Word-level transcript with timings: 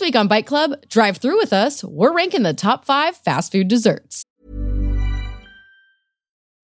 Week 0.00 0.16
on 0.16 0.28
Bite 0.28 0.46
Club, 0.46 0.78
drive 0.88 1.18
through 1.18 1.36
with 1.36 1.52
us. 1.52 1.84
We're 1.84 2.12
ranking 2.12 2.42
the 2.42 2.54
top 2.54 2.84
five 2.84 3.16
fast 3.16 3.52
food 3.52 3.68
desserts. 3.68 4.24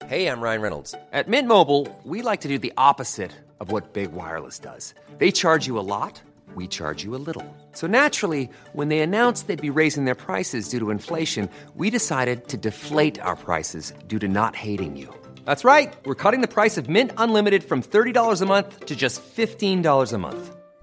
Hey, 0.07 0.29
I'm 0.29 0.41
Ryan 0.41 0.61
Reynolds. 0.61 0.95
At 1.13 1.27
Mint 1.27 1.49
Mobile, 1.49 1.89
we 2.05 2.23
like 2.23 2.43
to 2.43 2.49
do 2.49 2.59
the 2.59 2.73
opposite 2.77 3.33
of 3.59 3.73
what 3.73 3.93
Big 3.93 4.13
Wireless 4.13 4.59
does. 4.59 4.95
They 5.19 5.33
charge 5.33 5.67
you 5.67 5.79
a 5.79 5.87
lot, 5.95 6.23
we 6.55 6.69
charge 6.69 7.03
you 7.03 7.17
a 7.17 7.23
little. 7.29 7.45
So 7.73 7.87
naturally, 7.87 8.49
when 8.73 8.89
they 8.89 9.01
announced 9.01 9.47
they'd 9.47 9.61
be 9.61 9.81
raising 9.81 10.05
their 10.05 10.15
prices 10.15 10.69
due 10.69 10.79
to 10.79 10.91
inflation, 10.91 11.49
we 11.75 11.91
decided 11.91 12.47
to 12.49 12.57
deflate 12.57 13.21
our 13.21 13.37
prices 13.37 13.93
due 14.07 14.21
to 14.21 14.29
not 14.29 14.55
hating 14.55 14.97
you. 14.97 15.13
That's 15.45 15.65
right. 15.65 15.93
We're 16.05 16.15
cutting 16.15 16.41
the 16.41 16.55
price 16.57 16.79
of 16.79 16.89
Mint 16.89 17.11
Unlimited 17.17 17.65
from 17.65 17.83
$30 17.83 18.41
a 18.43 18.47
month 18.47 18.87
to 18.87 18.95
just 18.95 19.21
$15 19.37 20.13
a 20.13 20.19
month. 20.19 20.57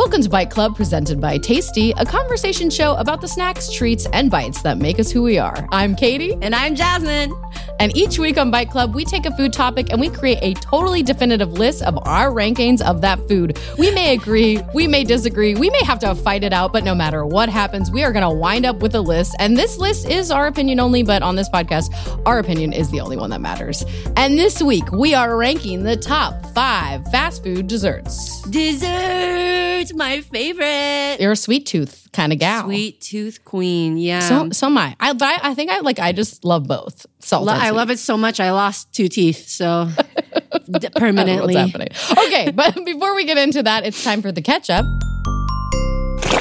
Welcome 0.00 0.22
to 0.22 0.30
Bite 0.30 0.48
Club, 0.48 0.76
presented 0.76 1.20
by 1.20 1.36
Tasty, 1.36 1.90
a 1.98 2.06
conversation 2.06 2.70
show 2.70 2.94
about 2.94 3.20
the 3.20 3.28
snacks, 3.28 3.70
treats, 3.70 4.06
and 4.14 4.30
bites 4.30 4.62
that 4.62 4.78
make 4.78 4.98
us 4.98 5.10
who 5.10 5.22
we 5.22 5.36
are. 5.36 5.68
I'm 5.72 5.94
Katie. 5.94 6.38
And 6.40 6.54
I'm 6.54 6.74
Jasmine. 6.74 7.34
And 7.80 7.94
each 7.96 8.18
week 8.18 8.38
on 8.38 8.50
Bite 8.50 8.70
Club, 8.70 8.94
we 8.94 9.04
take 9.04 9.26
a 9.26 9.36
food 9.36 9.52
topic 9.52 9.90
and 9.90 10.00
we 10.00 10.08
create 10.08 10.38
a 10.42 10.54
totally 10.54 11.02
definitive 11.02 11.52
list 11.52 11.82
of 11.82 11.98
our 12.06 12.30
rankings 12.30 12.80
of 12.82 13.00
that 13.02 13.18
food. 13.28 13.58
We 13.78 13.90
may 13.90 14.14
agree, 14.14 14.60
we 14.74 14.86
may 14.86 15.04
disagree, 15.04 15.54
we 15.54 15.70
may 15.70 15.82
have 15.84 15.98
to 16.00 16.14
fight 16.14 16.44
it 16.44 16.52
out, 16.52 16.72
but 16.72 16.84
no 16.84 16.94
matter 16.94 17.24
what 17.26 17.48
happens, 17.48 17.90
we 17.90 18.02
are 18.02 18.12
going 18.12 18.28
to 18.28 18.34
wind 18.34 18.64
up 18.64 18.80
with 18.80 18.94
a 18.94 19.00
list. 19.00 19.34
And 19.38 19.56
this 19.56 19.78
list 19.78 20.08
is 20.08 20.30
our 20.30 20.46
opinion 20.46 20.80
only, 20.80 21.02
but 21.02 21.22
on 21.22 21.36
this 21.36 21.48
podcast, 21.48 21.92
our 22.26 22.38
opinion 22.38 22.72
is 22.72 22.90
the 22.90 23.00
only 23.00 23.16
one 23.16 23.30
that 23.30 23.40
matters. 23.40 23.84
And 24.16 24.38
this 24.38 24.62
week, 24.62 24.92
we 24.92 25.14
are 25.14 25.36
ranking 25.36 25.82
the 25.82 25.96
top 25.96 26.46
five 26.54 27.06
fast 27.10 27.42
food 27.42 27.66
desserts. 27.66 28.42
Dessert, 28.42 29.89
my 29.94 30.20
favorite. 30.20 31.16
You're 31.20 31.32
a 31.32 31.36
sweet 31.36 31.66
tooth 31.66 32.08
kind 32.12 32.32
of 32.32 32.38
gal. 32.38 32.64
Sweet 32.64 33.00
tooth 33.00 33.44
queen. 33.44 33.98
Yeah. 33.98 34.20
So, 34.20 34.50
so 34.50 34.66
am 34.66 34.78
I. 34.78 34.96
I, 35.00 35.12
but 35.12 35.24
I, 35.24 35.50
I 35.50 35.54
think 35.54 35.70
I 35.70 35.80
like. 35.80 35.98
I 35.98 36.12
just 36.12 36.44
love 36.44 36.66
both. 36.66 37.06
Salt. 37.20 37.46
Lo- 37.46 37.52
I 37.52 37.70
love 37.70 37.90
it 37.90 37.98
so 37.98 38.16
much. 38.16 38.40
I 38.40 38.52
lost 38.52 38.92
two 38.92 39.08
teeth, 39.08 39.48
so 39.48 39.88
permanently. 40.96 41.54
What's 41.54 41.72
happening? 41.72 41.88
Okay, 42.26 42.50
but 42.54 42.74
before 42.84 43.14
we 43.14 43.24
get 43.24 43.38
into 43.38 43.62
that, 43.62 43.86
it's 43.86 44.02
time 44.02 44.22
for 44.22 44.32
the 44.32 44.42
catch 44.42 44.70
up. 44.70 44.84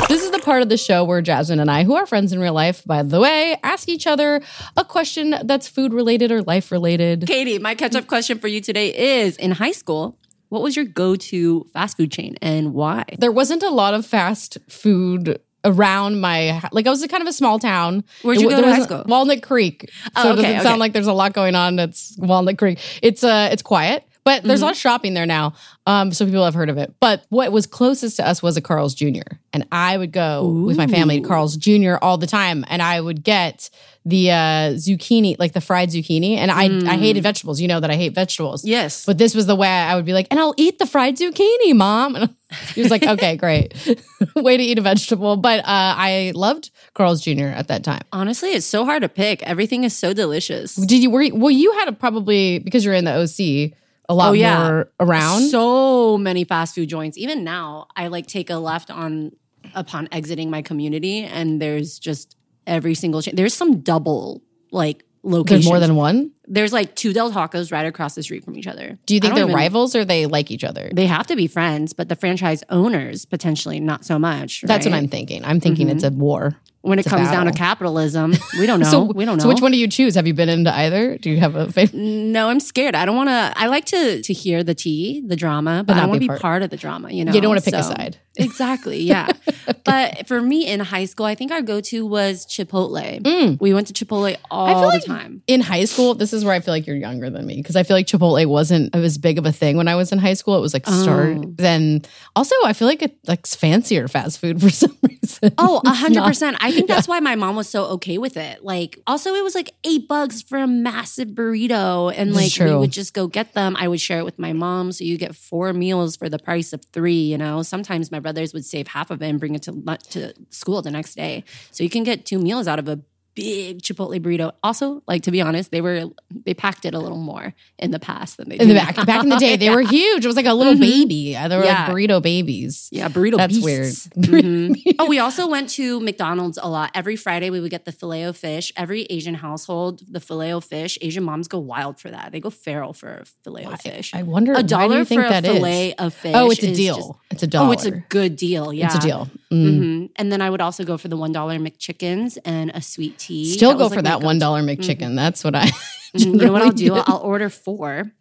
This 0.07 0.23
is 0.23 0.31
the 0.31 0.39
part 0.39 0.61
of 0.63 0.69
the 0.69 0.77
show 0.77 1.03
where 1.03 1.21
Jasmine 1.21 1.59
and 1.59 1.69
I, 1.69 1.83
who 1.83 1.95
are 1.95 2.05
friends 2.05 2.33
in 2.33 2.39
real 2.39 2.53
life, 2.53 2.83
by 2.85 3.03
the 3.03 3.19
way, 3.19 3.57
ask 3.63 3.87
each 3.87 4.07
other 4.07 4.41
a 4.75 4.83
question 4.83 5.35
that's 5.43 5.67
food 5.67 5.93
related 5.93 6.31
or 6.31 6.41
life 6.41 6.71
related. 6.71 7.27
Katie, 7.27 7.59
my 7.59 7.75
catch 7.75 7.95
up 7.95 8.07
question 8.07 8.39
for 8.39 8.47
you 8.47 8.59
today 8.61 9.21
is: 9.21 9.37
In 9.37 9.51
high 9.51 9.71
school, 9.71 10.17
what 10.49 10.61
was 10.61 10.75
your 10.75 10.85
go 10.85 11.15
to 11.15 11.65
fast 11.73 11.97
food 11.97 12.11
chain 12.11 12.37
and 12.41 12.73
why? 12.73 13.05
There 13.17 13.31
wasn't 13.31 13.63
a 13.63 13.69
lot 13.69 13.93
of 13.93 14.05
fast 14.05 14.57
food 14.67 15.39
around 15.65 16.21
my 16.21 16.61
like 16.71 16.87
I 16.87 16.89
was 16.89 17.05
kind 17.07 17.21
of 17.21 17.27
a 17.27 17.33
small 17.33 17.59
town. 17.59 18.03
Where'd 18.21 18.39
you 18.39 18.47
It- 18.49 18.51
go 18.55 18.61
to 18.61 18.67
high 18.73 18.81
school? 18.81 19.03
Walnut 19.07 19.41
Creek. 19.43 19.89
Oh, 20.15 20.23
So 20.23 20.33
it 20.33 20.35
doesn't 20.37 20.51
okay. 20.51 20.63
sound 20.63 20.79
like 20.79 20.93
there's 20.93 21.07
a 21.07 21.13
lot 21.13 21.33
going 21.33 21.55
on. 21.55 21.77
It's 21.79 22.15
Walnut 22.17 22.57
Creek. 22.57 22.79
It's 23.01 23.23
uh 23.23 23.49
it's 23.51 23.61
quiet. 23.61 24.03
But 24.25 24.43
there's 24.43 24.59
a 24.59 24.63
Mm-hmm. 24.63 24.65
lot 24.67 24.71
of 24.73 24.77
shopping 24.77 25.13
there 25.15 25.25
now, 25.25 25.53
um, 25.87 26.11
so 26.11 26.23
people 26.25 26.43
have 26.43 26.53
heard 26.53 26.69
of 26.69 26.77
it. 26.77 26.93
But 26.99 27.23
what 27.29 27.51
was 27.51 27.65
closest 27.65 28.17
to 28.17 28.27
us 28.27 28.43
was 28.43 28.57
a 28.57 28.61
Carl's 28.61 28.93
Jr. 28.93 29.21
And 29.53 29.65
I 29.71 29.97
would 29.97 30.11
go 30.11 30.45
with 30.67 30.77
my 30.77 30.87
family 30.87 31.21
to 31.21 31.27
Carl's 31.27 31.55
Jr. 31.57 31.95
all 32.01 32.17
the 32.17 32.27
time, 32.27 32.63
and 32.67 32.81
I 32.81 32.99
would 33.01 33.23
get 33.23 33.69
the 34.05 34.31
uh, 34.31 34.35
zucchini, 34.75 35.37
like 35.37 35.53
the 35.53 35.61
fried 35.61 35.89
zucchini. 35.89 36.37
And 36.37 36.49
I 36.51 36.65
I 36.93 36.97
hated 36.97 37.21
vegetables. 37.23 37.59
You 37.61 37.67
know 37.67 37.79
that 37.79 37.91
I 37.91 37.95
hate 37.95 38.13
vegetables. 38.13 38.63
Mm. 38.63 38.67
Yes. 38.69 39.05
But 39.05 39.17
this 39.17 39.35
was 39.35 39.45
the 39.45 39.55
way 39.55 39.67
I 39.67 39.95
would 39.95 40.05
be 40.05 40.13
like, 40.13 40.27
and 40.31 40.39
I'll 40.39 40.53
eat 40.57 40.79
the 40.79 40.85
fried 40.85 41.17
zucchini, 41.17 41.75
mom. 41.75 42.15
And 42.51 42.61
he 42.73 42.81
was 42.81 42.89
like, 42.89 43.03
okay, 43.03 43.35
great. 43.37 43.75
way 44.35 44.57
to 44.57 44.63
eat 44.63 44.79
a 44.79 44.81
vegetable. 44.81 45.37
But 45.37 45.59
uh, 45.59 45.63
I 45.67 46.31
loved 46.33 46.71
Carl's 46.95 47.21
Jr. 47.21 47.45
at 47.45 47.67
that 47.67 47.83
time. 47.83 48.01
Honestly, 48.11 48.49
it's 48.53 48.65
so 48.65 48.85
hard 48.85 49.03
to 49.03 49.09
pick. 49.09 49.43
Everything 49.43 49.83
is 49.83 49.95
so 49.95 50.13
delicious. 50.13 50.73
Did 50.75 51.03
you, 51.03 51.11
were 51.11 51.21
you, 51.21 51.35
well, 51.35 51.51
you 51.51 51.71
had 51.73 51.89
a 51.89 51.91
probably, 51.91 52.57
because 52.57 52.83
you're 52.83 52.95
in 52.95 53.05
the 53.05 53.13
OC, 53.13 53.73
a 54.09 54.15
lot 54.15 54.29
Oh, 54.29 54.33
yeah. 54.33 54.57
more 54.67 54.89
around. 54.99 55.41
So 55.49 56.17
many 56.17 56.43
fast 56.43 56.73
food 56.73 56.89
joints. 56.89 57.19
Even 57.19 57.43
now, 57.43 57.85
I 57.95 58.07
like 58.07 58.25
take 58.25 58.49
a 58.49 58.55
left 58.55 58.89
on 58.89 59.31
upon 59.75 60.09
exiting 60.11 60.49
my 60.49 60.63
community, 60.63 61.19
and 61.23 61.61
there's 61.61 61.99
just 61.99 62.35
every 62.67 62.95
single 62.95 63.21
chain. 63.21 63.35
There's 63.35 63.53
some 63.53 63.79
double 63.81 64.41
like 64.71 65.05
locations. 65.23 65.65
There's 65.65 65.69
more 65.69 65.79
than 65.79 65.95
one. 65.95 66.31
There's 66.49 66.73
like 66.73 66.95
two 66.95 67.13
Del 67.13 67.31
Tacos 67.31 67.71
right 67.71 67.85
across 67.85 68.15
the 68.15 68.23
street 68.23 68.43
from 68.43 68.57
each 68.57 68.67
other. 68.67 68.97
Do 69.05 69.13
you 69.13 69.19
think 69.19 69.35
they're 69.35 69.43
even- 69.45 69.55
rivals 69.55 69.95
or 69.95 70.03
they 70.03 70.25
like 70.25 70.49
each 70.51 70.63
other? 70.63 70.89
They 70.93 71.05
have 71.05 71.27
to 71.27 71.35
be 71.35 71.47
friends, 71.47 71.93
but 71.93 72.09
the 72.09 72.15
franchise 72.15 72.63
owners 72.69 73.25
potentially 73.25 73.79
not 73.79 74.03
so 74.03 74.17
much. 74.17 74.63
That's 74.65 74.85
what? 74.85 74.95
I'm 74.95 75.07
thinking. 75.07 75.45
I'm 75.45 75.59
thinking 75.59 75.89
it's 75.89 76.03
a 76.03 76.09
war. 76.09 76.57
When 76.81 76.97
it 76.97 77.01
It's 77.05 77.09
comes 77.13 77.29
down 77.29 77.45
to 77.45 77.51
capitalism, 77.51 78.33
we 78.59 78.65
don't 78.65 78.79
know. 78.79 78.89
So 78.89 79.03
we 79.03 79.25
don't 79.25 79.37
know. 79.37 79.41
So 79.43 79.49
which 79.49 79.59
one 79.61 79.73
do 79.73 79.77
you 79.77 79.89
choose? 79.89 80.15
Have 80.15 80.25
you 80.27 80.33
been 80.33 80.47
into 80.47 80.73
either? 80.73 81.17
Do 81.17 81.29
you 81.29 81.37
have 81.41 81.55
a 81.55 81.69
favorite? 81.69 81.93
No, 81.99 82.47
I'm 82.49 82.61
scared. 82.61 82.95
I 82.95 83.03
don't 83.05 83.17
want 83.17 83.27
to. 83.27 83.53
I 83.57 83.67
like 83.67 83.83
to 83.87 84.21
to 84.21 84.33
hear 84.33 84.63
the 84.63 84.73
tea, 84.73 85.21
the 85.27 85.35
drama, 85.35 85.83
but, 85.85 85.97
I 85.97 85.99
don't 85.99 86.09
want 86.09 86.21
to 86.21 86.23
be 86.23 86.27
part- 86.29 86.41
part 86.41 86.63
of 86.63 86.69
the 86.69 86.77
drama. 86.77 87.11
You 87.11 87.25
know, 87.25 87.33
You 87.33 87.41
don't 87.41 87.49
wanna 87.49 87.61
pick 87.61 87.73
a 87.73 87.83
side. 87.83 88.17
Exactly. 88.39 89.01
Yeah. 89.01 89.27
But 89.83 90.27
for 90.27 90.39
me 90.41 90.65
in 90.67 90.79
high 90.79 91.05
school, 91.05 91.25
I 91.25 91.35
think 91.35 91.51
our 91.51 91.61
go 91.61 91.81
to 91.81 92.05
was 92.05 92.45
Chipotle. 92.45 93.59
We 93.59 93.73
went 93.73 93.87
to 93.87 93.93
Chipotle 93.93 94.37
all 94.51 94.67
Mm. 94.67 94.75
I 94.75 94.85
like 94.85 95.01
the 95.01 95.07
time. 95.07 95.41
in 95.47 95.61
high 95.61 95.85
school, 95.85 96.13
this 96.15 96.31
is 96.31 96.38
where 96.45 96.53
I 96.53 96.59
feel 96.59 96.73
like 96.73 96.87
you're 96.87 96.95
younger 96.95 97.29
than 97.29 97.45
me 97.45 97.55
because 97.55 97.75
I 97.75 97.83
feel 97.83 97.95
like 97.95 98.07
Chipotle 98.07 98.45
wasn't 98.45 98.95
as 98.95 99.17
big 99.17 99.37
of 99.37 99.45
a 99.45 99.51
thing 99.51 99.77
when 99.77 99.87
I 99.87 99.95
was 99.95 100.11
in 100.11 100.19
high 100.19 100.33
school. 100.33 100.57
It 100.57 100.61
was 100.61 100.73
like 100.73 100.85
start. 100.85 101.37
Oh. 101.37 101.53
Then 101.57 102.01
also, 102.35 102.55
I 102.65 102.73
feel 102.73 102.87
like 102.87 103.01
it 103.01 103.17
like 103.27 103.45
fancier 103.47 104.07
fast 104.07 104.39
food 104.39 104.61
for 104.61 104.69
some 104.69 104.97
reason. 105.01 105.53
Oh, 105.57 105.81
a 105.85 105.93
hundred 105.93 106.23
percent. 106.23 106.57
I 106.61 106.71
think 106.71 106.87
that's 106.87 107.07
why 107.07 107.19
my 107.19 107.35
mom 107.35 107.55
was 107.55 107.69
so 107.69 107.85
okay 107.85 108.17
with 108.17 108.37
it. 108.37 108.63
Like, 108.63 108.99
also, 109.07 109.33
it 109.33 109.43
was 109.43 109.55
like 109.55 109.71
eight 109.83 110.07
bucks 110.07 110.41
for 110.41 110.57
a 110.57 110.67
massive 110.67 111.29
burrito, 111.29 112.13
and 112.15 112.33
like 112.33 112.51
we 112.59 112.75
would 112.75 112.91
just 112.91 113.13
go 113.13 113.27
get 113.27 113.53
them. 113.53 113.75
I 113.77 113.87
would 113.87 114.01
share 114.01 114.19
it 114.19 114.25
with 114.25 114.39
my 114.39 114.53
mom, 114.53 114.91
so 114.91 115.03
you 115.03 115.17
get 115.17 115.35
four 115.35 115.73
meals 115.73 116.15
for 116.15 116.29
the 116.29 116.39
price 116.39 116.73
of 116.73 116.83
three. 116.93 117.21
You 117.21 117.37
know, 117.37 117.61
sometimes 117.61 118.11
my 118.11 118.19
brothers 118.19 118.53
would 118.53 118.65
save 118.65 118.87
half 118.87 119.11
of 119.11 119.21
it 119.21 119.27
and 119.27 119.39
bring 119.39 119.55
it 119.55 119.63
to 119.63 119.97
to 120.09 120.33
school 120.49 120.81
the 120.81 120.91
next 120.91 121.15
day, 121.15 121.43
so 121.71 121.83
you 121.83 121.89
can 121.89 122.03
get 122.03 122.25
two 122.25 122.39
meals 122.39 122.67
out 122.67 122.79
of 122.79 122.87
a 122.87 122.99
big 123.39 123.81
Chipotle 123.81 124.19
burrito. 124.19 124.51
Also, 124.63 125.01
like 125.07 125.23
to 125.23 125.31
be 125.31 125.41
honest, 125.41 125.71
they 125.71 125.81
were 125.81 126.05
they 126.45 126.53
packed 126.53 126.85
it 126.85 126.93
a 126.93 126.99
little 126.99 127.17
more 127.17 127.53
in 127.77 127.91
the 127.91 127.99
past 127.99 128.37
than 128.37 128.49
they 128.49 128.57
in 128.57 128.67
the 128.67 128.73
back 128.75 128.97
now. 128.97 129.05
back 129.05 129.23
in 129.23 129.29
the 129.29 129.37
day, 129.37 129.55
they 129.55 129.69
were 129.69 129.81
huge. 129.97 130.23
It 130.23 130.27
was 130.27 130.35
like 130.35 130.45
a 130.45 130.53
little 130.53 130.73
Mhm. 130.75 130.79
baby. 130.81 131.33
They 131.33 131.57
were 131.57 131.63
Yeah. 131.63 131.87
like 131.87 131.91
burrito 131.95 132.21
babies. 132.21 132.89
Yeah, 132.91 133.09
burrito. 133.09 133.37
That's 133.37 133.53
beasts. 133.57 134.09
weird. 134.15 134.25
Mhm. 134.25 134.95
oh, 134.99 135.05
we 135.07 135.19
also 135.19 135.47
went 135.47 135.69
to 135.71 135.99
McDonald's 135.99 136.59
a 136.61 136.67
lot. 136.69 136.91
Every 136.93 137.15
Friday, 137.15 137.49
we 137.49 137.59
would 137.59 137.71
get 137.71 137.85
the 137.85 137.91
filet 137.91 138.25
o 138.25 138.33
fish. 138.33 138.71
Every 138.77 139.03
Asian 139.03 139.35
household, 139.35 140.01
the 140.09 140.19
filet 140.19 140.53
o 140.53 140.59
fish. 140.59 140.97
Asian 141.01 141.23
moms 141.23 141.47
go 141.47 141.59
wild 141.59 141.99
for 141.99 142.09
that. 142.11 142.31
They 142.31 142.39
go 142.39 142.49
feral 142.49 142.93
for 142.93 143.09
a 143.21 143.25
filet 143.43 143.65
o 143.65 143.75
fish. 143.77 144.11
I 144.13 144.23
wonder 144.23 144.53
a 144.53 144.63
dollar 144.63 145.05
for 145.05 145.23
a 145.23 145.41
filet 145.41 145.93
of 145.95 146.13
fish. 146.13 146.33
Oh, 146.35 146.49
it's 146.51 146.63
a 146.63 146.73
deal. 146.73 146.95
just- 146.95 147.11
it's 147.31 147.43
a 147.43 147.47
dollar. 147.47 147.69
oh, 147.69 147.71
it's 147.71 147.85
a 147.85 147.91
good 147.91 148.35
deal. 148.35 148.73
Yeah, 148.73 148.87
It's 148.87 148.95
a 148.95 148.99
deal. 149.07 149.29
hmm 149.49 150.05
And 150.15 150.31
then 150.31 150.41
I 150.41 150.49
would 150.49 150.61
also 150.61 150.83
go 150.83 150.97
for 150.97 151.07
the 151.07 151.15
$1 151.17 151.31
McChickens 151.65 152.37
and 152.43 152.71
a 152.73 152.81
sweet 152.81 153.17
tea. 153.17 153.28
Still 153.29 153.71
That 153.71 153.77
go 153.77 153.89
for 153.89 153.95
like, 153.95 154.05
that 154.05 154.21
one 154.21 154.35
go-to. 154.37 154.39
dollar 154.39 154.61
McChicken. 154.61 154.97
Mm-hmm. 154.99 155.15
That's 155.15 155.43
what 155.43 155.55
I. 155.55 155.69
You 156.11 156.33
know 156.33 156.51
what 156.51 156.63
I'll 156.63 156.71
do? 156.71 156.95
I'll 156.95 157.19
order 157.19 157.49
four. 157.51 158.11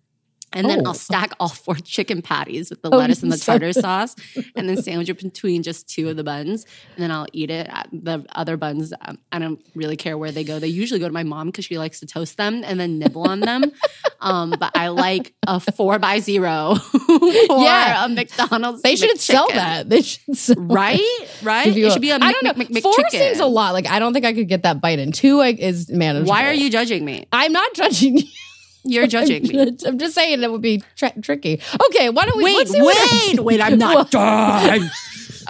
And 0.52 0.68
then 0.68 0.80
Oh. 0.80 0.88
I'll 0.90 0.94
stack 0.94 1.32
all 1.40 1.48
four 1.48 1.74
chicken 1.84 2.22
patties 2.22 2.70
with 2.70 2.82
the 2.82 2.90
Oh, 2.90 2.96
lettuce 2.98 3.22
and 3.22 3.30
the 3.32 3.36
tartar 3.36 3.72
sauce, 3.72 4.14
and 4.56 4.68
then 4.68 4.80
sandwich 4.82 5.08
it 5.08 5.18
between 5.22 5.62
just 5.62 5.88
two 5.88 6.08
of 6.08 6.16
the 6.16 6.24
buns. 6.24 6.64
And 6.96 7.02
then 7.02 7.10
I'll 7.10 7.26
eat 7.32 7.50
it. 7.50 7.68
The 7.92 8.24
other 8.34 8.56
buns, 8.56 8.92
um, 9.02 9.18
I 9.32 9.38
don't 9.38 9.60
really 9.74 9.96
care 9.96 10.16
where 10.16 10.30
they 10.32 10.44
go. 10.44 10.58
They 10.58 10.68
usually 10.68 11.00
go 11.00 11.06
to 11.06 11.12
my 11.14 11.22
mom 11.24 11.48
because 11.48 11.64
she 11.64 11.76
likes 11.78 12.00
to 12.00 12.06
toast 12.06 12.36
them 12.36 12.62
and 12.64 12.78
then 12.80 12.98
nibble 12.98 13.26
on 13.28 13.40
them. 13.40 13.64
Um, 14.20 14.50
but 14.58 14.76
I 14.76 14.88
like 14.88 15.32
a 15.46 15.60
four 15.60 16.00
by 16.00 16.18
zero 16.18 16.74
for 16.74 17.62
Yeah. 17.62 18.04
a 18.04 18.08
McDonald's. 18.08 18.82
They 18.82 18.96
should 18.96 19.20
sell 19.20 19.46
that. 19.48 19.88
They 19.88 20.02
should 20.02 20.36
sell 20.36 20.56
Right? 20.58 21.00
Right? 21.40 21.68
It 21.68 21.92
should 21.92 22.02
be 22.02 22.10
a 22.10 22.16
I 22.16 22.32
don't 22.32 22.42
know. 22.42 22.52
Mc- 22.56 22.68
Mc- 22.68 22.82
Four 22.82 22.94
McChicken. 22.94 23.10
seems 23.10 23.38
a 23.38 23.46
lot. 23.46 23.74
Like 23.74 23.86
I 23.88 24.00
don't 24.00 24.12
think 24.12 24.24
I 24.24 24.32
could 24.32 24.48
get 24.48 24.64
that 24.64 24.80
bite 24.80 24.98
in. 24.98 25.12
Two 25.12 25.36
like, 25.36 25.60
is 25.60 25.88
manageable. 25.88 26.30
Why 26.30 26.48
are 26.48 26.52
you 26.52 26.68
judging 26.68 27.04
me? 27.04 27.28
I'm 27.32 27.52
not 27.52 27.72
judging 27.74 28.18
you. 28.18 28.24
You're 28.84 29.06
judging 29.16 29.42
me. 29.42 29.76
I'm 29.86 29.98
just 29.98 30.14
saying 30.14 30.42
it 30.42 30.50
would 30.50 30.62
be 30.62 30.82
tri- 30.96 31.14
tricky. 31.22 31.60
Okay, 31.86 32.10
why 32.10 32.24
don't 32.26 32.36
we 32.38 32.44
Wait, 32.44 32.56
let's 32.56 32.70
see 32.72 32.80
what 32.80 33.36
wait, 33.36 33.40
wait, 33.40 33.60
I'm 33.60 33.78
not 33.78 34.10
done. 34.12 34.90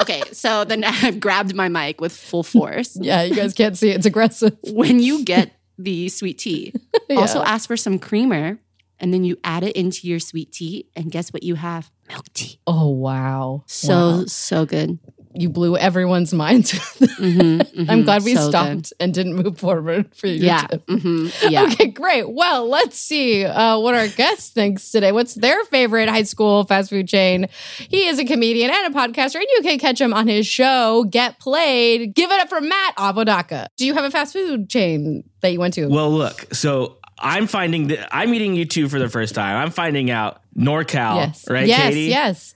Okay, 0.00 0.22
so 0.30 0.64
then 0.64 0.84
I've 0.84 1.18
grabbed 1.18 1.56
my 1.56 1.68
mic 1.68 2.00
with 2.00 2.12
full 2.12 2.44
force. 2.44 2.96
yeah, 3.00 3.22
you 3.22 3.34
guys 3.34 3.52
can't 3.52 3.76
see 3.76 3.90
it. 3.90 3.96
It's 3.96 4.06
aggressive. 4.06 4.56
When 4.70 5.00
you 5.00 5.24
get 5.24 5.50
the 5.76 6.08
sweet 6.08 6.38
tea, 6.38 6.72
also 7.10 7.42
ask 7.42 7.66
for 7.66 7.76
some 7.76 7.98
creamer 7.98 8.60
and 9.00 9.12
then 9.12 9.24
you 9.24 9.38
add 9.42 9.64
it 9.64 9.74
into 9.74 10.06
your 10.06 10.20
sweet 10.20 10.52
tea. 10.52 10.86
And 10.94 11.10
guess 11.10 11.32
what 11.32 11.42
you 11.42 11.56
have? 11.56 11.90
Milk 12.08 12.26
tea. 12.32 12.60
Oh 12.64 12.90
wow. 12.90 13.64
So, 13.66 13.88
Wow. 14.18 14.24
so 14.26 14.64
good. 14.66 15.00
You 15.34 15.48
blew 15.48 15.76
everyone's 15.76 16.32
minds. 16.32 16.72
Mhm, 17.18 17.88
I'm 17.90 18.02
mhm, 18.02 18.04
glad 18.04 18.22
we 18.22 18.36
so 18.36 18.48
stopped 18.48 18.70
good. 18.70 18.92
and 19.00 19.12
didn't 19.12 19.34
move 19.34 19.58
forward 19.58 20.14
for 20.14 20.28
you. 20.28 20.34
Yeah. 20.46 20.68
tip. 20.68 20.86
mhm, 20.86 21.50
yeah. 21.50 21.64
Okay, 21.64 21.88
great. 21.88 22.30
Well, 22.30 22.68
let's 22.68 22.96
see 22.96 23.44
uh, 23.44 23.76
what 23.80 23.94
our 23.96 24.06
guest 24.06 24.54
thinks 24.54 24.92
today. 24.92 25.10
What's 25.10 25.34
their 25.34 25.64
favorite 25.64 26.08
high 26.08 26.22
school 26.22 26.62
fast 26.64 26.90
food 26.90 27.08
chain? 27.08 27.48
He 27.78 28.06
is 28.06 28.20
a 28.20 28.24
comedian 28.24 28.70
and 28.70 28.94
a 28.94 28.96
podcaster, 28.96 29.34
and 29.36 29.46
you 29.56 29.62
can 29.62 29.80
catch 29.80 30.00
him 30.00 30.14
on 30.14 30.28
his 30.28 30.46
show, 30.46 31.04
Get 31.10 31.40
Played. 31.40 32.14
Give 32.14 32.30
it 32.30 32.40
up 32.40 32.48
for 32.48 32.60
Matt 32.60 32.94
Apodaca. 32.96 33.66
Do 33.76 33.84
you 33.84 33.94
have 33.94 34.04
a 34.04 34.10
fast 34.12 34.32
food 34.34 34.70
chain 34.70 35.24
that 35.40 35.52
you 35.52 35.58
went 35.58 35.74
to? 35.74 35.88
Well, 35.88 36.12
look, 36.12 36.54
so 36.54 36.98
I'm 37.18 37.48
finding 37.48 37.88
that 37.88 38.14
I'm 38.14 38.30
meeting 38.30 38.54
you 38.54 38.64
two 38.64 38.88
for 38.88 39.00
the 39.00 39.08
first 39.08 39.34
time. 39.34 39.56
I'm 39.56 39.72
finding 39.72 40.08
out 40.08 40.40
NorCal, 40.56 41.16
yes. 41.16 41.50
right, 41.50 41.66
yes, 41.66 41.88
Katie? 41.88 42.10
yes. 42.10 42.54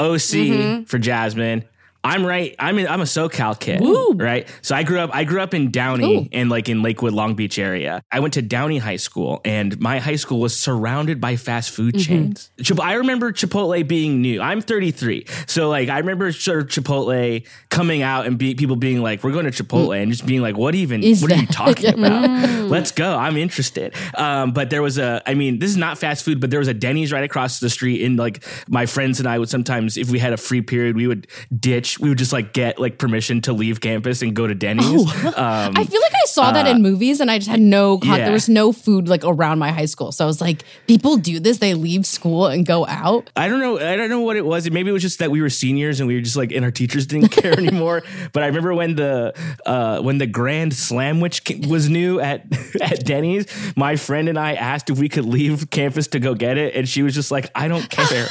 OC 0.00 0.86
for 0.88 0.98
Jasmine. 0.98 1.64
I'm 2.04 2.24
right. 2.24 2.54
I'm 2.58 2.78
in, 2.78 2.86
I'm 2.86 3.00
a 3.00 3.04
SoCal 3.04 3.58
kid, 3.58 3.80
right? 4.20 4.46
So 4.60 4.76
I 4.76 4.82
grew 4.82 5.00
up. 5.00 5.10
I 5.14 5.24
grew 5.24 5.40
up 5.40 5.54
in 5.54 5.70
Downey 5.70 6.16
Ooh. 6.16 6.28
and 6.32 6.50
like 6.50 6.68
in 6.68 6.82
Lakewood, 6.82 7.14
Long 7.14 7.34
Beach 7.34 7.58
area. 7.58 8.02
I 8.12 8.20
went 8.20 8.34
to 8.34 8.42
Downey 8.42 8.76
High 8.76 8.96
School, 8.96 9.40
and 9.42 9.80
my 9.80 10.00
high 10.00 10.16
school 10.16 10.38
was 10.38 10.54
surrounded 10.54 11.18
by 11.18 11.36
fast 11.36 11.70
food 11.70 11.94
mm-hmm. 11.94 12.02
chains. 12.02 12.50
Chip- 12.62 12.78
I 12.78 12.94
remember 12.94 13.32
Chipotle 13.32 13.88
being 13.88 14.20
new. 14.20 14.42
I'm 14.42 14.60
33, 14.60 15.26
so 15.46 15.70
like 15.70 15.88
I 15.88 15.98
remember 15.98 16.30
Chipotle 16.30 17.46
coming 17.70 18.02
out 18.02 18.26
and 18.26 18.36
be, 18.36 18.54
people 18.54 18.76
being 18.76 19.00
like, 19.00 19.24
"We're 19.24 19.32
going 19.32 19.50
to 19.50 19.64
Chipotle," 19.64 19.88
mm. 19.88 20.02
and 20.02 20.12
just 20.12 20.26
being 20.26 20.42
like, 20.42 20.58
"What 20.58 20.74
even? 20.74 21.02
Is 21.02 21.22
what 21.22 21.32
are 21.32 21.36
you 21.36 21.46
talking 21.46 21.94
about? 21.94 22.28
Mm. 22.28 22.68
Let's 22.68 22.92
go. 22.92 23.16
I'm 23.16 23.38
interested." 23.38 23.94
Um, 24.14 24.52
but 24.52 24.68
there 24.68 24.82
was 24.82 24.98
a. 24.98 25.22
I 25.26 25.32
mean, 25.32 25.58
this 25.58 25.70
is 25.70 25.78
not 25.78 25.96
fast 25.96 26.22
food, 26.22 26.38
but 26.38 26.50
there 26.50 26.60
was 26.60 26.68
a 26.68 26.74
Denny's 26.74 27.12
right 27.12 27.24
across 27.24 27.60
the 27.60 27.70
street. 27.70 28.04
And 28.04 28.18
like 28.18 28.44
my 28.68 28.84
friends 28.84 29.20
and 29.20 29.28
I 29.28 29.38
would 29.38 29.48
sometimes, 29.48 29.96
if 29.96 30.10
we 30.10 30.18
had 30.18 30.34
a 30.34 30.36
free 30.36 30.60
period, 30.60 30.96
we 30.96 31.06
would 31.06 31.26
ditch. 31.58 31.93
We 31.98 32.08
would 32.08 32.18
just 32.18 32.32
like 32.32 32.52
get 32.52 32.78
like 32.78 32.98
permission 32.98 33.40
to 33.42 33.52
leave 33.52 33.80
campus 33.80 34.22
and 34.22 34.34
go 34.34 34.46
to 34.46 34.54
Denny's. 34.54 35.04
Um, 35.34 35.74
I 35.76 35.84
feel 35.84 36.00
like 36.00 36.14
I 36.14 36.26
saw 36.26 36.52
that 36.52 36.66
in 36.66 36.80
movies 36.80 37.18
and 37.20 37.30
I 37.30 37.38
just 37.38 37.50
had 37.50 37.60
no 37.60 37.98
con- 37.98 38.18
yeah. 38.18 38.24
there 38.24 38.32
was 38.32 38.48
no 38.48 38.72
food 38.72 39.08
like 39.08 39.24
around 39.24 39.58
my 39.58 39.72
high 39.72 39.86
school. 39.86 40.12
So 40.12 40.24
I 40.24 40.26
was 40.26 40.40
like, 40.40 40.62
people 40.86 41.16
do 41.16 41.40
this, 41.40 41.58
they 41.58 41.74
leave 41.74 42.06
school 42.06 42.46
and 42.46 42.64
go 42.64 42.86
out. 42.86 43.30
I 43.34 43.48
don't 43.48 43.58
know. 43.58 43.78
I 43.78 43.96
don't 43.96 44.10
know 44.10 44.20
what 44.20 44.36
it 44.36 44.44
was. 44.44 44.70
Maybe 44.70 44.90
it 44.90 44.92
was 44.92 45.02
just 45.02 45.18
that 45.18 45.30
we 45.30 45.42
were 45.42 45.50
seniors 45.50 45.98
and 45.98 46.06
we 46.06 46.14
were 46.14 46.20
just 46.20 46.36
like, 46.36 46.52
and 46.52 46.64
our 46.64 46.70
teachers 46.70 47.06
didn't 47.06 47.28
care 47.30 47.52
anymore. 47.52 48.02
But 48.32 48.42
I 48.42 48.46
remember 48.46 48.74
when 48.74 48.94
the 48.94 49.34
uh, 49.66 50.00
when 50.02 50.18
the 50.18 50.26
Grand 50.26 50.74
Slam, 50.74 51.20
which 51.20 51.42
was 51.66 51.88
new 51.88 52.20
at 52.20 52.46
at 52.80 53.04
Denny's, 53.04 53.46
my 53.76 53.96
friend 53.96 54.28
and 54.28 54.38
I 54.38 54.54
asked 54.54 54.90
if 54.90 54.98
we 54.98 55.08
could 55.08 55.24
leave 55.24 55.70
campus 55.70 56.06
to 56.08 56.20
go 56.20 56.34
get 56.34 56.58
it, 56.58 56.74
and 56.74 56.88
she 56.88 57.02
was 57.02 57.14
just 57.14 57.30
like, 57.30 57.50
"I 57.54 57.68
don't 57.68 57.88
care." 57.88 58.26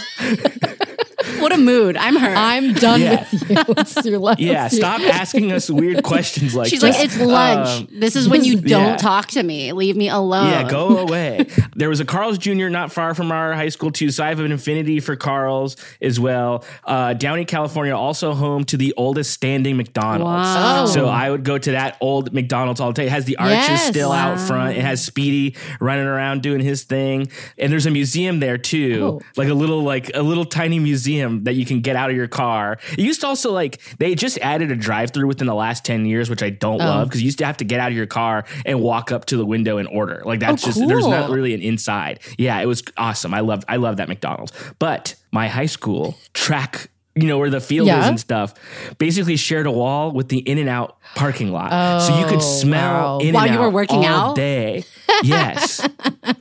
What 1.43 1.53
a 1.53 1.57
mood. 1.57 1.97
I'm 1.97 2.15
her. 2.15 2.33
I'm 2.35 2.73
done 2.73 3.01
Yeah. 3.01 3.25
with 3.31 3.49
you. 3.49 3.57
It's 3.77 4.05
your 4.05 4.19
last 4.19 4.39
yeah, 4.39 4.61
year. 4.63 4.69
stop 4.69 5.01
asking 5.01 5.51
us 5.51 5.69
weird 5.69 6.03
questions 6.03 6.55
like 6.55 6.69
She's 6.69 6.81
this. 6.81 6.95
like, 6.95 7.05
it's 7.05 7.19
lunch. 7.19 7.81
Um, 7.81 7.87
this 7.99 8.15
is 8.15 8.27
when 8.29 8.43
you 8.43 8.55
don't 8.61 8.91
yeah. 8.91 8.97
talk 8.97 9.27
to 9.29 9.43
me. 9.43 9.71
Leave 9.73 9.95
me 9.95 10.09
alone. 10.09 10.49
Yeah, 10.49 10.69
go 10.69 10.97
away. 10.99 11.47
there 11.75 11.89
was 11.89 11.99
a 11.99 12.05
Carl's 12.05 12.37
Jr. 12.37 12.69
not 12.69 12.91
far 12.91 13.13
from 13.13 13.31
our 13.31 13.53
high 13.53 13.69
school 13.69 13.91
too, 13.91 14.09
so 14.09 14.23
I 14.23 14.29
have 14.29 14.39
an 14.39 14.51
affinity 14.51 14.99
for 14.99 15.15
Carl's 15.15 15.75
as 16.01 16.19
well. 16.19 16.63
Uh, 16.85 17.13
Downey, 17.13 17.45
California, 17.45 17.95
also 17.95 18.33
home 18.33 18.63
to 18.65 18.77
the 18.77 18.93
oldest 18.97 19.31
standing 19.31 19.77
McDonald's. 19.77 20.23
Wow. 20.55 20.85
So 20.85 21.07
I 21.07 21.29
would 21.29 21.43
go 21.43 21.57
to 21.57 21.71
that 21.71 21.97
old 22.01 22.33
McDonald's 22.33 22.79
all 22.79 22.91
day. 22.91 23.05
It 23.07 23.11
has 23.11 23.25
the 23.25 23.37
arches 23.37 23.53
Yes. 23.69 23.87
still 23.87 24.11
out 24.11 24.39
front. 24.39 24.77
It 24.77 24.81
has 24.81 25.03
Speedy 25.03 25.55
running 25.79 26.05
around 26.05 26.41
doing 26.41 26.61
his 26.61 26.83
thing, 26.83 27.27
and 27.57 27.71
there's 27.71 27.85
a 27.85 27.91
museum 27.91 28.39
there 28.39 28.57
too, 28.57 28.99
Oh. 29.03 29.21
like 29.35 29.49
a 29.49 29.53
little 29.53 29.83
like 29.83 30.11
a 30.13 30.21
little 30.21 30.45
tiny 30.45 30.79
museum 30.79 31.32
that 31.43 31.53
you 31.55 31.65
can 31.65 31.81
get 31.81 31.95
out 31.95 32.09
of 32.09 32.15
your 32.15 32.27
car. 32.27 32.77
It 32.91 32.99
used 32.99 33.21
to 33.21 33.27
also 33.27 33.51
like 33.51 33.81
they 33.97 34.15
just 34.15 34.37
added 34.39 34.71
a 34.71 34.75
drive-through 34.75 35.27
within 35.27 35.47
the 35.47 35.55
last 35.55 35.83
ten 35.83 36.05
years, 36.05 36.29
which 36.29 36.43
I 36.43 36.49
don't 36.51 36.81
Oh. 36.81 36.85
love 36.85 37.07
because 37.09 37.21
you 37.21 37.25
used 37.25 37.39
to 37.39 37.45
have 37.45 37.57
to 37.57 37.65
get 37.65 37.79
out 37.79 37.91
of 37.91 37.97
your 37.97 38.05
car 38.07 38.45
and 38.65 38.79
walk 38.81 39.11
up 39.11 39.25
to 39.25 39.37
the 39.37 39.45
window 39.45 39.77
and 39.77 39.87
order. 39.87 40.21
Like 40.25 40.39
that's 40.39 40.63
Oh, 40.63 40.67
just 40.67 40.87
there's 40.87 41.07
not 41.07 41.29
really 41.29 41.53
an 41.53 41.61
inside. 41.61 42.19
Yeah, 42.37 42.59
it 42.61 42.65
was 42.67 42.83
awesome. 42.97 43.33
I 43.33 43.39
loved 43.39 43.65
I 43.67 43.77
love 43.77 43.97
that 43.97 44.07
McDonald's. 44.07 44.51
But 44.79 45.15
my 45.31 45.47
high 45.47 45.65
school 45.65 46.15
track, 46.33 46.89
you 47.15 47.27
know, 47.27 47.37
where 47.37 47.49
the 47.51 47.61
field 47.61 47.87
Yeah. 47.87 47.99
is 48.01 48.07
and 48.07 48.19
stuff, 48.19 48.53
basically 48.97 49.35
shared 49.37 49.67
a 49.67 49.71
wall 49.71 50.11
with 50.11 50.29
the 50.29 50.39
In 50.39 50.57
and 50.57 50.67
Out 50.67 50.97
parking 51.15 51.51
lot. 51.51 52.01
so 52.01 52.17
you 52.17 52.25
Oh, 52.25 52.29
could 52.29 52.41
smell 52.41 53.19
wow. 53.19 53.19
In 53.19 53.33
While 53.35 53.43
and 53.45 53.53
you 53.53 53.59
were 53.59 53.67
Out 53.67 53.73
working 53.73 53.97
all 54.05 54.29
out? 54.31 54.35
day. 54.35 54.83
Yes. 55.23 55.87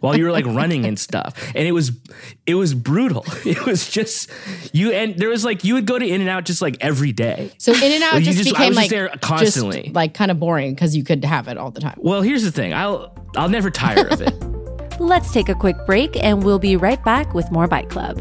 While 0.00 0.16
you 0.16 0.24
were 0.24 0.32
like 0.32 0.46
running 0.46 0.86
and 0.86 0.98
stuff. 0.98 1.34
And 1.54 1.68
it 1.68 1.72
was 1.72 1.92
it 2.46 2.54
was 2.54 2.72
brutal. 2.74 3.24
It 3.44 3.64
was 3.66 3.88
just 3.88 4.30
you 4.72 4.92
and 4.92 5.14
there 5.16 5.28
was 5.28 5.44
like 5.44 5.62
you 5.62 5.74
would 5.74 5.84
go 5.86 5.98
to 5.98 6.06
In 6.08 6.20
and 6.22 6.30
Out 6.30 6.44
just 6.44 6.62
like 6.62 6.76
every 6.80 7.12
day. 7.12 7.50
So 7.58 7.72
In 7.74 7.92
and 7.92 8.02
Out 8.02 8.14
Like, 8.14 8.24
just, 8.24 8.38
just- 8.38 8.48
I 8.50 8.52
became 8.52 8.68
was 8.70 8.76
just 8.76 8.76
like 8.76 8.90
there 8.90 9.08
constantly. 9.20 9.82
just, 9.82 9.94
like 9.94 10.14
kind 10.14 10.30
of 10.30 10.40
boring 10.40 10.74
because 10.74 10.96
you 10.96 11.04
could 11.04 11.22
have 11.24 11.48
it 11.48 11.58
all 11.58 11.70
the 11.70 11.80
time. 11.80 11.98
Well, 11.98 12.22
here's 12.22 12.44
the 12.44 12.50
thing. 12.52 12.72
I'll 12.72 13.14
I'll 13.36 13.50
never 13.50 13.70
tire 13.70 14.06
of 14.08 14.22
it. 14.22 14.34
Let's 15.00 15.32
take 15.32 15.48
a 15.50 15.54
quick 15.54 15.76
break 15.84 16.16
and 16.22 16.42
we'll 16.42 16.58
be 16.58 16.76
right 16.76 17.02
back 17.04 17.34
with 17.34 17.50
more 17.52 17.66
Bite 17.66 17.90
Club. 17.90 18.20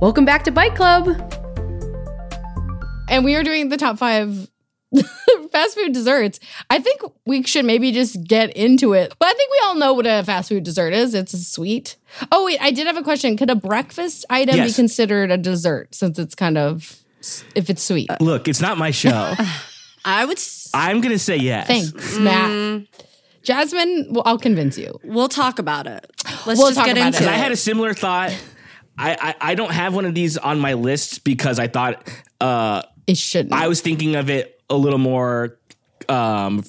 Welcome 0.00 0.24
back 0.24 0.44
to 0.44 0.50
Bite 0.50 0.74
Club. 0.74 1.08
And 3.08 3.24
we 3.24 3.34
are 3.36 3.42
doing 3.42 3.68
the 3.68 3.76
top 3.76 3.96
five 3.98 4.48
fast 5.52 5.74
food 5.76 5.92
desserts. 5.92 6.40
I 6.68 6.78
think 6.78 7.00
we 7.26 7.42
should 7.44 7.64
maybe 7.64 7.92
just 7.92 8.22
get 8.24 8.54
into 8.56 8.92
it. 8.92 9.14
But 9.18 9.28
I 9.28 9.32
think 9.32 9.50
we 9.52 9.58
all 9.64 9.74
know 9.76 9.94
what 9.94 10.06
a 10.06 10.22
fast 10.24 10.48
food 10.50 10.64
dessert 10.64 10.92
is. 10.92 11.14
It's 11.14 11.32
a 11.32 11.38
sweet. 11.38 11.96
Oh, 12.32 12.44
wait, 12.44 12.58
I 12.60 12.70
did 12.70 12.86
have 12.86 12.96
a 12.96 13.02
question. 13.02 13.36
Could 13.36 13.50
a 13.50 13.54
breakfast 13.54 14.24
item 14.28 14.56
be 14.64 14.72
considered 14.72 15.30
a 15.30 15.36
dessert 15.38 15.94
since 15.94 16.18
it's 16.18 16.34
kind 16.34 16.58
of, 16.58 17.02
if 17.54 17.70
it's 17.70 17.82
sweet? 17.82 18.10
Uh, 18.10 18.16
look, 18.20 18.46
it's 18.48 18.60
not 18.60 18.76
my 18.78 18.90
show. 18.90 19.34
I 20.04 20.24
would. 20.26 20.36
s- 20.36 20.70
I'm 20.74 21.00
gonna 21.00 21.18
say 21.18 21.36
yes. 21.36 21.66
Thanks, 21.66 22.18
Matt. 22.18 22.82
Jasmine, 23.42 24.08
well, 24.10 24.22
I'll 24.26 24.38
convince 24.38 24.76
you. 24.76 24.98
We'll 25.02 25.28
talk 25.28 25.58
about 25.58 25.86
it. 25.86 26.06
Let's 26.46 26.58
We'll 26.58 26.68
just 26.68 26.76
talk 26.76 26.86
get 26.86 26.96
about 26.96 27.06
into 27.08 27.22
it. 27.24 27.26
it. 27.26 27.30
I 27.30 27.36
had 27.36 27.52
a 27.52 27.56
similar 27.56 27.94
thought. 27.94 28.34
I, 28.96 29.12
I 29.40 29.50
I 29.52 29.54
don't 29.54 29.72
have 29.72 29.94
one 29.94 30.04
of 30.04 30.14
these 30.14 30.36
on 30.38 30.60
my 30.60 30.74
list 30.74 31.24
because 31.24 31.58
I 31.58 31.66
thought 31.68 32.08
uh, 32.40 32.82
It 33.06 33.16
shouldn't. 33.16 33.52
I 33.52 33.68
was 33.68 33.80
thinking 33.80 34.14
of 34.16 34.30
it 34.30 34.60
a 34.70 34.76
little 34.76 34.98
more, 34.98 35.58
um, 36.08 36.64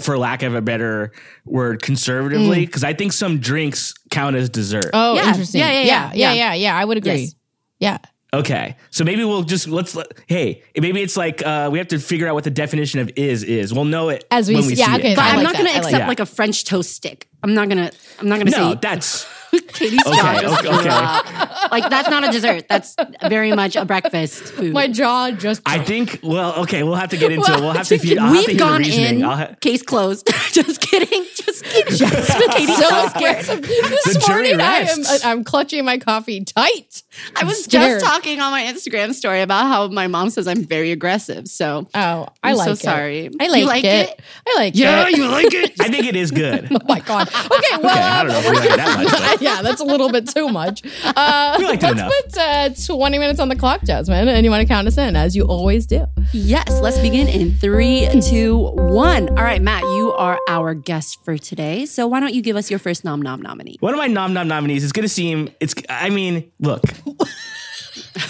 for 0.00 0.16
lack 0.18 0.42
of 0.42 0.54
a 0.54 0.60
better 0.62 1.12
word, 1.44 1.82
conservatively. 1.82 2.64
Because 2.66 2.84
I 2.84 2.94
think 2.94 3.12
some 3.12 3.38
drinks 3.38 3.94
count 4.10 4.36
as 4.36 4.48
dessert. 4.50 4.84
Mm. 4.86 4.90
oh, 4.94 5.14
Yeah, 5.14 5.28
interesting. 5.28 5.60
yeah, 5.60 5.70
yeah, 5.70 5.80
yeah, 5.82 5.84
yeah, 5.84 6.12
yeah, 6.14 6.32
yeah, 6.32 6.54
yeah. 6.54 6.76
I 6.76 6.84
would 6.84 6.96
agree. 6.96 7.12
Yes. 7.20 7.34
Yeah. 7.80 7.98
Okay, 8.34 8.76
so 8.90 9.04
maybe 9.04 9.24
we'll 9.24 9.42
just 9.42 9.68
let's. 9.68 9.94
Let, 9.96 10.06
hey, 10.26 10.62
maybe 10.76 11.00
it's 11.00 11.16
like 11.16 11.40
uh, 11.46 11.70
we 11.72 11.78
have 11.78 11.88
to 11.88 11.98
figure 11.98 12.28
out 12.28 12.34
what 12.34 12.44
the 12.44 12.50
definition 12.50 13.00
of 13.00 13.10
is 13.16 13.42
is. 13.42 13.72
We'll 13.72 13.86
know 13.86 14.10
it 14.10 14.26
As 14.30 14.48
we 14.48 14.54
when 14.54 14.64
see- 14.64 14.68
we 14.70 14.74
yeah, 14.74 14.86
see 14.92 14.98
okay, 15.00 15.12
it. 15.12 15.16
But 15.16 15.24
I 15.24 15.30
I'm 15.30 15.36
like 15.36 15.44
not 15.44 15.52
going 15.54 15.66
to 15.66 15.76
accept 15.78 15.92
that. 15.92 16.08
like 16.08 16.20
a 16.20 16.26
French 16.26 16.64
toast 16.64 16.90
stick. 16.92 17.26
I'm 17.42 17.54
not 17.54 17.70
gonna. 17.70 17.90
I'm 18.20 18.28
not 18.28 18.38
gonna 18.38 18.50
No, 18.50 18.72
say 18.74 18.78
that's 18.82 19.26
Katie's 19.68 20.04
Okay, 20.06 20.16
jaw 20.16 20.40
just 20.40 20.64
okay, 20.66 20.74
okay. 20.78 21.68
Like 21.70 21.88
that's 21.90 22.08
not 22.10 22.24
a 22.28 22.32
dessert. 22.32 22.66
That's 22.68 22.94
very 23.28 23.52
much 23.52 23.76
a 23.76 23.84
breakfast 23.84 24.42
food. 24.44 24.72
My 24.72 24.88
jaw 24.88 25.30
just. 25.30 25.62
I 25.64 25.78
think. 25.78 26.20
Well, 26.22 26.54
okay, 26.62 26.82
we'll 26.82 26.94
have 26.96 27.10
to 27.10 27.16
get 27.16 27.32
into 27.32 27.52
it. 27.52 27.60
We'll 27.60 27.72
have 27.72 27.86
to. 27.88 27.96
Well, 27.96 28.02
Hear, 28.04 28.20
I'll 28.20 28.26
have 28.26 28.32
to 28.34 28.38
We've 28.38 28.46
hear 28.46 28.54
the 28.54 28.58
gone 28.58 28.84
in. 28.84 29.24
I'll 29.24 29.36
ha- 29.36 29.54
case 29.60 29.82
closed. 29.82 30.26
just 30.52 30.80
kidding. 30.80 31.24
Just 31.34 31.64
kidding. 31.64 31.96
Jasmine, 31.96 32.48
Katie's 32.50 32.76
so 32.76 32.88
so 32.88 33.08
scared. 33.08 33.44
scared. 33.44 33.62
This 33.64 34.04
The 34.18 34.24
morning, 34.28 34.60
I 34.60 34.78
am. 34.80 34.98
I'm 35.24 35.44
clutching 35.44 35.84
my 35.84 35.98
coffee 35.98 36.44
tight. 36.44 37.02
I 37.36 37.44
was 37.44 37.64
scared. 37.64 38.00
just 38.00 38.04
talking 38.04 38.40
on 38.40 38.50
my 38.52 38.62
Instagram 38.64 39.12
story 39.14 39.40
about 39.42 39.66
how 39.66 39.88
my 39.88 40.06
mom 40.06 40.30
says 40.30 40.46
I'm 40.48 40.64
very 40.64 40.90
aggressive. 40.92 41.48
So 41.48 41.86
Oh, 41.94 42.26
I 42.42 42.50
I'm 42.50 42.56
like 42.56 42.66
so 42.66 42.72
it. 42.72 42.78
sorry. 42.78 43.30
I 43.40 43.46
like, 43.48 43.60
You 43.60 43.66
like 43.66 43.84
it. 43.84 44.08
it? 44.10 44.20
I 44.46 44.54
like 44.58 44.76
yeah, 44.76 45.08
it. 45.08 45.16
you 45.16 45.28
like 45.28 45.52
it. 45.52 45.72
I 45.80 45.88
think 45.88 46.06
it 46.06 46.16
is 46.16 46.30
good. 46.30 46.68
Oh 46.78 46.78
my 46.88 47.00
god. 47.00 47.28
Okay, 47.28 47.82
well, 47.82 47.90
Okay, 47.90 48.00
I 48.00 48.22
don't 48.24 48.32
know 48.32 48.38
if 48.38 48.50
we 48.50 48.56
like 48.58 48.76
that 48.76 49.30
much. 49.32 49.40
yeah, 49.42 49.62
that's 49.62 49.80
a 49.80 49.84
little 49.84 50.10
bit 50.10 50.28
too 50.28 50.48
much. 50.48 50.82
Uh, 51.04 51.56
We 51.58 51.64
liked 51.64 51.82
it 51.82 51.86
let's 51.86 52.00
enough. 52.00 52.12
put 52.24 52.38
uh, 52.38 52.94
20 52.96 53.18
minutes 53.18 53.40
on 53.40 53.48
the 53.48 53.56
clock, 53.56 53.82
Jasmine, 53.84 54.28
and 54.28 54.44
you 54.44 54.50
want 54.50 54.62
to 54.62 54.66
count 54.68 54.86
us 54.86 54.96
in 54.96 55.16
as 55.16 55.34
you 55.36 55.44
always 55.44 55.86
do. 55.86 56.06
Yes, 56.32 56.68
let's 56.80 56.98
begin 56.98 57.28
in 57.28 57.52
three, 57.54 58.08
two, 58.22 58.56
one. 58.58 59.28
All 59.30 59.44
right, 59.44 59.60
Matt, 59.60 59.82
you 59.82 60.12
are 60.16 60.38
our 60.48 60.74
guest 60.74 61.22
for 61.24 61.36
today. 61.36 61.84
So 61.86 62.06
why 62.06 62.20
don't 62.20 62.34
you 62.34 62.42
give 62.42 62.56
us 62.56 62.70
your 62.70 62.78
first 62.78 63.04
nom 63.04 63.20
nom 63.20 63.42
nominee? 63.42 63.76
One 63.80 63.92
of 63.94 63.98
my 63.98 64.06
nom 64.06 64.32
nom 64.34 64.48
nominees 64.48 64.84
is 64.84 64.92
going 64.92 65.04
to 65.04 65.08
seem. 65.12 65.50
It's. 65.60 65.74
I 65.88 66.10
mean, 66.10 66.50
look, 66.60 66.82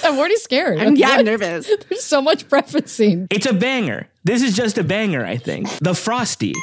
I'm 0.08 0.18
already 0.18 0.36
scared. 0.36 0.78
I'm, 0.78 0.96
yeah, 0.96 1.10
I'm 1.10 1.24
nervous. 1.24 1.70
There's 1.88 2.02
so 2.04 2.22
much 2.22 2.48
prefacing. 2.48 3.26
it's 3.30 3.46
a 3.46 3.52
banger. 3.52 4.08
This 4.24 4.42
is 4.42 4.56
just 4.56 4.78
a 4.78 4.84
banger. 4.84 5.24
I 5.24 5.36
think 5.36 5.68
the 5.80 5.94
Frosty, 5.94 6.54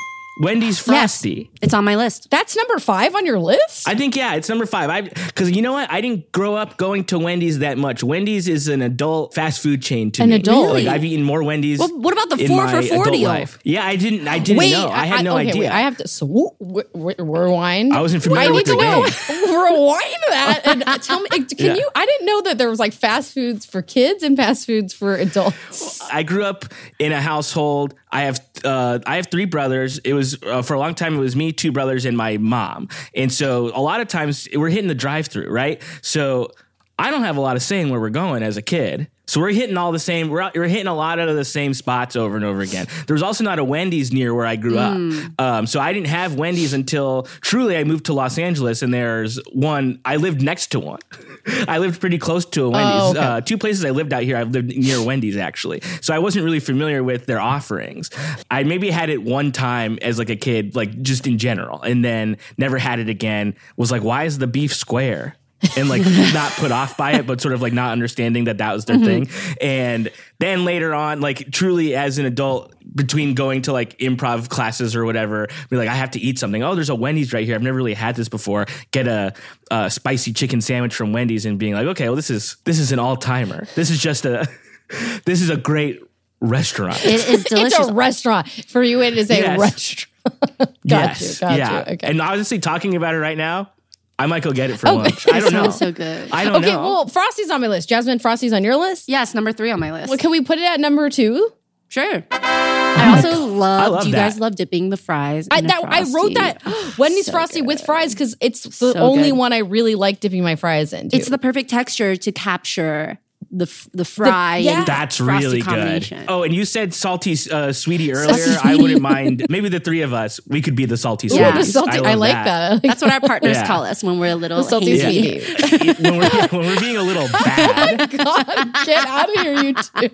Wendy's 0.41 0.79
Frosty. 0.79 1.49
Yes, 1.53 1.59
It's 1.61 1.73
on 1.73 1.85
my 1.85 1.95
list. 1.95 2.29
That's 2.29 2.57
number 2.57 2.77
five 2.79 3.15
on 3.15 3.25
your 3.25 3.39
list? 3.39 3.87
I 3.87 3.95
think 3.95 4.15
yeah, 4.17 4.35
it's 4.35 4.49
number 4.49 4.65
five. 4.65 4.89
I 4.89 5.01
because 5.01 5.51
you 5.51 5.61
know 5.61 5.71
what, 5.73 5.89
I 5.89 6.01
didn't 6.01 6.31
grow 6.33 6.55
up 6.55 6.75
going 6.77 7.05
to 7.05 7.19
Wendy's 7.19 7.59
that 7.59 7.77
much. 7.77 8.03
Wendy's 8.03 8.47
is 8.49 8.67
an 8.67 8.81
adult 8.81 9.33
fast 9.33 9.61
food 9.63 9.81
chain 9.81 10.11
to 10.11 10.23
An 10.23 10.29
me. 10.29 10.35
adult? 10.35 10.73
like 10.73 10.87
I've 10.87 11.05
eaten 11.05 11.23
more 11.23 11.41
Wendy's. 11.41 11.79
Well, 11.79 11.97
what 11.99 12.11
about 12.13 12.37
the 12.37 12.47
four 12.47 12.67
for 12.67 13.11
deal? 13.11 13.29
life. 13.29 13.59
Yeah, 13.63 13.85
I 13.85 13.95
didn't. 13.95 14.27
I 14.27 14.39
didn't 14.39 14.59
wait, 14.59 14.71
know. 14.71 14.89
I 14.89 15.05
had 15.05 15.23
no 15.23 15.37
okay, 15.37 15.49
idea. 15.49 15.61
Wait, 15.61 15.69
I 15.71 15.79
have 15.81 15.97
to 15.97 16.07
so, 16.07 16.25
w- 16.59 16.83
w- 16.93 17.15
rewind. 17.17 17.93
I 17.93 18.01
wasn't 18.01 18.23
familiar 18.23 18.49
I 18.49 18.51
with 18.51 18.67
need 18.67 18.73
to 18.73 18.77
the 18.77 18.83
know. 18.83 19.01
name. 19.03 19.55
rewind 19.75 20.23
that 20.29 20.61
and 20.65 20.83
uh, 20.85 20.97
tell 20.97 21.21
me. 21.21 21.29
Can 21.29 21.47
Yeah. 21.57 21.75
you? 21.75 21.89
I 21.95 22.05
didn't 22.05 22.25
know 22.25 22.41
that 22.41 22.57
there 22.57 22.69
was 22.69 22.79
like 22.79 22.91
fast 22.93 23.33
foods 23.33 23.65
for 23.65 23.81
kids 23.81 24.21
and 24.23 24.35
fast 24.35 24.65
foods 24.65 24.93
for 24.93 25.15
adults. 25.15 26.01
I 26.11 26.23
grew 26.23 26.43
up 26.43 26.65
in 26.99 27.11
a 27.13 27.21
household. 27.21 27.93
I 28.15 28.21
have 28.21 28.39
uh, 28.63 28.99
I 29.05 29.17
have 29.17 29.27
three 29.27 29.45
brothers. 29.45 29.97
It 29.99 30.13
was 30.13 30.41
uh, 30.43 30.61
for 30.61 30.73
a 30.73 30.79
long 30.79 30.95
time. 30.95 31.15
It 31.15 31.19
was 31.19 31.35
me, 31.35 31.51
two 31.51 31.71
brothers, 31.71 32.05
and 32.05 32.15
my 32.17 32.37
mom. 32.37 32.87
And 33.13 33.31
so 33.31 33.71
a 33.75 33.81
lot 33.81 33.99
of 34.01 34.07
times 34.07 34.47
we're 34.53 34.69
hitting 34.69 34.87
the 34.87 34.95
drive 34.95 35.27
through, 35.27 35.49
right? 35.49 35.81
So 36.01 36.51
I 36.97 37.11
don't 37.11 37.23
have 37.23 37.37
a 37.37 37.41
lot 37.41 37.55
of 37.57 37.61
saying 37.61 37.89
where 37.89 37.99
we're 37.99 38.09
going 38.09 38.41
as 38.41 38.57
a 38.57 38.61
kid. 38.61 39.09
So 39.27 39.41
we're 39.41 39.51
hitting 39.53 39.75
all 39.75 39.91
the 39.91 39.97
same. 39.99 40.29
We're, 40.29 40.51
we're 40.53 40.67
hitting 40.67 40.85
a 40.87 40.93
lot 40.95 41.17
of 41.19 41.35
the 41.35 41.43
same 41.43 41.73
spots 41.73 42.15
over 42.15 42.35
and 42.35 42.45
over 42.45 42.61
again. 42.61 42.85
There 43.07 43.15
was 43.15 43.23
also 43.23 43.43
not 43.43 43.57
a 43.57 43.63
Wendy's 43.63 44.13
near 44.13 44.33
where 44.35 44.45
I 44.45 44.55
grew 44.55 44.73
Mm. 44.75 45.33
up, 45.37 45.41
um, 45.41 45.67
so 45.67 45.79
I 45.79 45.93
didn't 45.93 46.07
have 46.09 46.35
Wendy's 46.35 46.73
until 46.73 47.23
truly 47.41 47.75
I 47.75 47.83
moved 47.85 48.05
to 48.05 48.13
Los 48.13 48.37
Angeles, 48.37 48.81
and 48.83 48.93
there's 48.93 49.37
one. 49.51 49.99
I 50.05 50.17
lived 50.17 50.41
next 50.41 50.67
to 50.73 50.79
one. 50.79 50.99
I 51.67 51.77
lived 51.77 51.99
pretty 51.99 52.17
close 52.17 52.45
to 52.45 52.65
a 52.65 52.69
Wendy's. 52.69 53.01
Oh, 53.01 53.09
okay. 53.11 53.19
uh, 53.19 53.41
two 53.41 53.57
places 53.57 53.85
I 53.85 53.91
lived 53.91 54.13
out 54.13 54.23
here. 54.23 54.37
I've 54.37 54.51
lived 54.51 54.75
near 54.75 55.01
Wendy's 55.03 55.37
actually, 55.37 55.81
so 56.01 56.13
I 56.13 56.19
wasn't 56.19 56.45
really 56.45 56.59
familiar 56.59 57.03
with 57.03 57.25
their 57.25 57.39
offerings. 57.39 58.09
I 58.49 58.63
maybe 58.63 58.89
had 58.89 59.09
it 59.09 59.23
one 59.23 59.51
time 59.51 59.99
as 60.01 60.17
like 60.19 60.29
a 60.29 60.35
kid, 60.35 60.75
like 60.75 61.01
just 61.01 61.27
in 61.27 61.37
general, 61.37 61.81
and 61.81 62.03
then 62.03 62.37
never 62.57 62.77
had 62.77 62.99
it 62.99 63.09
again. 63.09 63.55
Was 63.77 63.91
like, 63.91 64.03
why 64.03 64.23
is 64.23 64.37
the 64.37 64.47
beef 64.47 64.73
square? 64.73 65.35
And 65.77 65.89
like 65.89 66.03
not 66.33 66.51
put 66.53 66.71
off 66.71 66.97
by 66.97 67.13
it, 67.13 67.27
but 67.27 67.41
sort 67.41 67.53
of 67.53 67.61
like 67.61 67.73
not 67.73 67.91
understanding 67.91 68.45
that 68.45 68.57
that 68.59 68.73
was 68.73 68.85
their 68.85 68.97
mm-hmm. 68.97 69.25
thing. 69.25 69.55
And 69.61 70.11
then 70.39 70.65
later 70.65 70.93
on, 70.93 71.21
like 71.21 71.51
truly 71.51 71.95
as 71.95 72.17
an 72.17 72.25
adult, 72.25 72.73
between 72.93 73.33
going 73.33 73.63
to 73.63 73.73
like 73.73 73.97
improv 73.99 74.49
classes 74.49 74.95
or 74.95 75.05
whatever, 75.05 75.47
be 75.69 75.77
like, 75.77 75.89
I 75.89 75.95
have 75.95 76.11
to 76.11 76.19
eat 76.19 76.39
something. 76.39 76.63
Oh, 76.63 76.75
there's 76.75 76.89
a 76.89 76.95
Wendy's 76.95 77.33
right 77.33 77.45
here. 77.45 77.55
I've 77.55 77.63
never 77.63 77.77
really 77.77 77.93
had 77.93 78.15
this 78.15 78.29
before. 78.29 78.65
Get 78.91 79.07
a, 79.07 79.33
a 79.71 79.89
spicy 79.89 80.33
chicken 80.33 80.61
sandwich 80.61 80.95
from 80.95 81.11
Wendy's 81.11 81.45
and 81.45 81.57
being 81.57 81.73
like, 81.73 81.87
okay, 81.87 82.05
well, 82.05 82.15
this 82.15 82.29
is 82.29 82.57
this 82.63 82.79
is 82.79 82.91
an 82.91 82.99
all 82.99 83.17
timer. 83.17 83.67
This 83.75 83.89
is 83.89 83.99
just 83.99 84.25
a 84.25 84.47
this 85.25 85.41
is 85.41 85.49
a 85.49 85.57
great 85.57 86.01
restaurant. 86.39 87.03
It 87.05 87.27
is 87.27 87.43
delicious. 87.45 87.79
It's 87.79 87.89
a 87.89 87.93
restaurant 87.93 88.47
for 88.67 88.83
you. 88.83 89.01
It 89.01 89.17
is 89.17 89.29
a 89.29 89.35
Yes. 89.35 89.59
restaurant. 89.59 90.11
got 90.59 90.71
yes, 90.87 91.41
you. 91.41 91.47
Got 91.47 91.57
yeah. 91.57 91.71
you. 91.71 91.93
Okay. 91.93 92.07
And 92.07 92.21
honestly, 92.21 92.59
talking 92.59 92.95
about 92.95 93.13
it 93.13 93.19
right 93.19 93.37
now, 93.37 93.71
I 94.17 94.27
might 94.27 94.43
go 94.43 94.51
get 94.53 94.69
it 94.69 94.77
for 94.77 94.87
Oh, 94.89 94.95
lunch. 94.95 95.27
I 95.31 95.39
don't 95.41 95.51
know. 95.53 95.69
so 95.71 95.91
good. 95.91 96.29
I 96.31 96.45
don't 96.45 96.55
okay. 96.63 96.71
know. 96.71 96.79
Well, 96.81 97.07
Frosty's 97.07 97.49
on 97.49 97.59
my 97.61 97.67
list. 97.67 97.89
Jasmine, 97.89 98.19
Frosty's 98.19 98.53
on 98.53 98.63
your 98.63 98.77
list. 98.77 99.09
yes, 99.09 99.33
number 99.33 99.51
three 99.51 99.71
on 99.71 99.79
my 99.79 99.91
list. 99.91 100.09
Well, 100.09 100.17
can 100.17 100.31
we 100.31 100.41
put 100.41 100.57
it 100.57 100.63
at 100.63 100.79
number 100.79 101.09
two? 101.09 101.51
Sure. 101.87 102.23
I 102.31 103.21
oh 103.23 103.29
also 103.29 103.45
love. 103.45 103.91
love 103.91 104.01
do 104.03 104.09
you 104.09 104.15
that. 104.15 104.29
guys 104.31 104.39
love 104.39 104.55
dipping 104.55 104.89
the 104.89 104.97
fries? 104.97 105.47
I, 105.51 105.59
in 105.59 105.65
a 105.65 105.67
that, 105.67 105.83
I 105.85 106.03
wrote 106.11 106.33
that 106.33 106.61
Wendy's 106.97 107.25
So 107.27 107.31
Frosty 107.31 107.61
with 107.61 107.81
fries 107.85 108.13
because 108.13 108.35
it's 108.41 108.63
the 108.63 108.93
So 108.93 108.99
only 108.99 109.29
good. 109.31 109.37
one 109.37 109.53
I 109.53 109.59
really 109.59 109.95
like 109.95 110.19
dipping 110.19 110.43
my 110.43 110.55
fries 110.55 110.93
in. 110.93 111.09
It's 111.13 111.29
the 111.29 111.37
perfect 111.37 111.69
texture 111.69 112.15
to 112.15 112.31
capture 112.31 113.19
the 113.57 113.87
the 113.93 114.05
fry. 114.05 114.57
yeah. 114.57 114.79
and 114.79 114.87
That's 114.87 115.17
frosty 115.17 115.45
really 115.45 115.57
good. 115.59 115.65
combination. 115.65 116.25
Oh, 116.27 116.43
and 116.43 116.53
you 116.53 116.65
said 116.65 116.93
salty 116.93 117.35
uh, 117.51 117.71
sweetie 117.71 118.13
earlier. 118.13 118.57
I 118.63 118.75
wouldn't 118.75 119.01
mind. 119.01 119.45
Maybe 119.49 119.69
the 119.69 119.79
three 119.79 120.01
of 120.01 120.13
us, 120.13 120.39
we 120.47 120.61
could 120.61 120.75
be 120.75 120.85
the 120.85 120.97
salty 120.97 121.27
Ooh, 121.27 121.35
sweeties. 121.37 121.67
the 121.67 121.71
salty. 121.73 121.97
I, 121.97 122.01
love 122.01 122.19
like 122.19 122.33
that. 122.33 122.47
I 122.47 122.73
like 122.75 122.81
That's 122.83 123.01
what 123.01 123.11
our 123.13 123.21
partners 123.21 123.57
Yeah. 123.57 123.67
call 123.67 123.83
us 123.83 124.03
when 124.03 124.19
we're 124.19 124.31
a 124.31 124.35
little 124.35 124.57
The 124.63 124.69
salty 124.69 124.99
hazy. 124.99 125.39
sweetie. 125.39 125.93
when 126.03 126.17
we're 126.17 126.47
when 126.49 126.61
we're 126.67 126.79
being 126.79 126.97
a 126.97 127.03
little 127.03 127.27
bad. 127.31 128.09
God, 128.11 128.85
get 128.85 129.05
out 129.07 129.29
of 129.35 129.41
here, 129.41 129.53
you 129.63 129.73
two. 129.73 130.09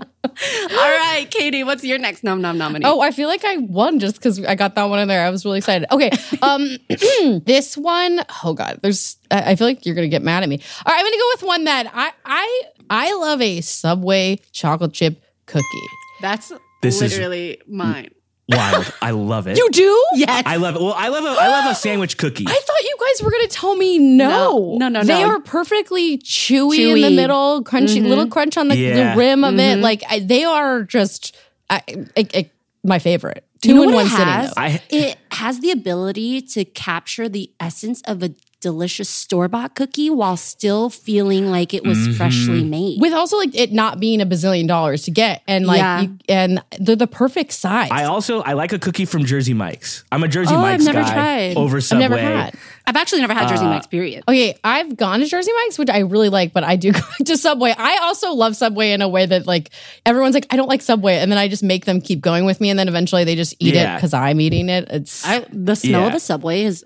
All 0.70 0.76
right, 0.76 1.26
Katie, 1.30 1.64
what's 1.64 1.84
your 1.84 1.98
next 1.98 2.24
nom 2.24 2.40
nom 2.40 2.58
nominee? 2.58 2.84
Oh, 2.86 3.00
I 3.00 3.10
feel 3.10 3.28
like 3.28 3.44
I 3.44 3.56
won 3.58 3.98
just 4.00 4.16
because 4.16 4.42
I 4.44 4.54
got 4.54 4.74
that 4.74 4.84
one 4.84 4.98
in 4.98 5.08
there. 5.08 5.24
I 5.24 5.30
was 5.30 5.44
really 5.44 5.58
excited. 5.58 5.86
Okay, 5.92 6.10
um, 6.42 6.76
this 7.44 7.76
one, 7.76 8.20
oh 8.44 8.54
god, 8.54 8.80
there's. 8.82 9.16
I 9.30 9.52
I 9.52 9.56
feel 9.56 9.66
like 9.66 9.84
you're 9.86 9.94
gonna 9.94 10.08
get 10.08 10.22
mad 10.22 10.42
at 10.42 10.48
me. 10.48 10.60
All 10.86 10.92
right, 10.92 10.98
I'm 10.98 11.04
gonna 11.06 11.16
go 11.16 11.28
with 11.34 11.42
one 11.42 11.64
that 11.64 11.90
I 11.94 12.12
I 12.24 12.62
I 12.90 13.14
love 13.14 13.40
a 13.42 13.60
Subway 13.60 14.38
chocolate 14.52 14.92
chip 14.92 15.22
cookie. 15.46 15.64
that's 16.20 16.52
This 16.82 17.00
is- 17.00 17.12
literally 17.16 17.60
mine. 17.66 18.10
Wild. 18.48 18.92
I 19.02 19.10
love 19.12 19.46
it. 19.46 19.56
You 19.58 19.68
do? 19.70 20.04
Yes. 20.14 20.42
I 20.46 20.56
love 20.56 20.76
it. 20.76 20.80
Well, 20.82 20.94
I 20.96 21.08
love 21.08 21.24
a 21.24 21.28
I 21.40 21.48
love 21.48 21.70
a 21.70 21.74
sandwich 21.86 22.16
cookie. 22.18 22.44
I 22.46 22.52
thought 22.52 22.82
you 22.82 22.96
guys 23.00 23.22
were 23.22 23.30
going 23.30 23.42
to 23.48 23.54
tell 23.54 23.76
me 23.76 23.98
no. 23.98 24.76
No, 24.78 24.88
no, 24.88 25.00
no, 25.00 25.04
They 25.04 25.22
no. 25.22 25.30
are 25.30 25.40
perfectly 25.40 26.18
chewy, 26.18 26.94
in 26.96 27.00
the 27.02 27.10
middle, 27.10 27.62
crunchy, 27.64 27.98
mm-hmm. 27.98 28.06
little 28.06 28.26
crunch 28.28 28.56
on 28.56 28.68
the, 28.68 28.76
Yeah. 28.76 29.12
the 29.14 29.18
rim 29.18 29.44
of 29.44 29.54
it. 29.54 29.58
Mm-hmm. 29.58 29.82
Like 29.82 30.02
I, 30.08 30.18
they 30.20 30.44
are 30.44 30.82
just 30.82 31.36
I, 31.70 31.82
I, 32.16 32.28
I- 32.34 32.50
my 32.82 32.98
favorite. 32.98 33.44
Two 33.62 33.68
You 33.70 33.74
know 33.76 33.82
in 33.84 33.88
what 33.90 33.94
one 33.94 34.06
it 34.06 34.10
sitting. 34.10 34.26
has? 34.26 34.54
though. 34.54 34.60
I 34.60 34.82
it 34.90 35.16
has 35.32 35.60
the 35.60 35.70
ability 35.70 36.42
to 36.42 36.64
capture 36.66 37.28
the 37.30 37.50
essence 37.58 38.02
of 38.02 38.22
a 38.22 38.34
delicious 38.64 39.08
store 39.10 39.46
bought 39.46 39.74
cookie 39.76 40.08
while 40.10 40.36
still 40.36 40.88
feeling 40.90 41.50
like 41.50 41.72
it 41.74 41.84
was 41.84 41.98
Mm-hmm. 41.98 42.12
freshly 42.14 42.64
made. 42.64 43.00
With 43.00 43.12
also 43.12 43.36
like 43.36 43.54
it 43.54 43.72
not 43.72 44.00
being 44.00 44.20
a 44.20 44.26
bazillion 44.26 44.66
dollars 44.66 45.02
to 45.04 45.10
get, 45.10 45.42
and 45.46 45.66
like, 45.66 45.78
Yeah. 45.78 46.00
you, 46.00 46.18
and 46.28 46.62
they're 46.80 46.96
the 46.96 47.06
perfect 47.06 47.52
size. 47.52 47.90
I 47.92 48.04
also 48.04 48.40
I 48.42 48.54
like 48.54 48.72
a 48.72 48.78
cookie 48.78 49.04
from 49.04 49.24
Jersey 49.24 49.54
Mike's. 49.54 50.02
I'm 50.10 50.24
a 50.24 50.28
Jersey 50.28 50.54
Oh, 50.54 50.58
Mike's 50.60 50.86
I've 50.88 50.94
never 50.94 51.06
guy 51.06 51.14
tried. 51.14 51.56
over 51.56 51.76
I've 51.76 51.84
Subway. 51.84 52.00
never 52.08 52.18
had. 52.18 52.54
I've 52.86 52.96
actually 52.96 53.20
never 53.22 53.32
had 53.34 53.44
Uh, 53.46 53.48
Jersey 53.50 53.64
Mike's, 53.64 53.86
period. 53.86 54.24
Okay, 54.28 54.56
I've 54.64 54.96
gone 54.96 55.20
to 55.20 55.26
Jersey 55.26 55.52
Mike's, 55.64 55.78
which 55.78 55.88
I 55.90 56.00
really 56.00 56.28
like, 56.30 56.52
but 56.52 56.64
I 56.64 56.76
do 56.76 56.92
go 57.00 57.00
to 57.26 57.36
Subway. 57.36 57.74
I 57.76 57.98
also 58.02 58.32
love 58.32 58.56
Subway 58.56 58.92
in 58.92 59.00
a 59.02 59.08
way 59.08 59.24
that 59.26 59.46
like 59.46 59.70
everyone's 60.04 60.34
like, 60.34 60.46
I 60.50 60.56
don't 60.56 60.68
like 60.68 60.82
Subway, 60.82 61.16
and 61.18 61.30
then 61.30 61.38
I 61.38 61.48
just 61.48 61.62
make 61.62 61.84
them 61.84 62.00
keep 62.00 62.20
going 62.20 62.44
with 62.44 62.60
me, 62.60 62.70
and 62.70 62.78
then 62.78 62.88
eventually 62.88 63.24
they 63.24 63.36
just 63.36 63.54
eat 63.60 63.74
it 63.76 63.94
because 63.96 64.12
I'm 64.14 64.40
eating 64.40 64.68
it. 64.68 64.88
It's 64.90 65.24
I, 65.26 65.36
I, 65.36 65.46
the 65.52 65.76
smell 65.76 66.02
Yeah. 66.02 66.06
of 66.08 66.14
a 66.14 66.20
Subway 66.20 66.62
is 66.64 66.84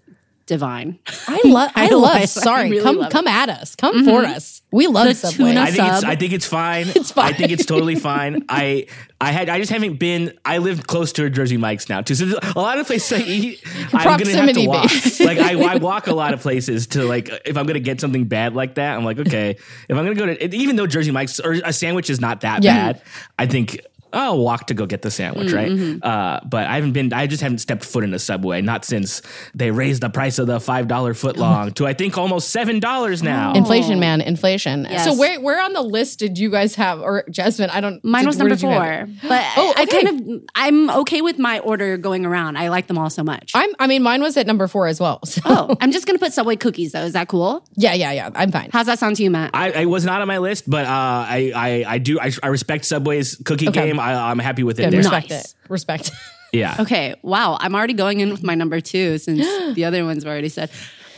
divine. 0.48 0.98
love. 1.44 1.70
I, 1.76 1.86
I 1.86 1.88
love. 1.90 2.10
I 2.16 2.18
love- 2.20 2.28
sorry, 2.28 2.70
really 2.70 2.82
come 2.82 2.96
love 2.96 3.06
it. 3.06 3.12
come 3.12 3.28
at 3.28 3.48
us. 3.48 3.76
Come 3.76 3.96
mm-hmm. 3.96 4.08
for 4.08 4.24
us. 4.24 4.62
We 4.70 4.86
love 4.86 5.06
The 5.06 5.14
Subway. 5.14 5.50
tuna 5.50 5.60
I 5.62 5.70
think 5.70 5.88
it's 5.88 6.00
sub. 6.00 6.10
I 6.10 6.16
think 6.16 6.32
it's 6.32 6.46
fine. 6.46 6.86
It's 6.98 7.12
fine. 7.12 7.32
I 7.32 7.32
think 7.32 7.52
it's 7.52 7.64
totally 7.64 7.94
fine. 7.94 8.44
I 8.48 8.86
I 9.20 9.30
had 9.32 9.48
I 9.48 9.58
just 9.58 9.70
haven't 9.70 9.96
been. 9.98 10.36
I 10.44 10.58
live 10.58 10.86
close 10.86 11.12
to 11.12 11.24
a 11.24 11.30
Jersey 11.30 11.56
Mike's 11.56 11.88
now 11.88 12.00
too. 12.02 12.14
So 12.14 12.38
a 12.54 12.60
lot 12.60 12.78
of 12.78 12.86
places 12.86 13.18
I 13.18 13.22
eat. 13.22 13.62
I'm 13.92 14.18
gonna 14.18 14.30
have 14.30 14.52
to 14.54 14.66
walk. 14.66 14.90
like 15.20 15.38
I, 15.38 15.74
I 15.74 15.76
walk 15.76 16.06
a 16.06 16.14
lot 16.14 16.34
of 16.34 16.40
places 16.40 16.88
to 16.88 17.04
like 17.04 17.30
if 17.46 17.56
I'm 17.56 17.66
gonna 17.66 17.80
get 17.80 18.00
something 18.00 18.24
bad 18.24 18.54
like 18.54 18.74
that. 18.74 18.96
I'm 18.96 19.04
like 19.04 19.18
okay. 19.20 19.50
If 19.88 19.96
I'm 19.96 20.04
gonna 20.04 20.14
go 20.14 20.26
to 20.26 20.54
even 20.54 20.76
though 20.76 20.86
Jersey 20.86 21.12
Mike's 21.12 21.40
or 21.40 21.52
a 21.52 21.72
sandwich 21.72 22.10
is 22.10 22.20
not 22.20 22.40
that 22.42 22.62
Yeah. 22.62 22.92
bad, 22.92 23.02
I 23.38 23.46
think. 23.46 23.80
I'll 24.12 24.38
walk 24.38 24.66
to 24.68 24.74
go 24.74 24.86
get 24.86 25.02
the 25.02 25.10
sandwich, 25.10 25.48
Mm-hmm. 25.48 25.98
right? 26.00 26.04
Uh, 26.04 26.40
but 26.46 26.66
I 26.66 26.74
haven't 26.76 26.92
been. 26.92 27.12
I 27.12 27.26
just 27.26 27.42
haven't 27.42 27.58
stepped 27.58 27.84
foot 27.84 28.04
in 28.04 28.12
a 28.14 28.18
subway. 28.18 28.60
Not 28.62 28.84
since 28.84 29.22
they 29.54 29.70
raised 29.70 30.02
the 30.02 30.10
price 30.10 30.38
of 30.38 30.46
the 30.46 30.60
five 30.60 30.88
dollar 30.88 31.14
foot 31.14 31.36
long 31.36 31.72
to 31.72 31.86
I 31.86 31.94
think 31.94 32.16
almost 32.18 32.50
seven 32.50 32.80
dollars 32.80 33.22
now. 33.22 33.52
Inflation, 33.54 34.00
man, 34.00 34.20
inflation. 34.20 34.86
Yes. 34.88 35.04
So 35.04 35.14
where 35.14 35.40
where 35.40 35.62
on 35.62 35.72
the 35.72 35.82
list 35.82 36.18
did 36.18 36.38
you 36.38 36.50
guys 36.50 36.74
have 36.76 37.00
or 37.00 37.24
Jasmine? 37.30 37.70
I 37.70 37.80
don't. 37.80 38.04
Mine 38.04 38.22
did- 38.22 38.26
was 38.28 38.38
number 38.38 38.54
did 38.54 38.62
you 38.62 38.68
have 38.70 39.08
four, 39.08 39.28
but 39.28 39.44
Oh, 39.56 39.72
I, 39.76 39.80
I 39.80 39.82
okay. 39.84 40.02
kind 40.04 40.30
of 40.30 40.42
I'm 40.54 40.90
okay 40.90 41.20
with 41.22 41.38
my 41.38 41.58
order 41.60 41.96
going 41.96 42.24
around. 42.26 42.56
I 42.56 42.68
like 42.68 42.86
them 42.86 42.98
all 42.98 43.10
so 43.10 43.22
much. 43.22 43.52
I'm. 43.54 43.70
I 43.78 43.86
mean, 43.86 44.02
mine 44.02 44.22
was 44.22 44.36
at 44.36 44.46
number 44.46 44.66
four 44.68 44.86
as 44.86 45.00
well. 45.00 45.20
So. 45.28 45.42
oh, 45.44 45.76
I'm 45.80 45.92
just 45.92 46.06
gonna 46.06 46.18
put 46.18 46.32
Subway 46.32 46.56
cookies 46.56 46.92
though. 46.92 47.02
Is 47.04 47.12
that 47.12 47.28
cool? 47.28 47.64
yeah, 47.76 47.92
yeah, 47.94 48.12
yeah. 48.12 48.30
I'm 48.34 48.50
fine. 48.50 48.70
How's 48.72 48.86
that 48.86 48.98
sound 48.98 49.16
to 49.16 49.22
you, 49.22 49.30
Matt? 49.30 49.50
I, 49.54 49.82
I 49.82 49.84
was 49.84 50.04
not 50.04 50.20
on 50.20 50.26
my 50.28 50.38
list, 50.38 50.68
but 50.68 50.84
uh, 50.86 50.88
I, 50.90 51.52
I 51.54 51.84
I 51.94 51.98
do 51.98 52.18
I, 52.18 52.30
I 52.42 52.48
respect 52.48 52.84
Subway's 52.86 53.36
cookie 53.44 53.68
Okay. 53.68 53.86
game. 53.88 53.97
I, 53.98 54.30
I'm 54.30 54.38
happy 54.38 54.62
with 54.62 54.78
it. 54.80 54.84
Good. 54.84 54.92
there. 54.92 54.98
Respect 54.98 55.30
Nice. 55.30 55.44
it. 55.44 55.54
Respect. 55.68 56.10
Yeah. 56.50 56.76
Okay, 56.80 57.14
wow. 57.20 57.58
I'm 57.60 57.74
already 57.74 57.92
going 57.92 58.20
in 58.20 58.30
with 58.30 58.42
my 58.42 58.54
number 58.54 58.80
two 58.80 59.18
since 59.18 59.46
the 59.74 59.84
other 59.84 60.02
ones 60.06 60.24
were 60.24 60.30
already 60.30 60.48
said. 60.48 60.70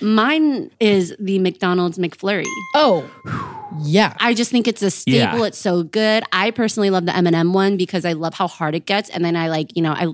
Mine 0.02 0.72
is 0.80 1.14
the 1.20 1.38
McDonald's 1.38 1.98
McFlurry. 1.98 2.46
Oh, 2.74 3.08
yeah. 3.80 4.14
I 4.18 4.34
just 4.34 4.50
think 4.50 4.66
it's 4.66 4.82
a 4.82 4.90
staple. 4.90 5.38
Yeah. 5.38 5.44
It's 5.46 5.56
so 5.56 5.84
good. 5.84 6.24
I 6.32 6.50
personally 6.50 6.90
love 6.90 7.06
the 7.06 7.14
M&M 7.14 7.52
one 7.52 7.76
because 7.76 8.04
I 8.04 8.14
love 8.14 8.34
how 8.34 8.48
hard 8.48 8.74
it 8.74 8.86
gets. 8.86 9.08
And 9.10 9.24
then 9.24 9.36
I 9.36 9.48
like, 9.50 9.76
you 9.76 9.82
know, 9.82 9.92
I 9.92 10.08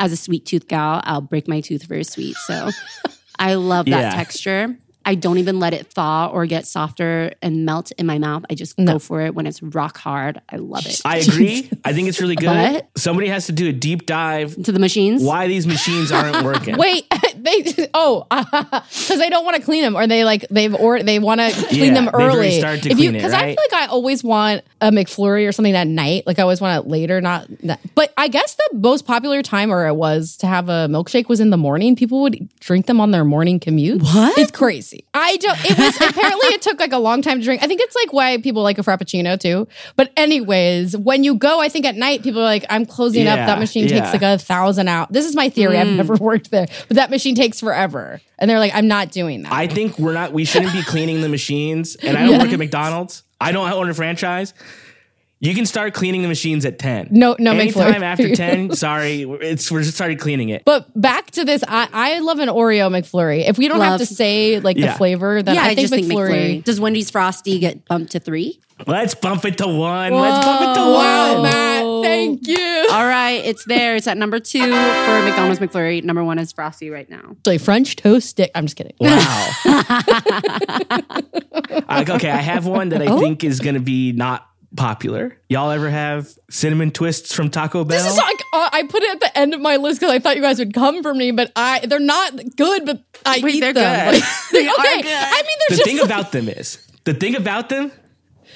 as 0.00 0.10
a 0.10 0.16
sweet 0.16 0.44
tooth 0.44 0.66
gal, 0.66 1.02
I'll 1.04 1.20
break 1.20 1.46
my 1.46 1.60
tooth 1.60 1.84
for 1.86 1.94
a 1.94 2.02
sweet. 2.04 2.34
So 2.34 2.70
I 3.38 3.54
love 3.54 3.86
that 3.86 4.00
Yeah. 4.00 4.10
texture. 4.10 4.76
I 5.08 5.14
don't 5.14 5.38
even 5.38 5.58
let 5.58 5.72
it 5.72 5.86
thaw 5.86 6.26
or 6.30 6.44
get 6.44 6.66
softer 6.66 7.32
and 7.40 7.64
melt 7.64 7.92
in 7.92 8.04
my 8.04 8.18
mouth. 8.18 8.44
I 8.50 8.54
just 8.54 8.76
go 8.76 8.98
for 8.98 9.22
it 9.22 9.34
when 9.34 9.46
it's 9.46 9.62
rock 9.62 9.96
hard. 9.96 10.38
I 10.50 10.56
love 10.56 10.84
it. 10.84 11.00
I 11.02 11.16
agree. 11.20 11.70
I 11.84 11.94
think 11.94 12.08
it's 12.08 12.20
really 12.20 12.36
good. 12.36 12.44
But- 12.44 12.90
Somebody 13.00 13.28
has 13.28 13.46
to 13.46 13.52
do 13.52 13.68
a 13.70 13.72
deep 13.72 14.04
dive. 14.04 14.62
to 14.64 14.70
the 14.70 14.78
machines. 14.78 15.22
Why 15.22 15.48
these 15.48 15.66
machines 15.66 16.12
aren't 16.12 16.44
working? 16.44 16.76
Wait, 16.78 17.06
they 17.48 17.88
oh, 17.94 18.26
because 18.30 19.18
they 19.18 19.30
don't 19.30 19.44
want 19.44 19.56
to 19.56 19.62
clean 19.62 19.82
them, 19.82 19.96
or 19.96 20.06
they 20.06 20.24
like 20.24 20.46
they've 20.50 20.74
or 20.74 21.02
they 21.02 21.18
want 21.18 21.40
to 21.40 21.50
clean 21.68 21.94
Yeah, 21.94 21.94
them 21.94 22.10
early. 22.12 22.58
started 22.58 22.84
to 22.84 22.90
if 22.90 22.98
you 22.98 23.10
clean 23.10 23.14
it, 23.14 23.18
because 23.18 23.32
I 23.32 23.54
feel 23.54 23.64
like 23.70 23.82
I 23.82 23.86
always 23.86 24.22
want 24.22 24.62
a 24.80 24.90
McFlurry 24.90 25.48
or 25.48 25.52
something 25.52 25.74
at 25.74 25.86
night. 25.86 26.26
Like 26.26 26.38
I 26.38 26.42
always 26.42 26.60
want 26.60 26.84
it 26.84 26.88
later, 26.88 27.20
not. 27.20 27.46
not 27.62 27.80
but 27.94 28.12
I 28.16 28.28
guess 28.28 28.54
the 28.54 28.78
most 28.78 29.06
popular 29.06 29.42
time 29.42 29.72
or 29.72 29.86
it 29.86 29.94
was 29.94 30.36
to 30.38 30.46
have 30.46 30.68
a 30.68 30.88
milkshake 30.88 31.28
was 31.28 31.40
in 31.40 31.50
the 31.50 31.56
morning. 31.56 31.96
People 31.96 32.22
would 32.22 32.48
drink 32.60 32.86
them 32.86 33.00
on 33.00 33.10
their 33.10 33.24
morning 33.24 33.60
commute. 33.60 34.02
What? 34.02 34.38
It's 34.38 34.50
crazy. 34.50 35.04
I 35.14 35.36
don't. 35.38 35.58
It 35.64 35.78
was 35.78 35.96
apparently 35.96 36.48
it 36.48 36.62
took 36.62 36.80
like 36.80 36.92
a 36.92 36.98
long 36.98 37.22
time 37.22 37.38
to 37.38 37.44
drink. 37.44 37.62
I 37.62 37.66
think 37.66 37.80
it's 37.80 37.96
like 37.96 38.12
why 38.12 38.38
people 38.38 38.62
like 38.62 38.78
a 38.78 38.82
frappuccino 38.82 39.38
too. 39.38 39.66
But 39.96 40.12
anyways, 40.16 40.96
when 40.96 41.24
you 41.24 41.34
go, 41.34 41.60
I 41.60 41.68
think 41.68 41.84
at 41.86 41.96
night 41.96 42.22
people 42.22 42.40
are 42.40 42.44
like, 42.44 42.64
I'm 42.68 42.86
closing 42.86 43.26
up. 43.26 43.38
That 43.38 43.58
machine 43.58 43.88
yeah. 43.88 44.00
takes 44.00 44.12
like 44.12 44.22
a 44.22 44.38
thousand 44.38 44.88
out. 44.88 45.12
This 45.12 45.26
is 45.26 45.34
my 45.34 45.48
theory. 45.48 45.78
I've 45.78 45.86
mm. 45.86 45.96
never 45.96 46.14
worked 46.20 46.50
there, 46.50 46.66
but 46.88 46.96
that 46.96 47.10
machine 47.10 47.34
takes 47.38 47.60
forever. 47.60 48.20
And 48.38 48.50
they're 48.50 48.58
like, 48.58 48.74
I'm 48.74 48.88
not 48.88 49.10
doing 49.10 49.42
that. 49.42 49.52
I 49.52 49.66
think 49.66 49.98
we're 49.98 50.12
not. 50.12 50.32
We 50.32 50.44
shouldn't 50.44 50.72
be 50.72 50.82
cleaning 50.82 51.22
the 51.22 51.28
machines. 51.28 51.96
And 51.96 52.16
I 52.16 52.26
don't 52.26 52.38
work 52.38 52.52
at 52.52 52.58
McDonald's. 52.58 53.22
I 53.40 53.52
don't 53.52 53.70
own 53.70 53.88
a 53.88 53.94
franchise. 53.94 54.52
You 55.40 55.54
can 55.54 55.66
start 55.66 55.94
cleaning 55.94 56.22
the 56.22 56.28
machines 56.28 56.64
at 56.64 56.80
ten. 56.80 57.08
No- 57.12 57.36
no 57.38 57.52
Anytime 57.52 57.92
McFlurry. 57.94 58.02
after 58.02 58.34
ten. 58.34 58.72
Sorry, 58.74 59.22
it's 59.22 59.70
we're 59.70 59.82
just 59.82 59.94
started 59.94 60.18
cleaning 60.18 60.48
it. 60.48 60.64
but 60.64 60.88
back 61.00 61.30
to 61.32 61.44
this, 61.44 61.62
I, 61.68 61.88
I 61.92 62.18
love 62.18 62.40
an 62.40 62.48
Oreo 62.48 62.90
McFlurry. 62.90 63.48
If 63.48 63.56
we 63.56 63.68
don't 63.68 63.78
Love. 63.78 64.00
have 64.00 64.08
to 64.08 64.14
say 64.14 64.58
like 64.58 64.76
Yeah. 64.76 64.92
the 64.92 64.98
flavor, 64.98 65.40
then 65.42 65.54
yeah, 65.54 65.62
I, 65.62 65.66
I, 65.66 65.68
think 65.76 65.80
just 65.80 65.94
think 65.94 66.06
McFlurry. 66.08 66.56
McFlurry. 66.58 66.64
Does 66.64 66.80
Wendy's 66.80 67.10
Frosty 67.10 67.60
get 67.60 67.84
bumped 67.86 68.12
to 68.12 68.20
three? 68.20 68.60
Let's 68.86 69.14
bump 69.14 69.44
it 69.44 69.58
to 69.58 69.66
one. 69.68 70.12
Let's 70.12 70.44
bump 70.44 70.60
it 70.62 70.74
to 70.74 70.80
one. 70.80 70.94
Wow, 70.94 71.42
Matt, 71.42 72.04
thank 72.04 72.46
you. 72.46 72.86
All 72.90 73.06
right, 73.06 73.40
it's 73.44 73.64
there. 73.64 73.94
It's 73.96 74.06
at 74.08 74.16
number 74.16 74.38
two 74.40 74.60
for 74.60 74.66
McDonald's 75.22 75.60
McFlurry. 75.60 76.02
Number 76.02 76.22
one 76.24 76.38
is 76.40 76.52
Frosty 76.52 76.90
right 76.90 77.08
now. 77.10 77.36
Actually, 77.38 77.58
French 77.58 77.94
toast 77.96 78.28
stick. 78.28 78.50
I'm 78.56 78.66
just 78.66 78.76
kidding. 78.76 78.94
Wow. 79.00 79.10
I- 81.88 82.04
okay, 82.08 82.30
I 82.30 82.36
have 82.38 82.66
one 82.66 82.88
that 82.90 83.02
I 83.02 83.06
Oh. 83.06 83.18
think 83.20 83.44
is 83.44 83.60
going 83.60 83.74
to 83.74 83.80
be 83.80 84.12
not 84.12 84.46
popular. 84.78 85.36
Y'all 85.48 85.70
ever 85.70 85.90
have 85.90 86.28
cinnamon 86.48 86.90
twists 86.90 87.34
from 87.34 87.50
Taco 87.50 87.84
Bell? 87.84 87.98
This 88.02 88.12
is 88.12 88.16
like 88.16 88.40
uh, 88.54 88.70
I 88.72 88.84
put 88.88 89.02
it 89.02 89.10
at 89.10 89.20
the 89.20 89.38
end 89.38 89.52
of 89.52 89.60
my 89.60 89.76
list 89.76 90.00
because 90.00 90.12
I 90.14 90.18
thought 90.20 90.36
you 90.36 90.42
guys 90.42 90.58
would 90.58 90.72
come 90.72 91.02
for 91.02 91.12
me, 91.12 91.32
but 91.32 91.52
I 91.56 91.80
they're 91.86 91.98
not 91.98 92.32
good. 92.56 92.86
But 92.86 93.02
I 93.26 93.40
Wait, 93.42 93.56
eat 93.56 93.60
they're 93.60 93.72
them. 93.74 94.12
good. 94.12 94.20
Like, 94.22 94.30
They 94.52 94.66
are 94.66 94.74
okay, 94.78 95.02
good. 95.02 95.12
I 95.12 95.42
mean 95.42 95.56
the 95.68 95.76
they're 95.76 95.84
thing 95.84 95.96
just 95.98 96.06
about 96.06 96.32
them 96.32 96.48
is 96.48 96.78
the 97.04 97.14
thing 97.14 97.36
about 97.36 97.68
them 97.68 97.92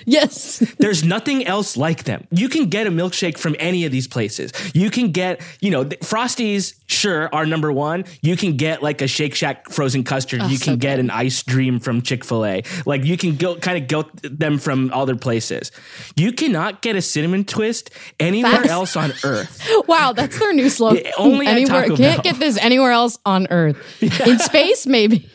yes. 0.06 0.58
There's 0.78 1.04
nothing 1.04 1.46
else 1.46 1.76
like 1.76 2.04
them. 2.04 2.26
You 2.30 2.48
can 2.48 2.68
get 2.68 2.86
a 2.86 2.90
milkshake 2.90 3.38
from 3.38 3.56
any 3.58 3.84
of 3.84 3.92
these 3.92 4.06
places. 4.08 4.52
You 4.74 4.90
can 4.90 5.12
get, 5.12 5.40
you 5.60 5.70
know, 5.70 5.84
Frosties, 5.84 6.74
sure, 6.86 7.28
are 7.34 7.46
number 7.46 7.72
one. 7.72 8.04
You 8.20 8.36
can 8.36 8.56
get 8.56 8.82
like 8.82 9.00
a 9.02 9.06
Shake 9.06 9.34
Shack 9.34 9.70
frozen 9.70 10.04
custard. 10.04 10.40
Oh, 10.42 10.46
you 10.48 10.58
can 10.58 10.76
get 10.78 10.98
an 10.98 11.10
Ice 11.10 11.42
Dream 11.42 11.78
from 11.80 12.02
Chick 12.02 12.24
fil 12.24 12.44
A. 12.44 12.62
Like 12.86 13.04
you 13.04 13.16
can 13.16 13.36
go 13.36 13.56
kind 13.56 13.78
of 13.80 13.88
get 13.88 14.38
them 14.38 14.58
from 14.58 14.90
other 14.92 15.16
places. 15.16 15.70
You 16.16 16.32
cannot 16.32 16.82
get 16.82 16.96
a 16.96 17.02
cinnamon 17.02 17.44
twist 17.44 17.90
anywhere 18.20 18.52
Facts. 18.52 18.68
else 18.68 18.96
on 18.96 19.12
earth. 19.24 19.66
Wow, 19.88 20.12
that's 20.12 20.38
their 20.38 20.52
new 20.52 20.68
slogan. 20.70 21.02
Yeah, 21.04 21.12
only 21.18 21.46
anywhere. 21.46 21.86
Can't 21.86 21.98
Bell. 21.98 22.22
get 22.22 22.36
this 22.36 22.58
anywhere 22.58 22.92
else 22.92 23.18
on 23.24 23.46
Earth. 23.50 23.76
In 24.02 24.38
space, 24.38 24.86
maybe. 24.86 25.28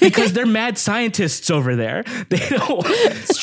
Because 0.00 0.32
they're 0.32 0.46
mad 0.46 0.78
scientists 0.78 1.50
over 1.50 1.76
there. 1.76 2.04
They 2.28 2.48
don't. 2.48 2.86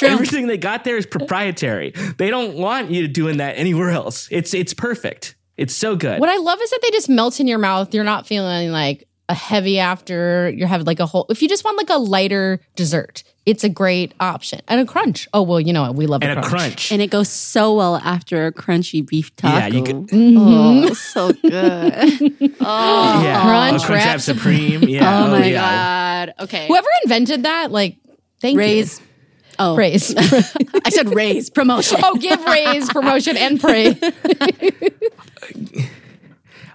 Everything 0.03 0.47
they 0.47 0.57
got 0.57 0.83
there 0.83 0.97
is 0.97 1.05
proprietary. 1.05 1.91
They 2.17 2.29
don't 2.29 2.55
want 2.55 2.91
you 2.91 3.07
doing 3.07 3.37
that 3.37 3.57
anywhere 3.57 3.89
else. 3.91 4.27
It's 4.31 4.53
it's 4.53 4.73
perfect. 4.73 5.35
It's 5.57 5.75
so 5.75 5.95
good. 5.95 6.19
What 6.19 6.29
I 6.29 6.37
love 6.37 6.59
is 6.61 6.69
that 6.69 6.79
they 6.81 6.91
just 6.91 7.09
melt 7.09 7.39
in 7.39 7.47
your 7.47 7.59
mouth. 7.59 7.93
You're 7.93 8.03
not 8.03 8.25
feeling 8.25 8.71
like 8.71 9.07
a 9.27 9.33
heavy 9.33 9.79
after 9.79 10.49
you're 10.55 10.67
having 10.67 10.85
like 10.85 10.99
a 10.99 11.05
whole. 11.05 11.25
If 11.29 11.41
you 11.41 11.49
just 11.49 11.63
want 11.63 11.77
like 11.77 11.89
a 11.89 11.99
lighter 11.99 12.61
dessert, 12.75 13.23
it's 13.49 13.63
a 13.63 13.69
great 13.69 14.13
option. 14.19 14.61
And 14.67 14.79
a 14.79 14.85
crunch. 14.85 15.27
Oh 15.33 15.41
well, 15.41 15.59
you 15.59 15.73
know 15.73 15.81
what? 15.81 15.95
We 15.95 16.05
love 16.05 16.21
and 16.21 16.37
a 16.37 16.39
a 16.39 16.43
crunch. 16.43 16.51
crunch. 16.51 16.91
And 16.91 17.01
it 17.01 17.07
goes 17.09 17.29
so 17.29 17.73
well 17.73 17.95
after 17.97 18.45
a 18.45 18.51
crunchy 18.51 19.03
beef 19.03 19.35
taco. 19.35 19.57
Yeah, 19.57 19.67
you 19.67 19.83
could- 19.83 19.95
mm-hmm. 20.07 20.85
Oh, 20.85 20.93
so 20.93 21.33
good. 21.33 21.41
oh, 22.61 23.23
yeah, 23.23 23.41
Crunch 23.41 23.83
a 23.83 23.85
crunch 23.87 23.89
Wrap 23.89 24.05
wrap 24.05 24.19
supreme. 24.21 24.83
Yeah. 24.83 25.23
oh 25.25 25.31
my 25.31 25.41
oh, 25.41 25.45
yeah. 25.47 26.25
god. 26.25 26.33
Okay. 26.43 26.67
Whoever 26.67 26.87
invented 27.03 27.43
that, 27.43 27.71
like, 27.71 27.97
thank 28.39 28.55
Raise. 28.55 28.99
you. 28.99 29.05
Oh, 29.57 29.73
Praise. 29.75 30.13
I 30.85 30.89
said 30.89 31.13
raise 31.13 31.49
promotion. 31.49 31.99
oh, 32.03 32.15
give 32.15 32.41
raise, 32.45 32.87
promotion, 32.89 33.35
and 33.35 33.59
pray. 33.59 33.99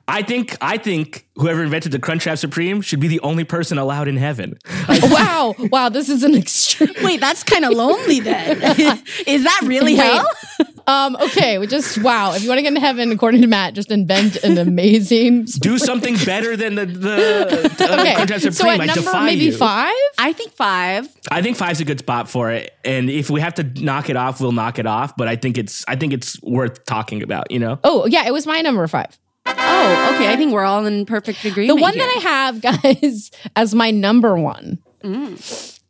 I 0.07 0.23
think 0.23 0.57
I 0.61 0.77
think 0.77 1.27
whoever 1.37 1.62
invented 1.62 1.93
the 1.93 1.99
crunch 1.99 2.27
wrap 2.27 2.38
supreme 2.38 2.83
should 2.83 3.01
be 3.01 3.09
the 3.09 3.21
only 3.21 3.45
person 3.45 3.79
allowed 3.79 4.07
in 4.09 4.17
heaven. 4.17 4.59
wow, 4.88 5.55
wow, 5.59 5.88
this 5.88 6.09
is 6.09 6.23
an 6.23 6.35
extreme. 6.35 6.95
Wait, 7.03 7.21
that's 7.21 7.43
kind 7.43 7.64
of 7.64 7.73
lonely 7.73 8.21
then. 8.21 8.59
Is 9.27 9.45
that 9.45 9.61
really 9.64 9.95
Wait. 9.97 10.03
hell? 10.05 10.29
Um, 10.87 11.17
okay, 11.17 11.57
we 11.57 11.67
just 11.67 11.97
wow. 12.03 12.35
If 12.35 12.43
you 12.43 12.49
want 12.51 12.59
to 12.59 12.62
get 12.62 12.69
into 12.69 12.81
heaven, 12.83 13.11
according 13.11 13.40
to 13.40 13.47
Matt, 13.47 13.73
just 13.73 13.90
invent 13.90 14.37
an 14.45 14.59
amazing. 14.59 15.47
Do 15.59 15.79
something 15.79 16.14
better 16.27 16.59
than 16.59 16.75
the 16.75 16.85
the 16.85 17.87
uh, 17.90 18.01
Okay, 18.01 18.14
Crunch 18.17 18.43
so 18.55 18.69
at 18.69 18.81
I 18.81 18.85
number 18.85 19.01
defy 19.01 19.25
maybe 19.25 19.45
you. 19.47 19.57
five. 19.57 19.95
I 20.19 20.35
think 20.35 20.53
five. 20.53 21.09
I 21.31 21.40
think 21.40 21.57
five's 21.57 21.81
a 21.81 21.87
good 21.87 22.01
spot 22.01 22.29
for 22.29 22.51
it, 22.51 22.75
and 22.85 23.09
if 23.09 23.31
we 23.31 23.40
have 23.40 23.55
to 23.55 23.62
knock 23.62 24.11
it 24.11 24.17
off, 24.17 24.43
we'll 24.43 24.53
knock 24.53 24.79
it 24.79 24.85
off. 24.85 25.17
But 25.17 25.27
I 25.27 25.37
think 25.37 25.57
it's 25.57 25.87
I 25.88 25.97
think 25.97 26.12
it's 26.12 26.38
worth 26.43 26.85
talking 26.85 27.23
about. 27.23 27.51
You 27.51 27.61
know, 27.61 27.79
Oh 27.83 28.05
yeah, 28.05 28.27
it 28.27 28.35
was 28.35 28.47
my 28.47 28.61
number 28.61 28.87
five. 28.87 29.19
Oh, 29.46 30.12
okay. 30.14 30.33
I 30.33 30.37
think 30.37 30.52
we're 30.52 30.64
all 30.64 30.87
in 30.87 31.04
perfect 31.07 31.44
agreement. 31.44 31.78
The 31.78 31.83
one 31.83 31.94
here. 31.94 32.02
that 32.04 32.16
I 32.16 32.20
have, 32.20 32.61
guys, 33.02 33.30
as 33.57 33.74
my 33.74 33.90
number 33.90 34.37
one 34.37 34.78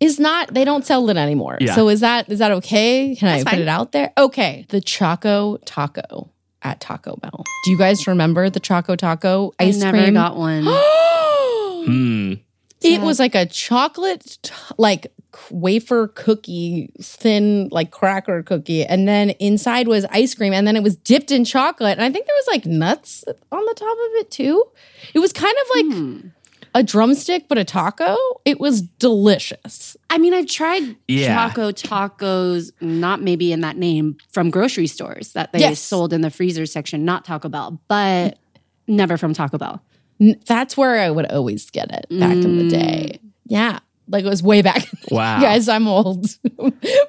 is 0.00 0.18
not. 0.18 0.52
They 0.52 0.64
don't 0.64 0.84
sell 0.84 1.08
it 1.10 1.16
anymore. 1.16 1.58
Yeah. 1.60 1.74
So 1.74 1.88
is 1.88 2.00
that 2.00 2.28
is 2.30 2.40
that 2.40 2.50
okay? 2.52 3.14
Can 3.16 3.28
I 3.28 3.38
That's 3.38 3.50
put 3.50 3.58
it 3.60 3.68
out 3.68 3.92
there? 3.92 4.12
Okay, 4.18 4.66
the 4.70 4.80
Choco 4.80 5.58
Taco 5.58 6.30
at 6.62 6.80
Taco 6.80 7.16
Bell. 7.16 7.44
Do 7.64 7.70
you 7.70 7.78
guys 7.78 8.06
remember 8.06 8.50
the 8.50 8.60
Choco 8.60 8.96
Taco 8.96 9.52
ice 9.60 9.76
I 9.82 9.92
never 9.92 9.98
cream? 10.02 10.14
got 10.14 10.36
one. 10.36 10.64
Hmm. 11.84 12.34
It 12.80 13.00
was 13.02 13.18
like 13.18 13.34
a 13.34 13.44
chocolate, 13.44 14.38
t- 14.42 14.52
like 14.78 15.12
wafer 15.50 16.08
cookie, 16.08 16.90
thin, 17.00 17.68
like 17.70 17.90
cracker 17.90 18.42
cookie. 18.42 18.84
And 18.84 19.06
then 19.08 19.30
inside 19.30 19.88
was 19.88 20.04
ice 20.10 20.34
cream. 20.34 20.52
And 20.52 20.66
then 20.66 20.76
it 20.76 20.82
was 20.82 20.96
dipped 20.96 21.30
in 21.30 21.44
chocolate. 21.44 21.98
And 21.98 22.02
I 22.04 22.10
think 22.10 22.26
there 22.26 22.36
was 22.36 22.46
like 22.48 22.66
nuts 22.66 23.24
on 23.52 23.64
the 23.64 23.74
top 23.76 23.92
of 23.92 24.12
it 24.20 24.30
too. 24.30 24.64
It 25.14 25.18
was 25.18 25.32
kind 25.32 25.54
of 25.60 25.66
like 25.76 25.98
Hmm. 25.98 26.28
a 26.74 26.82
drumstick, 26.82 27.46
but 27.48 27.56
a 27.58 27.64
taco. 27.64 28.16
It 28.44 28.58
was 28.58 28.82
delicious. 28.82 29.96
I 30.10 30.18
mean, 30.18 30.34
I've 30.34 30.46
tried 30.46 30.96
Yeah. 31.08 31.48
Choco 31.48 31.70
Tacos, 31.72 32.70
not 32.80 33.22
maybe 33.22 33.52
in 33.52 33.60
that 33.60 33.76
name, 33.76 34.16
from 34.32 34.50
grocery 34.50 34.86
stores 34.86 35.32
that 35.32 35.52
they 35.52 35.60
Yes. 35.60 35.80
sold 35.80 36.12
in 36.12 36.20
the 36.20 36.30
freezer 36.30 36.66
section, 36.66 37.04
not 37.04 37.24
Taco 37.24 37.48
Bell, 37.48 37.80
but 37.88 38.38
never 38.88 39.16
from 39.16 39.32
Taco 39.34 39.56
Bell. 39.58 39.82
N- 40.20 40.36
That's 40.46 40.76
where 40.76 41.00
I 41.00 41.10
would 41.10 41.30
always 41.30 41.70
get 41.70 41.90
it 41.92 42.06
back 42.18 42.32
in 42.36 42.58
the 42.58 42.68
day. 42.68 43.18
Yeah. 43.46 43.78
Like 44.08 44.24
it 44.24 44.28
was 44.28 44.42
way 44.42 44.62
back. 44.62 44.86
Wow. 45.10 45.40
Guys, 45.40 45.68
I'm 45.68 45.86
old. 45.86 46.26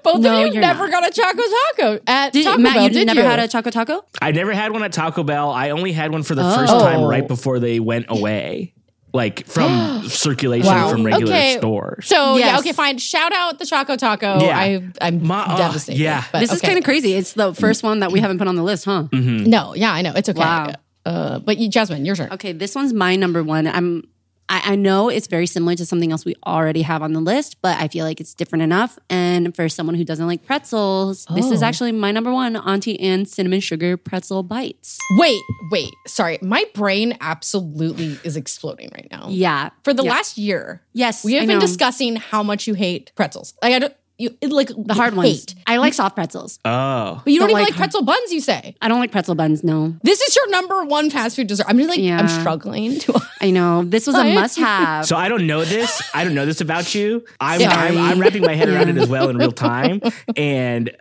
Both 0.03 0.19
No, 0.21 0.45
of 0.45 0.53
you 0.53 0.59
never 0.59 0.87
not. 0.87 0.91
got 1.01 1.07
a 1.09 1.11
Choco 1.11 1.41
Taco 1.77 1.99
at 2.07 2.33
Did, 2.33 2.43
Taco 2.43 2.57
Matt, 2.61 2.73
Bell, 2.75 2.83
you 2.83 2.89
did 2.89 3.07
never 3.07 3.21
you? 3.21 3.25
had 3.25 3.39
a 3.39 3.47
Choco 3.47 3.69
Taco? 3.69 4.05
I 4.21 4.31
never 4.31 4.53
had 4.53 4.71
one 4.73 4.83
at 4.83 4.91
Taco 4.91 5.23
Bell. 5.23 5.49
I 5.49 5.69
only 5.71 5.91
had 5.93 6.11
one 6.11 6.23
for 6.23 6.35
the 6.35 6.43
Oh. 6.45 6.55
first 6.55 6.71
time 6.73 7.03
right 7.03 7.25
before 7.27 7.59
they 7.59 7.79
went 7.79 8.05
away, 8.09 8.73
like 9.13 9.45
from 9.47 10.03
circulation 10.09 10.67
Wow. 10.67 10.89
from 10.89 11.03
regular 11.05 11.31
Okay. 11.33 11.57
stores. 11.57 12.05
So 12.07 12.35
yeah, 12.37 12.59
okay, 12.59 12.73
fine. 12.73 12.97
Shout 12.97 13.31
out 13.33 13.59
the 13.59 13.65
Choco 13.65 13.95
Taco. 13.95 14.39
Yeah. 14.41 14.57
I 14.59 14.83
I'm 15.01 15.25
Ma- 15.25 15.45
oh, 15.49 15.57
devastated. 15.57 16.01
yeah. 16.01 16.25
but 16.31 16.39
This 16.41 16.51
is 16.51 16.61
kind 16.61 16.77
of 16.77 16.83
crazy. 16.83 17.13
It's 17.13 17.33
the 17.33 17.53
first 17.53 17.81
one 17.81 18.01
that 18.01 18.11
we 18.11 18.19
haven't 18.19 18.37
put 18.39 18.47
on 18.47 18.55
the 18.55 18.63
list, 18.63 18.85
huh? 18.85 19.07
No, 19.13 19.73
yeah, 19.73 19.93
I 19.93 20.01
know. 20.01 20.11
It's 20.15 20.27
okay. 20.29 20.39
Wow. 20.39 20.73
Uh, 21.05 21.39
but 21.39 21.57
you, 21.59 21.69
Jasmine, 21.69 22.03
your 22.05 22.15
turn. 22.15 22.31
Okay, 22.33 22.51
this 22.51 22.75
one's 22.75 22.91
my 22.91 23.15
number 23.15 23.41
one. 23.43 23.67
I'm 23.67 24.03
I, 24.47 24.73
I 24.73 24.75
know 24.75 25.09
it's 25.09 25.27
very 25.27 25.47
similar 25.47 25.75
to 25.75 25.85
something 25.85 26.11
else 26.11 26.23
we 26.25 26.35
already 26.45 26.81
have 26.83 27.01
on 27.01 27.13
the 27.13 27.19
list, 27.19 27.61
but 27.61 27.79
I 27.79 27.87
feel 27.87 28.05
like 28.05 28.19
it's 28.21 28.33
different 28.33 28.61
enough. 28.63 28.99
And 29.09 29.55
for 29.55 29.67
someone 29.69 29.95
who 29.95 30.03
doesn't 30.03 30.27
like 30.27 30.45
pretzels, 30.45 31.25
this 31.33 31.49
is 31.51 31.63
Oh. 31.63 31.65
actually 31.65 31.91
my 31.91 32.11
number 32.11 32.31
one 32.31 32.55
Auntie 32.55 32.99
Anne's 32.99 33.31
cinnamon 33.31 33.59
sugar 33.59 33.97
pretzel 33.97 34.43
bites. 34.43 34.97
Wait, 35.17 35.41
wait. 35.71 35.93
Sorry, 36.07 36.37
my 36.41 36.63
brain 36.73 37.17
absolutely 37.21 38.19
is 38.23 38.35
exploding 38.35 38.89
right 38.93 39.07
now. 39.11 39.27
Yeah. 39.29 39.69
For 39.83 39.93
the 39.93 40.03
Yeah. 40.03 40.11
last 40.11 40.37
year, 40.37 40.81
Yes. 40.93 41.23
we 41.23 41.33
have 41.33 41.47
been 41.47 41.59
discussing 41.59 42.15
how 42.15 42.43
much 42.43 42.67
you 42.67 42.73
hate 42.75 43.11
pretzels. 43.15 43.53
Like 43.63 43.73
I 43.73 43.79
don't, 43.79 43.93
you 44.17 44.35
it, 44.41 44.49
like 44.51 44.69
the 44.75 44.93
hard 44.93 45.13
ones. 45.15 45.29
hate. 45.29 45.55
I 45.67 45.77
like 45.77 45.93
mm. 45.93 45.97
soft 45.97 46.15
pretzels. 46.15 46.59
oh, 46.65 47.21
But 47.23 47.31
you 47.33 47.39
don't, 47.39 47.49
Don't 47.49 47.57
even 47.57 47.63
like- 47.63 47.69
like 47.71 47.77
pretzel 47.77 48.03
buns. 48.03 48.31
You 48.31 48.39
say 48.41 48.75
I 48.81 48.87
don't 48.87 48.99
like 48.99 49.11
pretzel 49.11 49.35
buns, 49.35 49.63
no. 49.63 49.95
this 50.03 50.21
is 50.21 50.35
your 50.35 50.49
number 50.49 50.83
one 50.85 51.09
fast 51.09 51.35
food 51.35 51.47
dessert. 51.47 51.65
I'm 51.67 51.77
just 51.77 51.89
like 51.89 51.99
I'm 51.99 52.03
Yeah. 52.05 52.27
struggling 52.27 52.99
to. 52.99 53.19
I 53.41 53.51
know. 53.51 53.83
This 53.83 54.07
was 54.07 54.15
a 54.15 54.19
I- 54.19 54.33
must 54.33 54.57
have. 54.57 55.05
so 55.05 55.15
I 55.17 55.27
don't 55.29 55.45
know 55.47 55.63
this. 55.65 56.01
I 56.13 56.23
don't 56.23 56.33
know 56.35 56.45
this 56.45 56.61
about 56.61 56.95
you. 56.95 57.25
I'm 57.39 57.61
I'm, 57.61 57.97
I'm 57.97 58.19
wrapping 58.19 58.41
my 58.43 58.53
head 58.55 58.69
around 58.69 58.89
it 58.89 58.97
as 58.97 59.09
well 59.09 59.29
in 59.29 59.37
real 59.37 59.51
time, 59.71 60.01
and. 60.37 60.95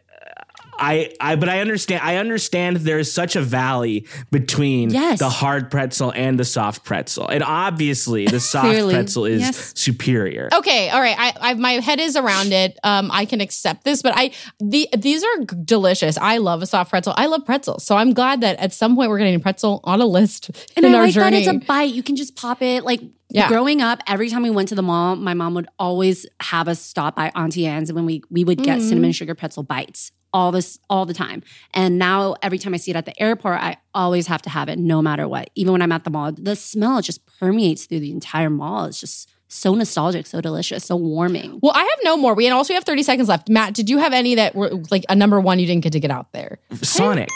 I, 0.79 1.13
I, 1.21 1.37
but 1.37 1.49
I 1.49 1.61
understand. 1.61 2.03
I 2.03 2.17
understand 2.17 2.79
there 2.79 2.99
is 2.99 3.13
such 3.13 3.37
a 3.37 3.41
valley 3.43 4.07
between 4.31 4.91
Yes. 4.91 5.19
the 5.19 5.29
hard 5.29 5.71
pretzel 5.71 6.13
and 6.15 6.39
the 6.39 6.45
soft 6.45 6.85
pretzel, 6.85 7.29
and 7.29 7.43
obviously 7.43 8.27
the 8.27 8.41
soft 8.55 8.69
pretzel 8.91 9.25
is 9.27 9.41
Yes. 9.41 9.73
superior. 9.77 10.49
Okay, 10.53 10.91
all 10.91 11.01
right. 11.01 11.17
I, 11.19 11.33
I 11.41 11.55
my 11.55 11.73
head 11.75 12.01
is 12.01 12.17
around 12.17 12.53
it. 12.53 12.79
Um, 12.85 13.11
I 13.13 13.25
can 13.25 13.41
accept 13.41 13.85
this, 13.85 14.03
but 14.03 14.13
I 14.17 14.33
the 14.61 14.89
these 14.97 15.23
are 15.25 15.45
delicious. 15.65 16.19
I 16.19 16.39
love 16.39 16.63
a 16.63 16.67
soft 16.67 16.91
pretzel. 16.91 17.15
I 17.17 17.27
love 17.27 17.45
pretzels, 17.45 17.85
so 17.85 17.97
I'm 17.97 18.13
glad 18.13 18.41
that 18.43 18.59
at 18.59 18.73
some 18.73 18.95
point 18.97 19.11
we're 19.11 19.19
getting 19.19 19.35
a 19.37 19.41
pretzel 19.41 19.81
on 19.85 20.01
a 20.01 20.07
list 20.07 20.51
And 20.77 20.85
in 20.85 20.95
I 20.95 20.99
our 20.99 21.05
like 21.05 21.15
journey. 21.15 21.45
that 21.45 21.55
it's 21.57 21.65
a 21.65 21.67
bite. 21.67 21.93
You 21.95 22.03
can 22.03 22.17
just 22.17 22.37
pop 22.37 22.63
it. 22.63 22.85
Like 22.85 23.01
Yeah. 23.31 23.49
growing 23.49 23.81
up, 23.81 24.01
every 24.07 24.29
time 24.29 24.43
we 24.43 24.51
went 24.51 24.69
to 24.69 24.75
the 24.75 24.83
mall, 24.83 25.17
my 25.17 25.35
mom 25.35 25.55
would 25.55 25.67
always 25.79 26.27
have 26.41 26.69
us 26.69 26.81
stop 26.81 27.17
by 27.17 27.31
Auntie 27.35 27.67
Anne's 27.67 27.89
and 27.91 27.97
when 27.97 28.07
we 28.07 28.23
we 28.31 28.45
would 28.45 28.63
get 28.63 28.79
Mhm. 28.79 28.89
cinnamon 28.89 29.13
sugar 29.13 29.35
pretzel 29.35 29.63
bites 29.63 30.13
all 30.35 30.51
this 30.53 30.79
all 30.91 31.07
the 31.07 31.15
time. 31.15 31.43
And 31.73 31.99
now 31.99 32.35
every 32.43 32.59
time 32.59 32.75
I 32.75 32.77
see 32.77 32.91
it 32.91 32.97
at 32.97 33.07
the 33.07 33.19
airport, 33.23 33.61
I 33.61 33.77
always 33.95 34.27
have 34.27 34.43
to 34.43 34.51
have 34.51 34.69
it 34.69 34.79
no 34.79 35.01
matter 35.01 35.27
what. 35.29 35.49
Even 35.55 35.73
when 35.73 35.81
I'm 35.81 35.93
at 35.93 36.05
the 36.05 36.11
mall, 36.11 36.33
the 36.33 36.57
smell 36.57 37.01
just 37.01 37.25
permeates 37.39 37.87
through 37.87 38.01
the 38.01 38.11
entire 38.11 38.51
mall. 38.51 38.87
It's 38.87 39.01
just 39.01 39.31
so 39.47 39.75
nostalgic, 39.75 40.27
so 40.27 40.41
delicious, 40.41 40.85
so 40.85 40.97
warming. 40.97 41.61
well, 41.63 41.73
I 41.75 41.81
have 41.81 41.99
no 42.03 42.17
more. 42.17 42.35
We 42.35 42.47
and 42.47 42.55
also 42.55 42.75
have 42.75 42.83
30 42.83 43.05
seconds 43.05 43.29
left. 43.29 43.49
Matt, 43.49 43.73
did 43.73 43.89
you 43.89 43.99
have 43.99 44.13
any 44.13 44.35
that 44.35 44.57
were 44.57 44.71
like 44.91 45.05
a 45.09 45.15
number 45.15 45.41
one 45.41 45.61
you 45.61 45.67
didn't 45.67 45.85
get 45.85 45.93
to 45.93 46.01
get 46.01 46.11
out 46.11 46.33
there? 46.33 46.59
Sonic. 46.83 47.29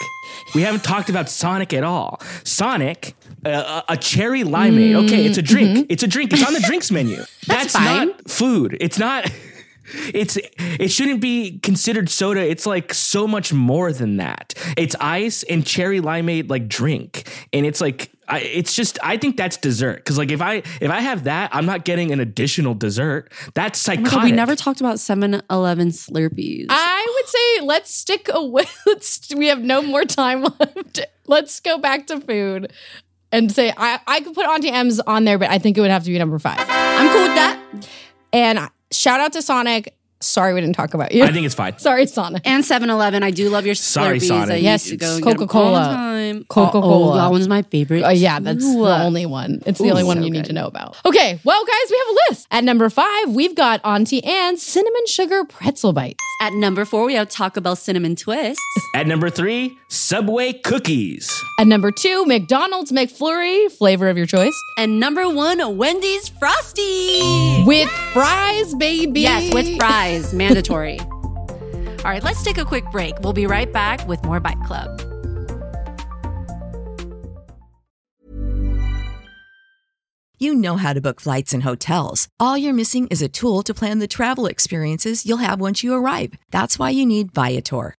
We 0.53 0.61
haven't 0.63 0.83
talked 0.83 1.09
about 1.09 1.29
Sonic 1.29 1.73
at 1.73 1.85
all. 1.85 2.21
Sonic, 2.43 3.15
uh, 3.45 3.83
a 3.87 3.95
cherry 3.95 4.43
limeade. 4.43 5.05
Okay, 5.05 5.25
it's 5.25 5.37
a 5.37 5.41
drink. 5.41 5.87
It's 5.89 6.03
a 6.03 6.07
drink. 6.07 6.33
It's 6.33 6.45
on 6.45 6.53
the 6.53 6.59
drinks 6.59 6.91
menu. 6.91 7.23
That's, 7.47 7.73
fine. 7.73 8.09
not 8.09 8.29
food. 8.29 8.77
It's 8.81 8.99
not. 8.99 9.31
It's 10.13 10.37
it 10.57 10.91
shouldn't 10.91 11.21
be 11.21 11.59
considered 11.59 12.09
soda. 12.09 12.41
It's 12.41 12.65
like 12.65 12.93
so 12.93 13.27
much 13.27 13.53
more 13.53 13.91
than 13.91 14.17
that. 14.17 14.53
It's 14.77 14.95
ice 14.99 15.43
and 15.43 15.65
cherry 15.65 15.99
limeade 16.01 16.49
like 16.49 16.67
drink, 16.67 17.29
and 17.53 17.65
it's 17.65 17.81
like 17.81 18.11
I, 18.27 18.41
it's 18.41 18.75
just 18.75 18.99
I 19.01 19.17
think 19.17 19.37
that's 19.37 19.57
dessert 19.57 19.97
because 19.97 20.17
like 20.17 20.31
if 20.31 20.41
I 20.41 20.55
if 20.81 20.89
I 20.91 20.99
have 21.01 21.23
that, 21.23 21.49
I'm 21.53 21.65
not 21.65 21.83
getting 21.85 22.11
an 22.11 22.19
additional 22.19 22.75
dessert. 22.75 23.31
That's 23.55 23.79
Oh 23.87 23.93
psychotic. 23.93 24.11
God, 24.11 24.23
we 24.25 24.31
never 24.31 24.55
talked 24.55 24.79
about 24.79 24.97
7-Eleven 24.97 25.89
Slurpees. 25.89 26.67
I 26.69 27.15
would 27.15 27.27
say 27.27 27.65
let's 27.65 27.93
stick 27.93 28.29
away. 28.31 28.65
Let's 28.85 29.33
we 29.35 29.47
have 29.47 29.61
no 29.61 29.81
more 29.81 30.05
time 30.05 30.43
left. 30.59 31.01
Let's 31.25 31.59
go 31.59 31.77
back 31.79 32.07
to 32.07 32.19
food 32.21 32.71
and 33.31 33.51
say 33.51 33.73
I 33.75 33.99
I 34.05 34.21
could 34.21 34.33
put 34.35 34.45
Auntie 34.45 34.69
Anne's 34.69 34.99
on 34.99 35.25
there, 35.25 35.37
but 35.39 35.49
I 35.49 35.57
think 35.57 35.77
it 35.77 35.81
would 35.81 35.91
have 35.91 36.03
to 36.03 36.11
be 36.11 36.17
number 36.19 36.37
five. 36.39 36.63
I'm 36.69 37.09
cool 37.11 37.21
with 37.23 37.35
that. 37.35 37.87
And 38.31 38.69
shout 38.91 39.19
out 39.19 39.33
to 39.33 39.41
Sonic. 39.41 39.95
Sorry 40.21 40.53
we 40.53 40.59
didn't 40.59 40.75
talk 40.75 40.93
about 40.93 41.13
you. 41.13 41.23
I 41.23 41.31
think 41.31 41.45
it's 41.45 41.55
fine. 41.55 41.77
Sorry, 41.79 42.05
Sonic. 42.05 42.41
And 42.45 42.63
7-Eleven. 42.63 43.23
I 43.23 43.31
do 43.31 43.49
love 43.49 43.65
your 43.65 43.73
Sorry, 43.75 44.19
Slurpees. 44.19 44.27
Sonic. 44.27 44.49
I 44.51 44.55
Yes, 44.57 44.85
used 44.89 44.99
to 44.99 45.05
go 45.05 45.15
and 45.15 45.23
get 45.23 45.31
'em 45.31 45.37
Coca-Cola. 45.37 45.79
time. 45.79 46.45
Coca-Cola. 46.49 47.13
Oh, 47.13 47.15
that 47.15 47.31
one's 47.31 47.47
my 47.47 47.61
favorite. 47.61 48.03
Oh 48.03 48.09
yeah, 48.09 48.39
that's 48.39 48.63
too. 48.65 48.83
the 48.83 49.01
only 49.03 49.25
one. 49.25 49.61
It's 49.65 49.79
the 49.79 49.85
Ooh, 49.85 49.91
only 49.91 50.03
one 50.03 50.17
so 50.17 50.23
you 50.25 50.29
need 50.31 50.39
good. 50.39 50.45
to 50.47 50.53
know 50.53 50.67
about. 50.67 50.97
Okay, 51.05 51.39
well, 51.45 51.63
guys, 51.65 51.89
we 51.89 51.97
have 51.97 52.07
a 52.07 52.31
list. 52.31 52.47
At 52.51 52.63
number 52.65 52.89
five, 52.89 53.29
we've 53.29 53.55
got 53.55 53.79
Auntie 53.85 54.21
Anne's 54.23 54.61
cinnamon 54.61 55.05
sugar 55.07 55.45
pretzel 55.45 55.93
bites. 55.93 56.19
At 56.41 56.53
number 56.53 56.83
four, 56.85 57.05
we 57.05 57.13
have 57.15 57.29
Taco 57.29 57.61
Bell 57.61 57.75
Cinnamon 57.77 58.15
Twists. 58.15 58.61
At 58.95 59.07
number 59.07 59.29
three, 59.29 59.77
Subway 59.89 60.53
cookies. 60.53 61.41
At 61.59 61.67
number 61.67 61.91
two, 61.91 62.25
McDonald's 62.25 62.91
McFlurry, 62.91 63.69
flavor 63.71 64.07
of 64.09 64.17
your 64.17 64.25
choice, 64.25 64.53
And 64.77 64.99
number 64.99 65.27
one, 65.29 65.77
Wendy's 65.77 66.29
Frosty. 66.29 67.63
with 67.65 67.89
fries, 68.13 68.73
baby. 68.75 69.21
Yes, 69.21 69.53
with 69.53 69.77
fries, 69.77 70.08
mandatory. 70.33 70.99
All 71.99 72.11
right, 72.11 72.23
let's 72.23 72.43
take 72.43 72.57
a 72.57 72.65
quick 72.65 72.85
break. 72.91 73.19
We'll 73.19 73.33
be 73.33 73.45
right 73.45 73.71
back 73.71 74.07
with 74.07 74.23
more 74.23 74.39
Bite 74.39 74.61
Club. 74.63 75.01
You 80.41 80.55
know 80.55 80.77
how 80.77 80.93
to 80.93 81.01
book 81.01 81.19
flights 81.19 81.53
and 81.53 81.63
hotels. 81.63 82.29
All 82.39 82.57
you're 82.57 82.73
missing 82.73 83.07
is 83.07 83.21
a 83.21 83.27
tool 83.27 83.61
to 83.63 83.73
plan 83.73 83.99
the 83.99 84.07
travel 84.07 84.45
experiences 84.45 85.25
you'll 85.25 85.43
have 85.43 85.59
once 85.59 85.83
you 85.83 85.93
arrive. 85.93 86.33
That's 86.49 86.79
why 86.79 86.91
you 86.91 87.05
need 87.05 87.33
Viator. 87.33 87.98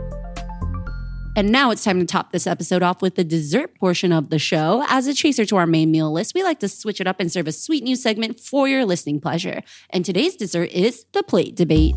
And 1.35 1.49
now 1.51 1.71
it's 1.71 1.83
time 1.83 1.99
to 1.99 2.05
top 2.05 2.31
this 2.31 2.45
episode 2.45 2.83
off 2.83 3.01
with 3.01 3.15
the 3.15 3.23
dessert 3.23 3.73
portion 3.75 4.11
of 4.11 4.29
the 4.29 4.39
show. 4.39 4.83
As 4.87 5.07
a 5.07 5.13
chaser 5.13 5.45
to 5.45 5.55
our 5.55 5.67
main 5.67 5.89
meal 5.89 6.11
list, 6.11 6.33
we 6.35 6.43
like 6.43 6.59
to 6.59 6.67
switch 6.67 6.99
it 6.99 7.07
up 7.07 7.19
and 7.19 7.31
serve 7.31 7.47
a 7.47 7.53
sweet 7.53 7.83
new 7.83 7.95
segment 7.95 8.39
for 8.39 8.67
your 8.67 8.85
listening 8.85 9.21
pleasure. 9.21 9.63
And 9.91 10.03
today's 10.03 10.35
dessert 10.35 10.71
is 10.71 11.05
the 11.13 11.23
plate 11.23 11.55
debate. 11.55 11.95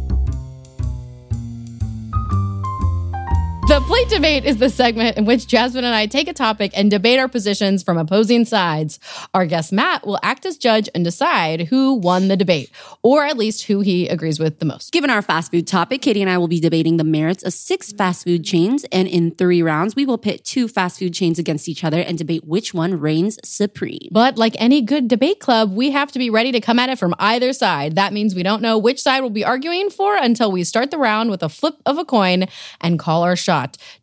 The 3.66 3.80
plate 3.80 4.10
debate 4.10 4.44
is 4.44 4.58
the 4.58 4.68
segment 4.68 5.16
in 5.16 5.24
which 5.24 5.46
Jasmine 5.46 5.84
and 5.84 5.94
I 5.94 6.04
take 6.04 6.28
a 6.28 6.34
topic 6.34 6.72
and 6.76 6.90
debate 6.90 7.18
our 7.18 7.28
positions 7.28 7.82
from 7.82 7.96
opposing 7.96 8.44
sides. 8.44 9.00
Our 9.32 9.46
guest 9.46 9.72
Matt 9.72 10.06
will 10.06 10.18
act 10.22 10.44
as 10.44 10.58
judge 10.58 10.86
and 10.94 11.02
decide 11.02 11.62
who 11.68 11.94
won 11.94 12.28
the 12.28 12.36
debate, 12.36 12.70
or 13.02 13.24
at 13.24 13.38
least 13.38 13.64
who 13.64 13.80
he 13.80 14.06
agrees 14.06 14.38
with 14.38 14.58
the 14.58 14.66
most. 14.66 14.92
Given 14.92 15.08
our 15.08 15.22
fast 15.22 15.50
food 15.50 15.66
topic, 15.66 16.02
Katie 16.02 16.20
and 16.20 16.30
I 16.30 16.36
will 16.36 16.46
be 16.46 16.60
debating 16.60 16.98
the 16.98 17.04
merits 17.04 17.42
of 17.42 17.54
six 17.54 17.90
fast 17.90 18.24
food 18.24 18.44
chains. 18.44 18.84
And 18.92 19.08
in 19.08 19.30
three 19.30 19.62
rounds, 19.62 19.96
we 19.96 20.04
will 20.04 20.18
pit 20.18 20.44
two 20.44 20.68
fast 20.68 20.98
food 20.98 21.14
chains 21.14 21.38
against 21.38 21.66
each 21.66 21.84
other 21.84 22.00
and 22.00 22.18
debate 22.18 22.44
which 22.44 22.74
one 22.74 23.00
reigns 23.00 23.38
supreme. 23.42 24.08
But 24.12 24.36
like 24.36 24.56
any 24.58 24.82
good 24.82 25.08
debate 25.08 25.40
club, 25.40 25.74
we 25.74 25.90
have 25.90 26.12
to 26.12 26.18
be 26.18 26.28
ready 26.28 26.52
to 26.52 26.60
come 26.60 26.78
at 26.78 26.90
it 26.90 26.98
from 26.98 27.14
either 27.18 27.54
side. 27.54 27.94
That 27.94 28.12
means 28.12 28.34
we 28.34 28.42
don't 28.42 28.60
know 28.60 28.76
which 28.76 29.00
side 29.00 29.22
we'll 29.22 29.30
be 29.30 29.44
arguing 29.44 29.88
for 29.88 30.16
until 30.16 30.52
we 30.52 30.64
start 30.64 30.90
the 30.90 30.98
round 30.98 31.30
with 31.30 31.42
a 31.42 31.48
flip 31.48 31.76
of 31.86 31.96
a 31.96 32.04
coin 32.04 32.44
and 32.82 32.98
call 32.98 33.22
our 33.22 33.36
shot. 33.36 33.53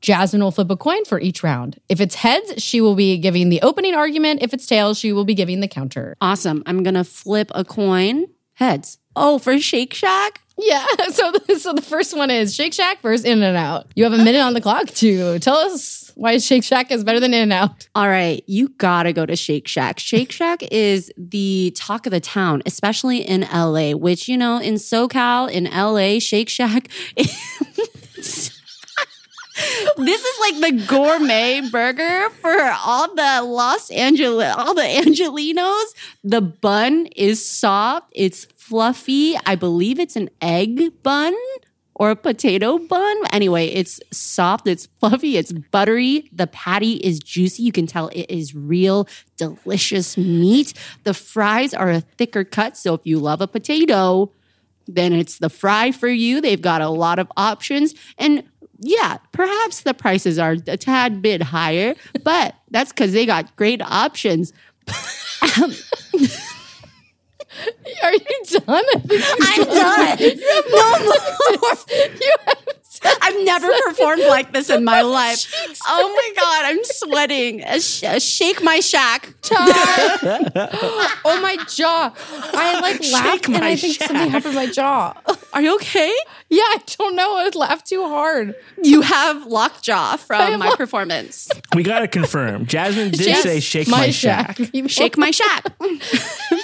Jasmine 0.02 0.42
will 0.42 0.52
flip 0.52 0.70
a 0.70 0.78
coin 0.78 1.06
for 1.06 1.20
each 1.20 1.44
round. 1.44 1.80
If 1.90 2.02
it's 2.02 2.16
heads, 2.16 2.64
she 2.64 2.82
will 2.82 2.96
be 2.96 3.18
giving 3.18 3.50
the 3.50 3.62
opening 3.62 3.96
argument. 3.96 4.42
If 4.42 4.54
it's 4.54 4.66
tails, 4.66 4.98
she 4.98 5.14
will 5.14 5.26
be 5.26 5.36
giving 5.36 5.60
the 5.60 5.68
counter. 5.68 6.16
Awesome. 6.22 6.64
I'm 6.66 6.84
going 6.84 6.96
to 6.96 7.04
flip 7.04 7.52
a 7.54 7.64
coin. 7.64 8.26
Heads. 8.56 9.00
Oh, 9.16 9.40
for 9.40 9.60
Shake 9.60 9.94
Shack? 9.94 10.42
Yeah. 10.58 10.86
So, 11.12 11.32
the, 11.32 11.60
so 11.60 11.74
the 11.74 11.82
first 11.82 12.16
one 12.16 12.32
is 12.32 12.56
Shake 12.56 12.74
Shack 12.74 13.02
versus 13.02 13.26
In 13.26 13.44
and 13.44 13.58
Out. 13.58 13.88
You 13.96 14.06
have 14.06 14.14
a 14.14 14.18
minute 14.18 14.40
on 14.40 14.54
the 14.54 14.62
clock 14.62 14.88
to 14.88 15.40
tell 15.40 15.58
us 15.58 16.12
why 16.16 16.38
Shake 16.38 16.64
Shack 16.64 16.90
is 16.90 17.04
better 17.04 17.20
than 17.20 17.34
In 17.34 17.44
and 17.44 17.54
Out. 17.54 17.90
All 17.96 18.08
right, 18.08 18.44
you 18.48 18.70
gotta 18.70 19.12
go 19.12 19.26
to 19.26 19.36
Shake 19.36 19.68
Shack. 19.68 20.00
Shake 20.00 20.32
Shack 20.32 20.64
is 20.72 21.12
the 21.18 21.74
talk 21.76 22.06
of 22.06 22.12
the 22.12 22.22
town, 22.22 22.64
especially 22.66 23.18
in 23.18 23.42
LA, 23.54 23.92
which, 23.92 24.30
you 24.30 24.38
know, 24.38 24.58
in 24.60 24.76
SoCal, 24.76 25.52
in 25.52 25.66
LA, 25.66 26.20
Shake 26.20 26.50
Shack. 26.50 26.88
this 29.98 30.24
is 30.24 30.40
like 30.40 30.60
the 30.62 30.86
gourmet 30.88 31.62
burger 31.70 32.30
for 32.42 32.62
all 32.86 33.14
the 33.14 33.42
Los 33.44 33.90
Angeles, 33.92 34.54
all 34.58 34.74
the 34.74 34.82
Angelenos. 34.82 35.86
The 36.24 36.42
bun 36.42 37.08
is 37.16 37.48
soft, 37.48 38.12
it's 38.14 38.46
fluffy. 38.56 39.36
I 39.46 39.56
believe 39.56 40.00
it's 40.00 40.16
an 40.16 40.30
egg 40.42 41.04
bun 41.04 41.36
or 41.96 42.10
a 42.10 42.16
potato 42.16 42.80
bun. 42.80 43.18
Anyway, 43.32 43.68
it's 43.68 44.00
soft, 44.12 44.68
it's 44.68 44.88
fluffy, 45.00 45.38
it's 45.38 45.52
buttery. 45.52 46.30
The 46.32 46.48
patty 46.48 46.94
is 46.94 47.20
juicy. 47.20 47.64
You 47.64 47.72
can 47.72 47.86
tell 47.86 48.08
it 48.08 48.26
is 48.30 48.56
real, 48.56 49.08
delicious 49.38 50.18
meat. 50.18 50.74
The 51.04 51.14
fries 51.14 51.74
are 51.74 51.90
a 51.90 52.02
thicker 52.02 52.44
cut. 52.44 52.78
So 52.78 52.94
if 52.94 53.02
you 53.04 53.20
love 53.20 53.42
a 53.42 53.48
potato, 53.48 54.32
then 54.88 55.14
it's 55.14 55.38
the 55.38 55.50
fry 55.50 55.92
for 55.92 56.08
you. 56.08 56.42
They've 56.42 56.62
got 56.62 56.82
a 56.82 56.90
lot 56.90 57.20
of 57.20 57.32
options. 57.38 57.94
And 58.18 58.44
yeah, 58.82 59.18
perhaps 59.32 59.82
the 59.82 59.94
prices 59.94 60.40
are 60.40 60.58
a 60.68 60.76
tad 60.76 61.22
bit 61.22 61.42
higher, 61.42 61.96
but 62.24 62.56
that's 62.72 62.92
because 62.92 63.14
they 63.14 63.26
got 63.26 63.56
great 63.56 63.82
options. 63.82 64.52
Um, 65.42 65.74
Are 68.04 68.14
you 68.14 68.44
done? 68.48 68.84
I'm 69.42 69.64
done. 69.66 70.18
You 70.20 70.48
have 70.48 70.66
no 70.72 71.00
more. 71.06 71.76
You 72.22 72.34
have 72.48 72.61
I've 73.04 73.44
never 73.44 73.68
performed 73.88 74.24
like 74.28 74.52
this 74.54 74.70
in 74.70 74.84
my 74.84 75.02
life. 75.20 75.52
Oh 75.88 76.08
my 76.16 76.42
god, 76.42 76.66
I'm 76.66 76.80
sweating. 76.84 77.62
A 77.64 77.80
sh- 77.80 78.04
a 78.04 78.20
shake 78.20 78.64
my 78.64 78.80
shack. 78.80 79.34
oh 79.52 81.40
my 81.42 81.58
jaw! 81.68 82.14
I 82.54 82.80
like 82.80 83.02
laughed 83.12 83.48
and 83.48 83.58
I 83.64 83.76
think 83.76 83.98
something 83.98 84.30
happened 84.30 84.54
to 84.54 84.60
my 84.60 84.68
jaw. 84.68 85.14
Are 85.54 85.62
you 85.62 85.76
okay? 85.76 86.14
Yeah, 86.50 86.62
I 86.64 86.78
don't 86.98 87.16
know. 87.16 87.38
I 87.38 87.50
laughed 87.56 87.88
too 87.88 88.08
hard. 88.08 88.56
You 88.84 89.02
have 89.02 89.46
lockjaw 89.46 90.14
I 90.14 90.18
from 90.18 90.60
my 90.60 90.68
lock- 90.70 90.78
performance. 90.78 91.50
We 91.76 91.84
gotta 91.84 92.08
confirm. 92.08 92.66
Jasmine 92.66 93.12
did 93.12 93.26
Yes, 93.26 93.44
say 93.44 93.60
shake 93.60 93.88
my, 93.88 94.10
shack. 94.12 94.58
Shake 94.88 95.18
my 95.18 95.32
shack. 95.32 95.66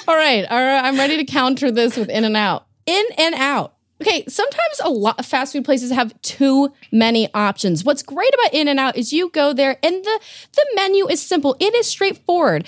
All 0.08 0.16
right, 0.16 0.46
all 0.50 0.58
right. 0.60 0.84
I'm 0.84 0.98
ready 0.98 1.18
to 1.18 1.26
counter 1.26 1.72
this 1.72 1.96
with 1.98 2.10
In 2.10 2.24
and 2.26 2.38
Out. 2.38 2.66
In 2.86 3.04
and 3.18 3.36
Out. 3.36 3.74
Okay, 4.00 4.24
sometimes 4.28 4.80
a 4.84 4.90
lot 4.90 5.20
of 5.20 5.26
fast 5.26 5.54
food 5.54 5.66
places 5.66 5.92
have 5.92 6.20
too 6.22 6.72
many 6.92 7.34
options. 7.34 7.84
What's 7.84 8.04
great 8.04 8.32
about 8.34 8.54
In 8.54 8.68
and 8.68 8.80
Out 8.80 8.96
is 8.96 9.12
you 9.12 9.30
go 9.32 9.54
there 9.54 9.78
and 9.82 10.04
the 10.04 10.20
the 10.54 10.66
menu 10.76 11.08
is 11.10 11.22
simple. 11.22 11.56
It 11.60 11.74
is 11.74 11.88
straightforward. 11.88 12.68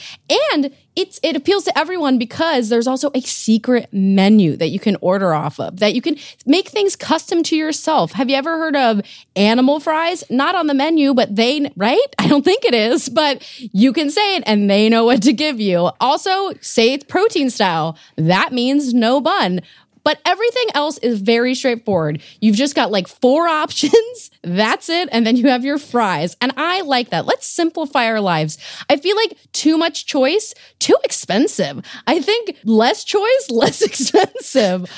And 0.52 0.74
it's 0.96 1.20
it 1.22 1.36
appeals 1.36 1.64
to 1.66 1.78
everyone 1.78 2.18
because 2.18 2.70
there's 2.70 2.88
also 2.88 3.12
a 3.14 3.22
secret 3.22 3.88
menu 3.92 4.58
that 4.58 4.70
you 4.70 4.80
can 4.80 4.98
order 5.02 5.34
off 5.34 5.60
of 5.60 5.80
that 5.80 5.94
you 5.94 6.02
can 6.02 6.18
make 6.46 6.68
things 6.68 6.96
custom 6.96 7.44
to 7.44 7.56
yourself. 7.56 8.14
Have 8.14 8.30
you 8.30 8.36
ever 8.36 8.58
heard 8.58 8.76
of 8.76 9.02
animal 9.36 9.80
fries? 9.80 10.24
Not 10.32 10.56
on 10.56 10.66
the 10.66 10.74
menu, 10.74 11.14
but 11.14 11.36
they 11.36 11.72
right? 11.78 12.00
I 12.20 12.28
don't 12.28 12.44
think 12.44 12.66
it 12.66 12.74
is, 12.74 13.08
but 13.08 13.48
you 13.60 13.94
can 13.94 14.10
say 14.10 14.36
it 14.36 14.44
and 14.48 14.70
they 14.70 14.90
know 14.90 15.06
what 15.06 15.22
to 15.24 15.34
give 15.34 15.60
you. 15.60 15.92
Also, 16.02 16.54
say 16.60 16.94
it's 16.94 17.04
protein 17.04 17.52
style. 17.52 17.98
That 18.16 18.52
means 18.52 18.94
no 18.94 19.22
bun. 19.22 19.62
But 20.04 20.20
everything 20.26 20.66
else 20.74 20.98
is 21.00 21.22
very 21.22 21.56
straightforward. 21.56 22.22
You've 22.42 22.56
just 22.56 22.76
got 22.76 22.92
like 22.92 23.08
four 23.08 23.48
options. 23.64 24.32
That's 24.44 24.90
it. 24.90 25.10
And 25.12 25.26
then 25.26 25.36
you 25.36 25.48
have 25.50 25.66
your 25.66 25.78
fries. 25.78 26.36
And 26.42 26.54
I 26.58 26.82
like 26.82 27.10
that. 27.10 27.26
Let's 27.26 27.48
simplify 27.48 28.06
our 28.06 28.22
lives. 28.22 28.58
I 28.90 28.98
feel 28.98 29.16
like 29.16 29.38
too 29.52 29.78
much 29.78 30.06
choice, 30.06 30.54
too 30.80 30.96
expensive. 31.04 31.86
I 32.08 32.22
think 32.22 32.58
less 32.64 33.04
choice, 33.04 33.48
less 33.50 33.82
expensive. 33.82 34.90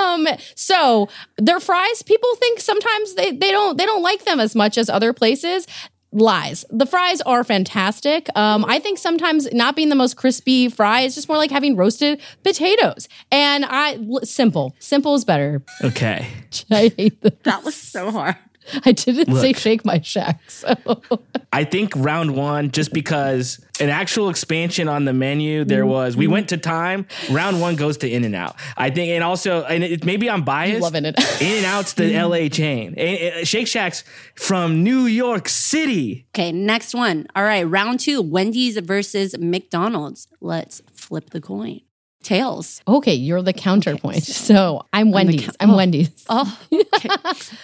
Um, 0.00 0.26
so 0.54 1.08
their 1.36 1.60
fries, 1.60 2.02
people 2.02 2.34
think 2.36 2.60
sometimes 2.60 3.14
they, 3.14 3.32
they 3.32 3.50
don't 3.50 3.76
they 3.76 3.86
don't 3.86 4.02
like 4.02 4.24
them 4.24 4.40
as 4.40 4.54
much 4.54 4.78
as 4.78 4.88
other 4.88 5.12
places 5.12 5.66
lies. 6.14 6.64
The 6.70 6.86
fries 6.86 7.20
are 7.22 7.44
fantastic. 7.44 8.28
Um, 8.36 8.64
I 8.66 8.78
think 8.78 8.98
sometimes 8.98 9.52
not 9.52 9.76
being 9.76 9.88
the 9.88 9.94
most 9.94 10.16
crispy 10.16 10.68
fry 10.68 11.00
is 11.00 11.14
just 11.14 11.28
more 11.28 11.36
like 11.36 11.50
having 11.50 11.76
roasted 11.76 12.20
potatoes. 12.42 13.08
And 13.30 13.64
I 13.64 13.94
l- 13.94 14.20
simple, 14.24 14.74
simple 14.78 15.14
is 15.14 15.24
better. 15.24 15.62
Okay. 15.82 16.26
I 16.70 16.92
hate 16.96 17.20
the. 17.20 17.34
That 17.42 17.64
was 17.64 17.74
so 17.74 18.10
hard. 18.10 18.36
I 18.84 18.92
didn't 18.92 19.34
say 19.36 19.52
shake 19.52 19.84
my 19.84 20.00
shack. 20.00 20.40
So 20.48 20.74
I 21.52 21.64
think 21.64 21.92
round 21.96 22.36
one, 22.36 22.70
just 22.70 22.92
because 22.92 23.64
an 23.80 23.88
actual 23.88 24.28
expansion 24.28 24.88
on 24.88 25.04
the 25.04 25.12
menu, 25.12 25.64
there 25.64 25.86
was, 25.86 26.16
we 26.16 26.26
went 26.26 26.48
to 26.50 26.56
time. 26.56 27.06
Round 27.30 27.60
one 27.60 27.76
goes 27.76 27.98
to 27.98 28.10
In 28.10 28.24
and 28.24 28.34
Out. 28.34 28.56
I 28.76 28.90
think, 28.90 29.10
and 29.10 29.24
also, 29.24 29.64
and 29.64 29.82
it, 29.82 30.04
maybe 30.04 30.30
I'm 30.30 30.42
biased. 30.42 30.82
loving 30.82 31.04
it. 31.04 31.18
In 31.40 31.58
and 31.58 31.66
Out's 31.66 31.94
the 31.94 32.04
mm-hmm. 32.04 32.30
LA 32.30 32.48
chain. 32.48 32.94
And- 32.96 33.14
and 33.24 33.48
Shake 33.48 33.66
Shack's 33.66 34.04
from 34.34 34.82
New 34.82 35.06
York 35.06 35.48
City. 35.48 36.26
Okay, 36.34 36.52
next 36.52 36.94
one. 36.94 37.26
All 37.34 37.44
right, 37.44 37.62
round 37.64 38.00
two 38.00 38.22
Wendy's 38.22 38.76
versus 38.78 39.36
McDonald's. 39.38 40.28
Let's 40.40 40.82
flip 40.92 41.30
the 41.30 41.40
coin. 41.40 41.80
Tails. 42.24 42.82
okay, 42.88 43.14
you're 43.14 43.42
the 43.42 43.52
counterpoint. 43.52 44.24
So 44.24 44.84
I'm 44.92 45.12
Wendy's. 45.12 45.50
I'm 45.60 45.70
oh. 45.70 45.76
Wendy's. 45.76 46.24
Oh, 46.28 46.58
okay. 46.72 47.08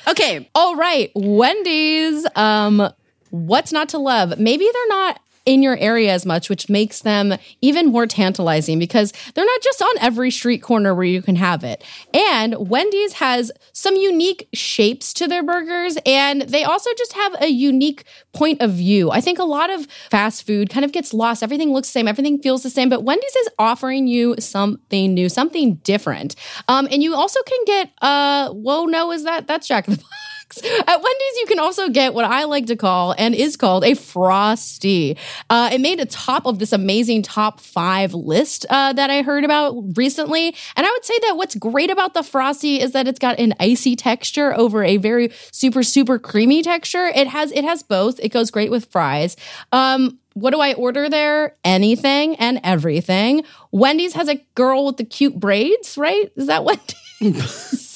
okay. 0.09 0.51
All 0.55 0.77
right, 0.77 1.11
Wendy's. 1.14 2.27
Um, 2.37 2.92
what's 3.31 3.73
not 3.73 3.88
to 3.90 3.99
love? 3.99 4.38
Maybe 4.38 4.68
they're 4.73 4.88
not 4.88 5.20
in 5.46 5.62
your 5.62 5.76
area 5.79 6.12
as 6.12 6.26
much, 6.26 6.48
which 6.48 6.68
makes 6.68 7.00
them 7.00 7.35
even 7.61 7.87
more 7.87 8.07
tantalizing 8.07 8.79
because 8.79 9.12
they're 9.35 9.44
not 9.44 9.62
just 9.62 9.83
on 9.83 9.94
every 10.00 10.31
street 10.31 10.59
corner 10.59 10.94
where 10.94 11.05
you 11.05 11.22
can 11.22 11.37
have 11.37 11.64
it. 11.64 11.83
And 12.12 12.68
Wendy's 12.68 13.14
has 13.14 13.50
some 13.72 13.96
unique 13.96 14.48
shapes 14.53 15.12
to 15.14 15.26
their 15.26 15.42
burgers, 15.42 15.96
and 16.05 16.42
they 16.42 16.64
also 16.64 16.90
just 16.96 17.14
have 17.14 17.35
a 17.40 17.48
unique 17.48 18.05
point 18.33 18.61
of 18.61 18.72
view. 18.72 19.11
I 19.11 19.20
think 19.20 19.38
a 19.38 19.44
lot 19.44 19.70
of 19.70 19.87
fast 20.11 20.46
food 20.46 20.70
kind 20.70 20.85
of 20.85 20.92
gets 20.92 21.14
lost. 21.14 21.42
Everything 21.42 21.72
looks 21.72 21.88
the 21.88 21.92
same, 21.92 22.09
everything 22.09 22.40
feels 22.40 22.62
the 22.62 22.70
same, 22.70 22.88
but 22.88 23.05
Wendy's 23.05 23.37
is 23.37 23.48
offering 23.59 24.07
you 24.07 24.35
something 24.38 25.14
new, 25.14 25.29
something 25.29 25.76
different. 25.76 26.37
Um, 26.68 26.87
and 26.90 27.03
you 27.03 27.14
also 27.14 27.40
can 27.42 27.59
get, 27.66 27.90
uh, 28.03 28.50
whoa, 28.50 28.85
no, 28.85 29.11
is 29.12 29.24
that 29.24 29.46
that's 29.46 29.66
Jack 29.66 29.88
in 29.88 29.94
the 29.94 29.98
Box? 29.98 30.19
At 30.59 31.03
Wendy's, 31.03 31.37
you 31.39 31.47
can 31.47 31.59
also 31.59 31.89
get 31.89 32.15
what 32.15 32.25
I 32.25 32.45
like 32.45 32.67
to 32.67 32.77
call 32.77 33.15
and 33.17 33.35
is 33.35 33.57
called 33.57 33.85
a 33.85 33.95
frosty. 33.95 35.17
Uh, 35.49 35.71
it 35.73 35.81
made 35.81 36.01
a 36.01 36.07
top 36.07 36.47
of 36.47 36.59
this 36.59 36.73
amazing 36.73 37.23
top 37.23 37.61
five 37.61 38.15
list 38.15 38.67
uh, 38.69 38.93
that 38.93 39.11
I 39.11 39.23
heard 39.23 39.45
about 39.45 39.75
recently, 39.97 40.55
and 40.77 40.87
I 40.87 40.91
would 40.91 41.05
say 41.05 41.19
that 41.27 41.37
what's 41.37 41.55
great 41.55 41.91
about 41.91 42.15
the 42.15 42.23
frosty 42.23 42.81
is 42.81 42.93
that 42.93 43.07
it's 43.07 43.19
got 43.19 43.39
an 43.39 43.55
icy 43.61 43.97
texture 43.97 44.55
over 44.57 44.83
a 44.83 44.97
very 44.97 45.33
super 45.53 45.83
super 45.83 46.19
creamy 46.19 46.63
texture. 46.63 47.07
It 47.07 47.29
has 47.29 47.53
it 47.53 47.65
has 47.65 47.83
both. 47.83 48.19
It 48.21 48.31
goes 48.31 48.51
great 48.51 48.71
with 48.71 48.87
fries. 48.87 49.37
Um, 49.73 50.19
what 50.35 50.51
do 50.51 50.61
I 50.61 50.75
order 50.75 51.09
there? 51.09 51.57
Anything 51.65 52.37
and 52.37 52.61
everything. 52.63 53.45
Wendy's 53.73 54.15
has 54.15 54.29
a 54.29 54.37
girl 54.55 54.87
with 54.87 54.97
the 54.97 55.05
cute 55.05 55.39
braids, 55.39 55.99
right? 55.99 56.31
Is 56.37 56.47
that 56.47 56.65
Wendy's? 56.65 57.87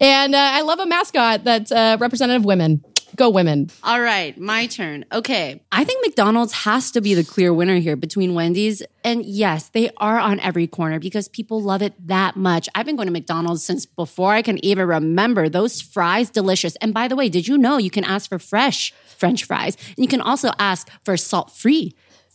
and 0.00 0.34
uh, 0.34 0.38
I 0.38 0.62
love 0.62 0.78
a 0.78 0.86
mascot 0.86 1.44
that's 1.44 1.72
uh, 1.72 1.96
representative 2.00 2.42
of 2.42 2.46
women. 2.46 2.84
Go 3.16 3.30
women. 3.30 3.70
All 3.84 4.00
right, 4.00 4.36
my 4.38 4.66
turn. 4.66 5.04
Okay. 5.12 5.60
I 5.70 5.84
think 5.84 6.04
McDonald's 6.04 6.52
has 6.52 6.90
to 6.92 7.00
be 7.00 7.14
the 7.14 7.22
clear 7.22 7.54
winner 7.54 7.76
here 7.76 7.94
between 7.94 8.34
Wendy's. 8.34 8.82
And 9.04 9.24
yes, 9.24 9.68
they 9.68 9.90
are 9.98 10.18
on 10.18 10.40
every 10.40 10.66
corner 10.66 10.98
because 10.98 11.28
people 11.28 11.62
love 11.62 11.80
it 11.80 11.94
that 12.08 12.34
much. 12.34 12.68
I've 12.74 12.86
been 12.86 12.96
going 12.96 13.06
to 13.06 13.12
McDonald's 13.12 13.64
since 13.64 13.86
before 13.86 14.32
I 14.32 14.42
can 14.42 14.62
even 14.64 14.88
remember. 14.88 15.48
Those 15.48 15.80
fries, 15.80 16.28
delicious. 16.28 16.74
And 16.76 16.92
by 16.92 17.06
the 17.06 17.14
way, 17.14 17.28
did 17.28 17.46
you 17.46 17.56
know 17.56 17.76
you 17.76 17.90
can 17.90 18.02
ask 18.02 18.28
for 18.28 18.40
fresh 18.40 18.92
French 19.16 19.44
fries? 19.44 19.76
And 19.96 19.98
you 19.98 20.08
can 20.08 20.20
also 20.20 20.50
ask 20.58 20.88
for 21.04 21.16
salt 21.16 21.52
free 21.52 21.94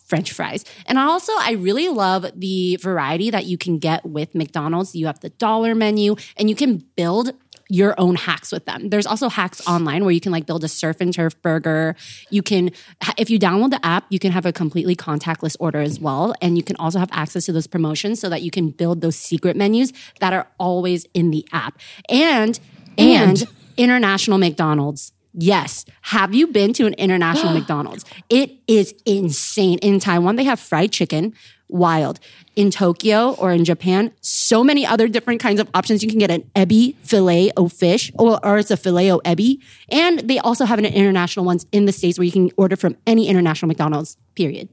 French 0.10 0.34
fries. 0.34 0.66
And 0.88 0.98
also, 0.98 1.32
I 1.38 1.52
really 1.54 1.88
love 1.88 2.26
the 2.36 2.78
variety 2.78 3.30
that 3.30 3.46
you 3.46 3.58
can 3.58 3.78
get 3.78 4.06
with 4.06 4.34
McDonald's. 4.36 4.96
You 4.96 5.06
have 5.06 5.20
the 5.20 5.30
dollar 5.30 5.76
menu 5.76 6.16
and 6.36 6.50
you 6.50 6.56
can 6.56 6.84
build 6.96 7.32
your 7.72 7.94
own 8.00 8.16
hacks 8.16 8.52
with 8.52 8.66
them. 8.66 8.90
There's 8.90 9.06
also 9.06 9.30
hacks 9.30 9.66
online 9.68 10.04
where 10.04 10.12
you 10.12 10.20
can 10.20 10.32
like 10.32 10.48
build 10.48 10.64
a 10.64 10.68
surf 10.68 10.98
and 11.00 11.14
turf 11.14 11.40
burger. 11.44 11.96
You 12.32 12.42
can, 12.42 12.72
if 13.16 13.30
you 13.30 13.38
download 13.38 13.70
the 13.70 13.86
app, 13.86 14.06
you 14.10 14.18
can 14.18 14.32
have 14.32 14.48
a 14.48 14.52
completely 14.52 14.96
contactless 14.96 15.56
order 15.60 15.80
as 15.80 16.00
well. 16.00 16.34
And 16.42 16.58
you 16.58 16.64
can 16.64 16.76
also 16.78 16.98
have 16.98 17.10
access 17.12 17.46
to 17.46 17.52
those 17.52 17.68
promotions 17.68 18.20
so 18.20 18.28
that 18.30 18.42
you 18.42 18.50
can 18.50 18.72
build 18.72 19.02
those 19.02 19.16
secret 19.16 19.56
menus 19.56 19.94
that 20.20 20.34
are 20.34 20.48
always 20.60 21.06
in 21.14 21.30
the 21.30 21.48
app. 21.54 21.80
And, 22.10 22.60
and, 22.98 23.40
And- 23.42 23.48
international 23.78 24.40
McDonald's. 24.40 25.14
Yes. 25.34 25.86
Have 26.02 26.34
you 26.34 26.48
been 26.48 26.74
to 26.74 26.86
an 26.86 26.94
international 26.96 27.54
McDonald's? 27.58 28.06
It 28.30 28.52
is 28.68 28.94
insane. 29.06 29.78
In 29.80 30.00
Taiwan, 30.00 30.36
they 30.36 30.44
have 30.44 30.60
fried 30.60 30.92
chicken, 30.92 31.34
wild. 31.68 32.20
In 32.56 32.72
Tokyo 32.72 33.36
or 33.36 33.54
in 33.54 33.64
Japan, 33.64 34.12
so 34.20 34.64
many 34.64 34.86
other 34.86 35.08
different 35.08 35.40
kinds 35.40 35.62
of 35.62 35.70
options. 35.74 36.04
You 36.04 36.10
can 36.10 36.20
get 36.20 36.30
an 36.32 36.50
ebi 36.56 36.96
filet 37.04 37.52
o 37.56 37.70
fish, 37.70 38.12
or, 38.16 38.44
or 38.46 38.58
it's 38.58 38.72
a 38.72 38.76
filet 38.76 39.12
o 39.14 39.20
ebi. 39.20 39.60
And 39.88 40.20
they 40.20 40.40
also 40.40 40.66
have 40.66 40.78
an 40.78 40.86
international 40.86 41.46
ones 41.46 41.66
in 41.72 41.86
the 41.86 41.94
States 41.94 42.20
where 42.20 42.26
you 42.26 42.32
can 42.32 42.52
order 42.58 42.76
from 42.76 42.98
any 43.08 43.28
international 43.28 43.68
McDonald's, 43.68 44.18
period. 44.36 44.68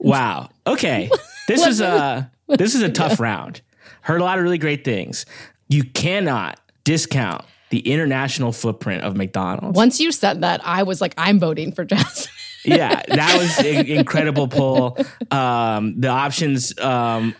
Wow. 0.00 0.48
Okay. 0.66 1.10
This 1.48 1.66
is 1.66 1.80
a 1.80 2.30
this 2.46 2.74
is 2.74 2.82
a 2.82 2.88
tough 2.92 3.18
round. 3.18 3.62
Heard 4.02 4.20
a 4.20 4.24
lot 4.24 4.36
of 4.36 4.44
really 4.44 4.58
great 4.58 4.84
things. 4.84 5.24
You 5.70 5.82
cannot 5.82 6.60
discount 6.84 7.46
the 7.70 7.80
international 7.80 8.52
footprint 8.52 9.04
of 9.04 9.16
McDonald's. 9.16 9.76
Once 9.76 10.00
you 10.00 10.12
said 10.12 10.42
that, 10.42 10.60
I 10.64 10.82
was 10.82 11.00
like, 11.00 11.14
I'm 11.16 11.38
voting 11.38 11.72
for 11.72 11.84
Jasmine. 11.84 12.32
yeah, 12.64 13.02
that 13.08 13.38
was 13.38 13.58
an 13.58 13.86
incredible 13.86 14.48
poll. 14.48 14.98
Um, 15.30 16.00
the 16.00 16.08
options 16.08 16.78
um, 16.78 17.34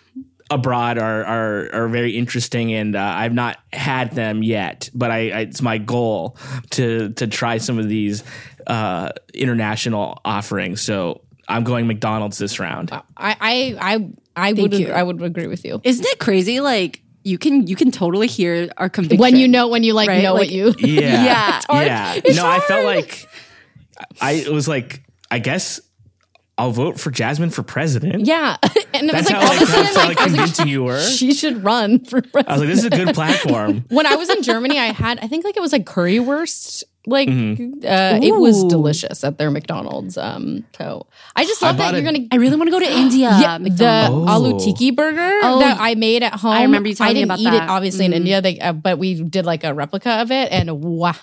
abroad 0.50 0.98
are, 0.98 1.24
are 1.24 1.74
are 1.74 1.88
very 1.88 2.16
interesting, 2.16 2.72
and 2.72 2.96
uh, 2.96 3.00
I've 3.00 3.34
not 3.34 3.58
had 3.72 4.12
them 4.12 4.42
yet, 4.42 4.90
but 4.94 5.10
I, 5.10 5.30
I 5.30 5.40
it's 5.40 5.62
my 5.62 5.78
goal 5.78 6.36
to 6.70 7.10
to 7.14 7.26
try 7.26 7.58
some 7.58 7.78
of 7.78 7.88
these 7.88 8.22
uh, 8.66 9.10
international 9.34 10.20
offerings. 10.24 10.82
So 10.82 11.22
I'm 11.48 11.64
going 11.64 11.86
McDonald's 11.86 12.38
this 12.38 12.58
round. 12.58 12.92
I 12.92 13.02
I 13.16 13.76
I, 13.80 14.08
I 14.36 14.52
would 14.52 14.74
you. 14.74 14.90
I 14.92 15.02
would 15.02 15.22
agree 15.22 15.46
with 15.46 15.64
you. 15.64 15.80
Isn't 15.84 16.06
it 16.06 16.18
crazy? 16.18 16.60
Like, 16.60 17.02
you 17.24 17.38
can 17.38 17.66
you 17.66 17.76
can 17.76 17.90
totally 17.90 18.26
hear 18.26 18.70
our 18.76 18.88
conviction 18.88 19.20
When 19.20 19.36
you 19.36 19.48
know 19.48 19.68
when 19.68 19.82
you 19.82 19.92
like 19.94 20.08
Right? 20.08 20.22
know 20.22 20.34
Like- 20.34 20.48
what 20.48 20.50
you 20.50 20.74
Yeah, 20.78 21.24
Yeah. 21.24 21.56
It's 21.56 21.66
hard. 21.66 21.86
yeah. 21.86 22.14
It's 22.24 22.36
no, 22.36 22.46
I 22.46 22.60
felt 22.60 22.84
like 22.84 23.26
I 24.20 24.32
it 24.32 24.50
was 24.52 24.68
like 24.68 25.02
I 25.30 25.38
guess 25.38 25.80
I'll 26.56 26.72
vote 26.72 26.98
for 26.98 27.10
Jasmine 27.12 27.50
for 27.50 27.62
president. 27.62 28.26
Yeah. 28.26 28.56
And 28.94 29.10
it 29.10 29.12
That's 29.12 29.30
was 29.30 29.32
like 29.32 29.42
how 29.42 29.48
all 29.48 29.54
of 29.56 29.62
a 29.62 29.66
sudden 29.66 29.84
that's 29.84 29.96
how 29.96 30.08
like, 30.08 30.18
I 30.18 30.24
was 30.24 30.32
like, 30.32 30.38
convincing 30.40 30.68
you 30.68 30.82
were. 30.82 31.00
she 31.18 31.32
should 31.34 31.62
run 31.62 32.00
for 32.04 32.20
president. 32.22 32.48
I 32.48 32.52
was 32.52 32.60
like, 32.62 32.68
this 32.70 32.78
is 32.78 32.84
a 32.86 32.90
good 32.90 33.14
platform. 33.14 33.84
when 33.90 34.06
I 34.06 34.16
was 34.16 34.28
in 34.30 34.42
Germany, 34.42 34.78
I 34.78 34.86
had 34.86 35.18
I 35.20 35.28
think 35.28 35.44
like 35.44 35.56
it 35.56 35.60
was 35.60 35.72
like 35.72 35.84
currywurst. 35.84 36.82
Like 37.08 37.28
uh, 37.28 38.20
it 38.22 38.34
was 38.36 38.64
delicious 38.64 39.24
at 39.24 39.38
their 39.38 39.50
McDonald's. 39.50 40.16
Um, 40.18 40.64
so 40.76 41.06
I 41.34 41.44
just 41.44 41.62
I 41.62 41.68
love 41.68 41.78
that 41.78 41.94
you're 41.94 42.02
gonna. 42.02 42.26
I 42.30 42.36
really 42.36 42.56
want 42.56 42.68
to 42.68 42.70
go 42.72 42.78
to 42.80 42.90
India. 43.04 43.30
Yeah, 43.40 43.58
the 43.58 43.64
McDonald's. 43.70 44.30
aloo 44.30 44.54
Oh. 44.54 44.58
tiki 44.64 44.90
burger 44.90 45.38
Oh, 45.42 45.58
that 45.60 45.78
I 45.80 45.94
made 45.94 46.22
at 46.22 46.34
home. 46.34 46.52
I 46.52 46.62
remember 46.62 46.88
you 46.88 46.94
telling 46.94 47.10
I 47.10 47.14
me 47.14 47.20
didn't 47.20 47.30
about 47.30 47.38
eat 47.40 47.44
that. 47.58 47.64
it 47.64 47.70
obviously 47.70 48.04
in 48.04 48.12
Mhm. 48.12 48.16
India, 48.16 48.40
they, 48.42 48.58
uh, 48.60 48.72
but 48.72 48.98
we 48.98 49.22
did 49.22 49.46
like 49.46 49.64
a 49.64 49.72
replica 49.74 50.20
of 50.22 50.30
it, 50.30 50.52
and 50.52 50.70
wow, 50.82 51.14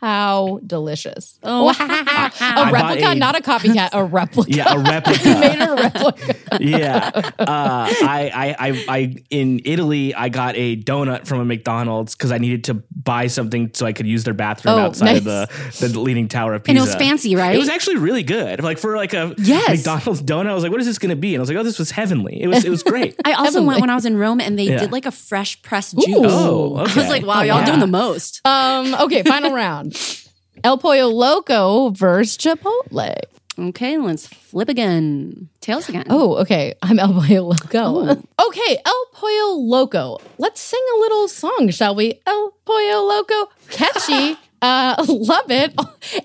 how 0.00 0.60
delicious! 0.66 1.38
Oh. 1.42 1.64
wow. 1.66 1.72
I 1.78 2.30
a 2.40 2.54
bought 2.56 2.72
replica, 2.72 3.10
a- 3.10 3.14
not 3.14 3.38
a 3.38 3.42
copycat, 3.42 3.90
a 3.92 4.04
replica. 4.04 4.50
Yeah, 4.50 4.74
a 4.74 4.78
replica. 4.90 5.20
we 5.24 5.34
made 5.34 5.60
a 5.60 5.74
replica. 5.74 6.34
yeah. 6.60 7.10
Uh, 7.38 7.86
I, 8.02 8.30
I, 8.34 8.56
I, 8.68 8.84
I, 8.88 9.16
in 9.30 9.60
Italy, 9.64 10.14
I 10.14 10.28
got 10.28 10.56
a 10.56 10.76
donut 10.76 11.26
from 11.26 11.40
a 11.40 11.44
McDonald's 11.44 12.14
because 12.14 12.32
I 12.32 12.38
needed 12.38 12.64
to 12.64 12.74
buy 12.74 13.26
something 13.28 13.70
so 13.74 13.86
I 13.86 13.92
could 13.92 14.06
use 14.06 14.24
their 14.24 14.34
bathroom 14.34 14.74
Oh, 14.74 14.78
outside 14.78 15.16
of 15.18 15.24
nice. 15.26 15.27
The, 15.28 15.86
the 15.88 16.00
leaning 16.00 16.26
tower 16.28 16.54
of 16.54 16.64
Pisa. 16.64 16.70
And 16.70 16.78
it 16.78 16.80
was 16.80 16.94
fancy, 16.96 17.36
right? 17.36 17.54
It 17.54 17.58
was 17.58 17.68
actually 17.68 17.96
really 17.96 18.22
good. 18.22 18.62
Like 18.62 18.78
for 18.78 18.96
like 18.96 19.14
a 19.14 19.34
Yes. 19.38 19.68
McDonald's 19.68 20.22
donut, 20.22 20.48
I 20.50 20.54
was 20.54 20.62
like, 20.62 20.72
what 20.72 20.80
is 20.80 20.86
this 20.86 20.98
going 20.98 21.10
to 21.10 21.16
be? 21.16 21.34
And 21.34 21.40
I 21.40 21.42
was 21.42 21.48
like, 21.50 21.58
oh, 21.58 21.62
this 21.62 21.78
was 21.78 21.90
heavenly. 21.90 22.42
It 22.42 22.48
was, 22.48 22.64
it 22.64 22.70
was 22.70 22.82
great. 22.82 23.14
I 23.24 23.32
also 23.32 23.44
Heavenly. 23.44 23.66
went 23.68 23.80
when 23.82 23.90
I 23.90 23.94
was 23.94 24.04
in 24.06 24.16
Rome 24.18 24.40
and 24.40 24.58
they 24.58 24.64
Yeah. 24.64 24.78
did 24.78 24.92
like 24.92 25.06
a 25.06 25.10
fresh 25.12 25.60
pressed 25.62 25.96
juice. 25.96 26.06
Oh, 26.18 26.76
I 26.76 26.82
was 26.82 26.96
like, 26.96 27.24
wow, 27.24 27.40
Oh, 27.40 27.42
y'all 27.42 27.58
yeah. 27.60 27.64
doing 27.66 27.80
the 27.80 27.86
most. 27.86 28.40
Um, 28.44 28.94
okay, 28.94 29.22
final 29.22 29.52
round. 29.54 29.96
El 30.64 30.76
Pollo 30.78 31.06
Loco 31.08 31.90
versus 31.90 32.36
Chipotle. 32.36 33.14
Okay, 33.58 33.98
let's 33.98 34.26
flip 34.28 34.68
again. 34.68 35.48
Tails 35.60 35.88
again. 35.88 36.04
Oh, 36.10 36.36
okay. 36.36 36.74
I'm 36.80 36.98
El 37.00 37.12
Pollo 37.12 37.42
Loco. 37.42 38.22
Okay, 38.48 38.78
El 38.86 39.04
Pollo 39.12 39.54
Loco. 39.56 40.18
Let's 40.38 40.60
sing 40.60 40.80
a 40.96 41.00
little 41.00 41.26
song, 41.28 41.68
shall 41.70 41.94
we? 41.94 42.20
El 42.26 42.52
Pollo 42.64 43.02
Loco. 43.04 43.48
Catchy. 43.70 44.36
Uh, 44.60 44.96
love 45.08 45.50
it. 45.50 45.72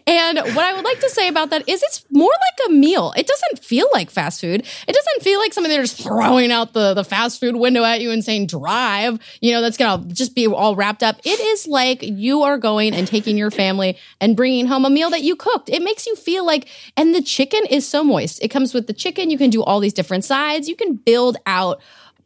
And 0.07 0.37
what 0.39 0.59
I 0.59 0.73
would 0.73 0.85
like 0.85 0.99
to 0.99 1.09
say 1.09 1.27
about 1.27 1.49
that 1.51 1.67
is 1.67 1.83
it's 1.83 2.05
more 2.09 2.31
like 2.31 2.69
a 2.69 2.71
meal. 2.71 3.13
It 3.15 3.27
doesn't 3.27 3.63
feel 3.63 3.87
like 3.93 4.09
fast 4.09 4.41
food. 4.41 4.61
It 4.61 4.93
doesn't 4.93 5.23
feel 5.23 5.39
like 5.39 5.53
something 5.53 5.71
they're 5.71 5.83
just 5.83 6.01
throwing 6.01 6.51
out 6.51 6.73
the, 6.73 6.93
the 6.93 7.03
fast 7.03 7.39
food 7.39 7.55
window 7.55 7.83
at 7.83 8.01
you 8.01 8.11
and 8.11 8.23
saying 8.23 8.47
drive, 8.47 9.19
you 9.41 9.51
know, 9.51 9.61
that's 9.61 9.77
going 9.77 10.07
to 10.07 10.13
just 10.13 10.35
be 10.35 10.47
all 10.47 10.75
wrapped 10.75 11.03
up. 11.03 11.19
It 11.23 11.39
is 11.39 11.67
like 11.67 12.01
you 12.01 12.43
are 12.43 12.57
going 12.57 12.93
and 12.93 13.07
taking 13.07 13.37
your 13.37 13.51
family 13.51 13.97
and 14.19 14.35
bringing 14.35 14.67
home 14.67 14.85
a 14.85 14.89
meal 14.89 15.09
that 15.11 15.21
you 15.21 15.35
cooked. 15.35 15.69
It 15.69 15.81
makes 15.81 16.07
you 16.07 16.15
feel 16.15 16.45
like, 16.45 16.67
and 16.97 17.13
the 17.13 17.21
chicken 17.21 17.61
is 17.69 17.87
so 17.87 18.03
moist. 18.03 18.41
It 18.41 18.49
comes 18.49 18.73
with 18.73 18.87
the 18.87 18.93
chicken. 18.93 19.29
You 19.29 19.37
can 19.37 19.49
do 19.49 19.63
all 19.63 19.79
these 19.79 19.93
different 19.93 20.25
sides. 20.25 20.67
You 20.67 20.75
can 20.75 20.95
build 20.95 21.37
out 21.45 21.81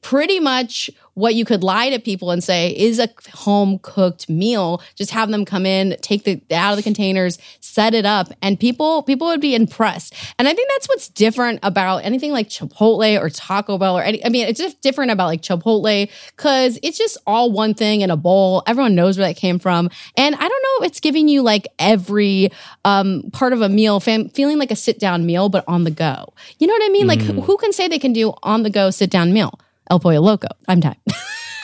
pretty 0.07 0.39
much 0.39 0.89
what 1.15 1.35
you 1.35 1.43
could 1.43 1.63
lie 1.63 1.89
to 1.89 1.99
people 1.99 2.31
and 2.31 2.41
say 2.41 2.69
is 2.69 2.97
a 2.97 3.09
home 3.33 3.77
cooked 3.81 4.29
meal. 4.29 4.81
Just 4.95 5.11
have 5.11 5.29
them 5.31 5.43
come 5.43 5.65
in 5.65 5.97
take 6.01 6.23
the 6.23 6.41
out 6.55 6.71
of 6.71 6.77
the 6.77 6.83
containers 6.83 7.37
set 7.59 7.93
it 7.93 8.05
up 8.05 8.29
and 8.41 8.57
people 8.57 9.03
people 9.03 9.27
would 9.27 9.41
be 9.41 9.53
impressed. 9.53 10.13
And 10.39 10.47
i 10.47 10.53
think 10.53 10.69
that's 10.69 10.87
what's 10.87 11.09
different 11.09 11.59
about 11.61 12.05
anything 12.05 12.31
like 12.31 12.47
chipotle 12.47 13.19
or 13.21 13.29
taco 13.29 13.77
bell 13.77 13.97
or 13.97 14.01
any 14.03 14.23
i 14.25 14.29
mean 14.29 14.47
it's 14.47 14.59
just 14.59 14.79
different 14.81 15.11
about 15.11 15.25
like 15.25 15.41
chipotle 15.41 16.09
because 16.37 16.79
it's 16.83 16.97
just 16.97 17.17
all 17.27 17.51
one 17.51 17.73
thing 17.73 17.99
in 17.99 18.09
a 18.09 18.15
bowl. 18.17 18.63
Everyone 18.65 18.95
knows 18.95 19.17
where 19.17 19.27
that 19.27 19.35
came 19.35 19.59
from. 19.59 19.89
And 20.15 20.35
i 20.35 20.39
don't 20.39 20.63
know 20.63 20.85
if 20.85 20.91
it's 20.91 21.01
giving 21.01 21.27
you 21.27 21.41
like 21.41 21.67
every 21.79 22.49
um, 22.85 23.23
part 23.33 23.51
of 23.51 23.61
a 23.61 23.67
meal 23.67 23.99
fam- 23.99 24.29
feeling 24.29 24.57
like 24.57 24.71
a 24.71 24.75
sit 24.77 24.99
down 24.99 25.25
meal 25.25 25.49
but 25.49 25.65
on 25.67 25.83
the 25.83 25.91
go. 25.91 26.33
You 26.59 26.67
know 26.67 26.73
what 26.73 26.85
i 26.85 26.89
mean? 26.89 27.07
Like 27.07 27.19
who- 27.21 27.41
who 27.41 27.57
can 27.57 27.73
say 27.73 27.89
they 27.89 27.99
can 27.99 28.13
do 28.13 28.33
on 28.43 28.63
the 28.63 28.69
go 28.69 28.89
sit 28.91 29.09
down 29.09 29.33
meal 29.33 29.59
El 29.89 30.00
Pollo 30.00 30.21
Loco. 30.21 30.47
I'm 30.67 30.82
time. 30.82 30.97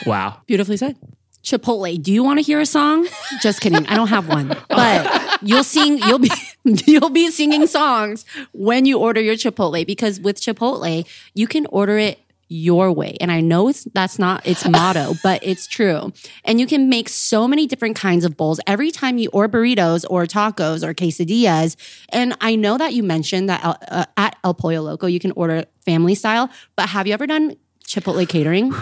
Wow. 0.05 0.41
Beautifully 0.47 0.75
said. 0.75 0.97
Chipotle, 1.43 2.01
do 2.01 2.11
you 2.11 2.23
want 2.23 2.39
to 2.39 2.43
hear 2.43 2.59
a 2.59 2.65
song? 2.65 3.07
Just 3.41 3.61
kidding. 3.61 3.85
I 3.87 3.95
don't 3.95 4.07
have 4.07 4.27
one. 4.27 4.57
But 4.69 5.41
you'll 5.41 5.63
sing 5.63 5.97
you'll 5.97 6.19
be 6.19 6.31
you'll 6.63 7.09
be 7.09 7.29
singing 7.31 7.67
songs 7.67 8.25
when 8.53 8.85
you 8.85 8.97
order 8.99 9.21
your 9.21 9.35
Chipotle 9.35 9.85
because 9.85 10.19
with 10.19 10.41
Chipotle, 10.41 11.05
you 11.33 11.47
can 11.47 11.65
order 11.67 11.97
it 11.97 12.19
your 12.47 12.91
way. 12.91 13.17
And 13.19 13.31
I 13.31 13.41
know 13.41 13.67
it's 13.67 13.85
that's 13.93 14.19
not 14.19 14.45
its 14.45 14.67
motto, 14.69 15.15
but 15.23 15.41
it's 15.43 15.67
true. 15.67 16.13
And 16.45 16.59
you 16.59 16.67
can 16.67 16.87
make 16.87 17.09
so 17.09 17.47
many 17.47 17.67
different 17.67 17.95
kinds 17.95 18.23
of 18.23 18.37
bowls 18.37 18.59
every 18.67 18.91
time 18.91 19.17
you 19.17 19.29
or 19.33 19.49
burritos 19.49 20.05
or 20.09 20.25
tacos 20.25 20.83
or 20.83 20.93
quesadillas. 20.93 21.75
And 22.09 22.37
I 22.39 22.55
know 22.55 22.77
that 22.77 22.93
you 22.93 23.03
mentioned 23.03 23.49
that 23.49 23.63
uh, 23.65 23.75
uh, 23.89 24.05
at 24.17 24.37
El 24.43 24.53
Pollo 24.53 24.81
Loco 24.81 25.07
you 25.07 25.19
can 25.19 25.31
order 25.31 25.65
family 25.85 26.15
style, 26.15 26.49
but 26.75 26.89
have 26.89 27.07
you 27.07 27.13
ever 27.13 27.27
done 27.27 27.57
Chipotle 27.87 28.27
catering? 28.27 28.73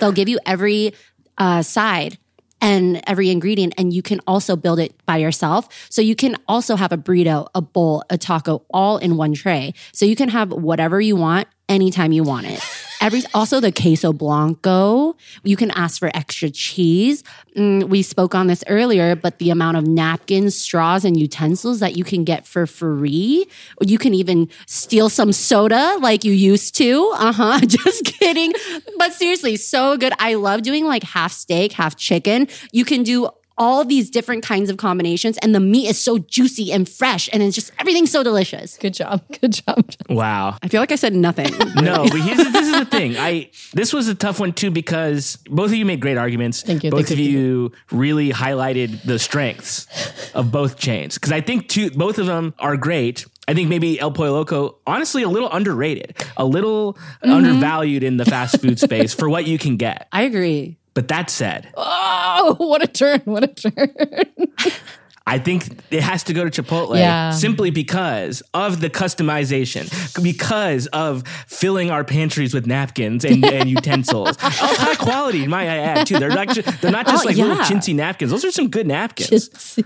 They'll 0.00 0.12
give 0.12 0.28
you 0.28 0.38
every 0.46 0.94
uh, 1.36 1.62
side 1.62 2.18
and 2.60 3.00
every 3.06 3.30
ingredient, 3.30 3.74
and 3.78 3.92
you 3.92 4.02
can 4.02 4.20
also 4.26 4.56
build 4.56 4.78
it 4.80 4.94
by 5.06 5.16
yourself. 5.18 5.68
So 5.90 6.02
you 6.02 6.16
can 6.16 6.36
also 6.48 6.76
have 6.76 6.92
a 6.92 6.96
burrito, 6.96 7.48
a 7.54 7.60
bowl, 7.60 8.02
a 8.10 8.18
taco, 8.18 8.64
all 8.70 8.98
in 8.98 9.16
one 9.16 9.34
tray. 9.34 9.74
So 9.92 10.04
you 10.04 10.16
can 10.16 10.28
have 10.28 10.52
whatever 10.52 11.00
you 11.00 11.16
want 11.16 11.48
anytime 11.68 12.12
you 12.12 12.22
want 12.22 12.46
it. 12.46 12.64
Every 13.00 13.22
also 13.32 13.60
the 13.60 13.70
queso 13.70 14.12
blanco. 14.12 15.14
You 15.44 15.56
can 15.56 15.70
ask 15.70 16.00
for 16.00 16.10
extra 16.14 16.50
cheese. 16.50 17.22
Mm, 17.56 17.84
we 17.84 18.02
spoke 18.02 18.34
on 18.34 18.48
this 18.48 18.64
earlier, 18.66 19.14
but 19.14 19.38
the 19.38 19.50
amount 19.50 19.76
of 19.76 19.86
napkins, 19.86 20.56
straws, 20.56 21.04
and 21.04 21.18
utensils 21.18 21.78
that 21.78 21.96
you 21.96 22.02
can 22.02 22.24
get 22.24 22.44
for 22.46 22.66
free. 22.66 23.46
You 23.80 23.98
can 23.98 24.14
even 24.14 24.48
steal 24.66 25.08
some 25.08 25.32
soda 25.32 25.96
like 26.00 26.24
you 26.24 26.32
used 26.32 26.74
to. 26.76 27.12
Uh 27.14 27.32
huh. 27.32 27.60
Just 27.66 28.04
kidding. 28.04 28.52
But 28.98 29.12
seriously, 29.12 29.56
so 29.56 29.96
good. 29.96 30.12
I 30.18 30.34
love 30.34 30.62
doing 30.62 30.84
like 30.84 31.04
half 31.04 31.32
steak, 31.32 31.72
half 31.72 31.94
chicken. 31.96 32.48
You 32.72 32.84
can 32.84 33.04
do 33.04 33.28
all 33.58 33.84
these 33.84 34.08
different 34.10 34.42
kinds 34.44 34.70
of 34.70 34.76
combinations, 34.76 35.36
and 35.38 35.54
the 35.54 35.60
meat 35.60 35.88
is 35.88 35.98
so 36.00 36.18
juicy 36.18 36.72
and 36.72 36.88
fresh, 36.88 37.28
and 37.32 37.42
it's 37.42 37.54
just 37.54 37.72
everything's 37.78 38.10
so 38.10 38.22
delicious. 38.22 38.78
Good 38.78 38.94
job. 38.94 39.22
Good 39.40 39.52
job. 39.66 39.90
Wow. 40.08 40.56
I 40.62 40.68
feel 40.68 40.80
like 40.80 40.92
I 40.92 40.96
said 40.96 41.14
nothing. 41.14 41.50
no, 41.82 42.04
but 42.04 42.20
here's, 42.20 42.38
this 42.38 42.66
is 42.68 42.72
the 42.78 42.84
thing. 42.86 43.16
I 43.18 43.50
this 43.74 43.92
was 43.92 44.08
a 44.08 44.14
tough 44.14 44.40
one 44.40 44.52
too 44.52 44.70
because 44.70 45.36
both 45.50 45.66
of 45.70 45.74
you 45.74 45.84
made 45.84 46.00
great 46.00 46.16
arguments. 46.16 46.62
Thank 46.62 46.84
you, 46.84 46.90
Both 46.90 47.08
thank 47.08 47.18
of 47.18 47.24
you, 47.24 47.30
you 47.38 47.72
really 47.90 48.30
highlighted 48.30 49.02
the 49.02 49.18
strengths 49.18 49.86
of 50.34 50.50
both 50.52 50.78
chains 50.78 51.14
because 51.14 51.32
I 51.32 51.40
think 51.40 51.68
two, 51.68 51.90
both 51.90 52.18
of 52.18 52.26
them 52.26 52.54
are 52.58 52.76
great. 52.76 53.26
I 53.46 53.54
think 53.54 53.68
maybe 53.70 53.98
El 53.98 54.10
Pollo 54.12 54.32
Loco, 54.32 54.76
honestly, 54.86 55.22
a 55.22 55.28
little 55.28 55.50
underrated, 55.50 56.14
a 56.36 56.44
little 56.44 56.78
Mm-hmm. 56.88 57.32
undervalued 57.32 58.02
in 58.04 58.16
the 58.16 58.24
fast 58.24 58.60
food 58.60 58.78
space 58.78 59.12
for 59.14 59.28
what 59.28 59.46
you 59.46 59.58
can 59.58 59.76
get. 59.76 60.06
I 60.12 60.22
agree. 60.22 60.76
But 60.98 61.06
that 61.06 61.30
said, 61.30 61.68
Oh, 61.76 62.56
what 62.58 62.82
a 62.82 62.88
turn. 62.88 63.20
What 63.24 63.44
a 63.44 63.46
turn. 63.46 63.94
I 65.28 65.38
think 65.38 65.68
it 65.92 66.02
has 66.02 66.24
to 66.24 66.32
go 66.32 66.48
to 66.48 66.62
Chipotle 66.62 66.96
Yeah. 66.96 67.30
simply 67.30 67.70
because 67.70 68.42
of 68.52 68.80
the 68.80 68.90
customization, 68.90 69.86
because 70.20 70.88
of 70.88 71.22
filling 71.46 71.92
our 71.92 72.02
pantries 72.02 72.52
with 72.52 72.66
napkins 72.66 73.24
and, 73.24 73.44
and 73.54 73.70
utensils 73.70 74.30
of 74.30 74.38
high 74.40 74.96
quality. 74.96 75.46
Might 75.46 75.68
I 75.68 75.76
add 75.76 76.08
too? 76.08 76.18
They're 76.18 76.30
not 76.30 76.48
just, 76.48 76.80
they're 76.80 76.90
not 76.90 77.06
just 77.06 77.24
Oh, 77.24 77.28
like 77.28 77.36
little 77.36 77.58
chintzy 77.58 77.94
napkins. 77.94 78.32
Those 78.32 78.44
are 78.44 78.50
some 78.50 78.68
good 78.68 78.88
napkins. 78.88 79.76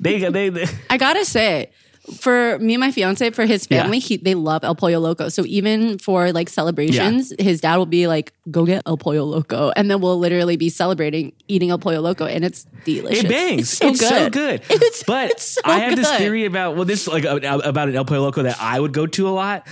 they, 0.00 0.20
they, 0.30 0.48
they 0.48 0.66
I 0.88 0.96
gotta 0.96 1.26
say, 1.26 1.70
for 2.10 2.58
me 2.58 2.74
and 2.74 2.80
my 2.80 2.90
fiance, 2.90 3.30
for 3.30 3.46
his 3.46 3.66
Yeah. 3.70 3.82
family, 3.82 3.98
he, 3.98 4.16
they 4.16 4.34
love 4.34 4.64
El 4.64 4.74
Pollo 4.74 4.98
Loco. 4.98 5.28
So 5.28 5.44
even 5.46 5.98
for 5.98 6.32
like 6.32 6.48
celebrations, 6.48 7.32
his 7.38 7.60
dad 7.60 7.76
will 7.76 7.86
be 7.86 8.06
like, 8.06 8.32
"Go 8.50 8.64
get 8.64 8.82
El 8.86 8.96
Pollo 8.96 9.24
Loco," 9.24 9.72
and 9.76 9.90
then 9.90 10.00
we'll 10.00 10.18
literally 10.18 10.56
be 10.56 10.68
celebrating 10.68 11.32
eating 11.48 11.70
El 11.70 11.78
Pollo 11.78 12.00
Loco, 12.00 12.26
and 12.26 12.44
it's 12.44 12.66
delicious. 12.84 13.24
It 13.24 13.28
bangs. 13.28 13.60
It's 13.60 13.70
so 13.78 13.88
it's 13.88 14.00
good. 14.00 14.08
so 14.08 14.30
good. 14.30 14.62
It's, 14.70 15.02
but 15.04 15.30
it's 15.32 15.42
so 15.44 15.60
I 15.64 15.80
have 15.80 15.96
this 15.96 16.10
theory 16.16 16.44
about 16.44 16.76
well, 16.76 16.84
this 16.84 17.06
like 17.06 17.24
about 17.24 17.88
an 17.88 17.96
El 17.96 18.04
Pollo 18.04 18.22
Loco 18.22 18.42
that 18.42 18.56
I 18.60 18.78
would 18.80 18.92
go 18.92 19.06
to 19.06 19.28
a 19.28 19.30
lot. 19.30 19.66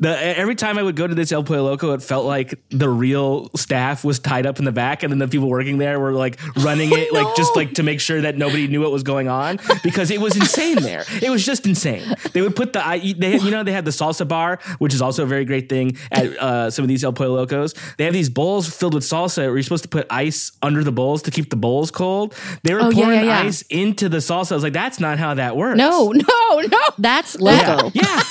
The 0.00 0.16
every 0.38 0.54
time 0.54 0.78
I 0.78 0.82
would 0.82 0.94
go 0.96 1.06
to 1.06 1.14
this 1.14 1.32
El 1.32 1.42
Pollo 1.42 1.64
Loco, 1.64 1.92
it 1.92 2.02
felt 2.02 2.24
like 2.24 2.54
the 2.70 2.88
real 2.88 3.50
staff 3.56 4.04
was 4.04 4.18
tied 4.20 4.46
up 4.46 4.58
in 4.60 4.64
the 4.64 4.70
back, 4.72 5.02
and 5.02 5.10
then 5.10 5.18
the 5.18 5.26
people 5.26 5.48
working 5.48 5.78
there 5.78 5.98
were 5.98 6.12
like 6.12 6.38
running 6.58 6.90
it, 6.92 7.12
like 7.12 7.34
just 7.36 7.56
like 7.56 7.74
to 7.74 7.82
make 7.82 8.00
sure 8.00 8.20
that 8.20 8.36
nobody 8.38 8.68
knew 8.68 8.80
what 8.80 8.92
was 8.92 9.02
going 9.02 9.28
on 9.28 9.58
because 9.82 10.10
it 10.12 10.20
was 10.20 10.36
insane 10.36 10.76
there. 10.82 11.04
It 11.20 11.30
was 11.30 11.44
just 11.44 11.66
insane. 11.66 12.02
They 12.32 12.42
would 12.42 12.54
put 12.54 12.72
the 12.74 12.86
I- 12.86 13.14
they 13.18 13.38
you 13.38 13.50
know 13.50 13.64
they 13.64 13.72
had 13.72 13.84
the 13.84 13.90
salsa 13.90 14.26
bar, 14.28 14.60
which 14.78 14.94
is 14.94 15.02
also 15.02 15.24
a 15.24 15.26
very 15.26 15.44
great 15.44 15.68
thing 15.68 15.96
at 16.12 16.26
uh, 16.38 16.70
some 16.70 16.84
of 16.84 16.88
these 16.88 17.02
El 17.02 17.12
Pollo 17.12 17.34
Locos. 17.34 17.74
They 17.96 18.04
have 18.04 18.12
these 18.14 18.28
bowls 18.30 18.68
filled 18.72 18.94
with 18.94 19.02
salsa 19.04 19.38
where 19.38 19.54
you're 19.56 19.62
supposed 19.64 19.82
to 19.82 19.88
put 19.88 20.06
ice 20.10 20.52
under 20.62 20.84
the 20.84 20.92
bowls 20.92 21.22
to 21.22 21.30
keep 21.32 21.50
the 21.50 21.56
bowls 21.56 21.90
cold. 21.90 22.34
They 22.62 22.72
were 22.74 22.82
Oh, 22.82 22.90
yeah, 22.90 23.02
pouring 23.04 23.18
yeah, 23.20 23.40
yeah. 23.42 23.48
ice 23.48 23.62
into 23.62 24.08
the 24.08 24.18
salsa. 24.18 24.52
I 24.52 24.54
was 24.54 24.62
like, 24.64 24.72
that's 24.74 25.00
not 25.00 25.18
how 25.18 25.34
that 25.34 25.56
works. 25.56 25.76
No, 25.76 26.12
no, 26.14 26.60
no. 26.60 26.78
That's 26.98 27.38
Loco. 27.40 27.90
Yeah, 27.94 28.22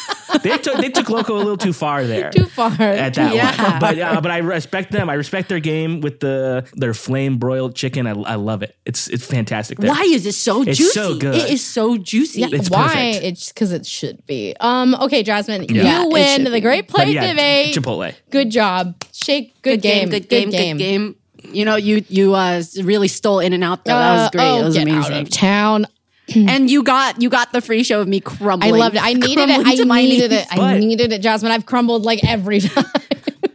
they 0.43 0.57
took 0.57 0.77
they 0.77 0.89
took 0.89 1.09
Loco 1.09 1.35
a 1.35 1.37
little 1.37 1.57
too 1.57 1.73
far 1.73 2.05
there. 2.05 2.29
Too 2.31 2.45
far. 2.45 2.71
At 2.81 3.13
that 3.15 3.33
Yeah. 3.35 3.71
one, 3.71 3.79
but 3.79 3.99
uh, 3.99 4.21
but 4.21 4.31
I 4.31 4.39
respect 4.39 4.91
them. 4.91 5.09
I 5.09 5.13
respect 5.13 5.49
their 5.49 5.59
game 5.59 6.01
with 6.01 6.19
the 6.19 6.67
their 6.73 6.93
flame 6.93 7.37
broiled 7.37 7.75
chicken. 7.75 8.07
I, 8.07 8.11
I 8.11 8.35
love 8.35 8.63
it. 8.63 8.75
It's 8.85 9.07
it's 9.09 9.25
fantastic. 9.25 9.77
There. 9.79 9.89
Why 9.89 10.01
is 10.03 10.25
it 10.25 10.33
so 10.33 10.63
juicy? 10.63 10.69
It's 10.71 10.77
juicy? 10.79 10.93
so 10.93 11.17
good. 11.17 11.35
It 11.35 11.49
is 11.51 11.65
so 11.65 11.97
juicy. 11.97 12.41
Yeah, 12.41 12.47
It's 12.51 12.69
why? 12.69 12.83
perfect. 12.87 13.23
It's 13.25 13.49
because 13.51 13.71
it 13.71 13.85
should 13.85 14.25
be. 14.25 14.55
Um. 14.59 14.95
Okay, 14.95 15.23
Jasmine, 15.23 15.65
Yeah. 15.69 16.01
you 16.03 16.09
It 16.09 16.13
win 16.13 16.43
the. 16.43 16.61
Great 16.61 16.87
But 16.87 16.95
Plate 17.03 17.13
yeah, 17.13 17.27
Debate. 17.27 17.75
Chipotle. 17.75 18.13
Good 18.29 18.49
job. 18.51 18.95
Shake. 19.13 19.53
Good, 19.61 19.81
game, 19.81 20.09
good 20.09 20.27
game, 20.29 20.49
good 20.49 20.77
game. 20.77 21.15
You 21.43 21.63
know, 21.65 21.75
you 21.75 22.03
you 22.09 22.33
uh, 22.33 22.61
really 22.83 23.07
stole 23.07 23.39
in 23.39 23.53
and 23.53 23.63
out. 23.63 23.85
Though. 23.85 23.91
that 23.97 24.13
was 24.15 24.27
Uh, 24.27 24.29
great. 24.31 24.43
oh, 24.49 24.59
it 24.59 24.63
was 24.65 24.73
get 24.75 24.87
amazing. 24.87 25.13
out 25.13 25.21
of 25.21 25.29
town. 25.29 25.85
and 26.35 26.69
you 26.69 26.83
got 26.83 27.21
you 27.21 27.29
got 27.29 27.51
the 27.53 27.61
free 27.61 27.83
show 27.83 28.01
of 28.01 28.07
me 28.07 28.19
crumbling. 28.19 28.73
I 28.73 28.77
loved 28.77 28.95
it. 28.95 29.03
I 29.03 29.13
needed 29.13 29.49
it. 29.49 29.65
I 29.65 29.73
needed 29.73 30.31
knees. 30.31 30.41
it. 30.41 30.47
I 30.51 30.55
But- 30.57 30.79
needed 30.79 31.11
it, 31.11 31.21
Jasmine. 31.21 31.51
I've 31.51 31.65
crumbled 31.65 32.03
like 32.03 32.23
every 32.23 32.59
time. 32.61 32.85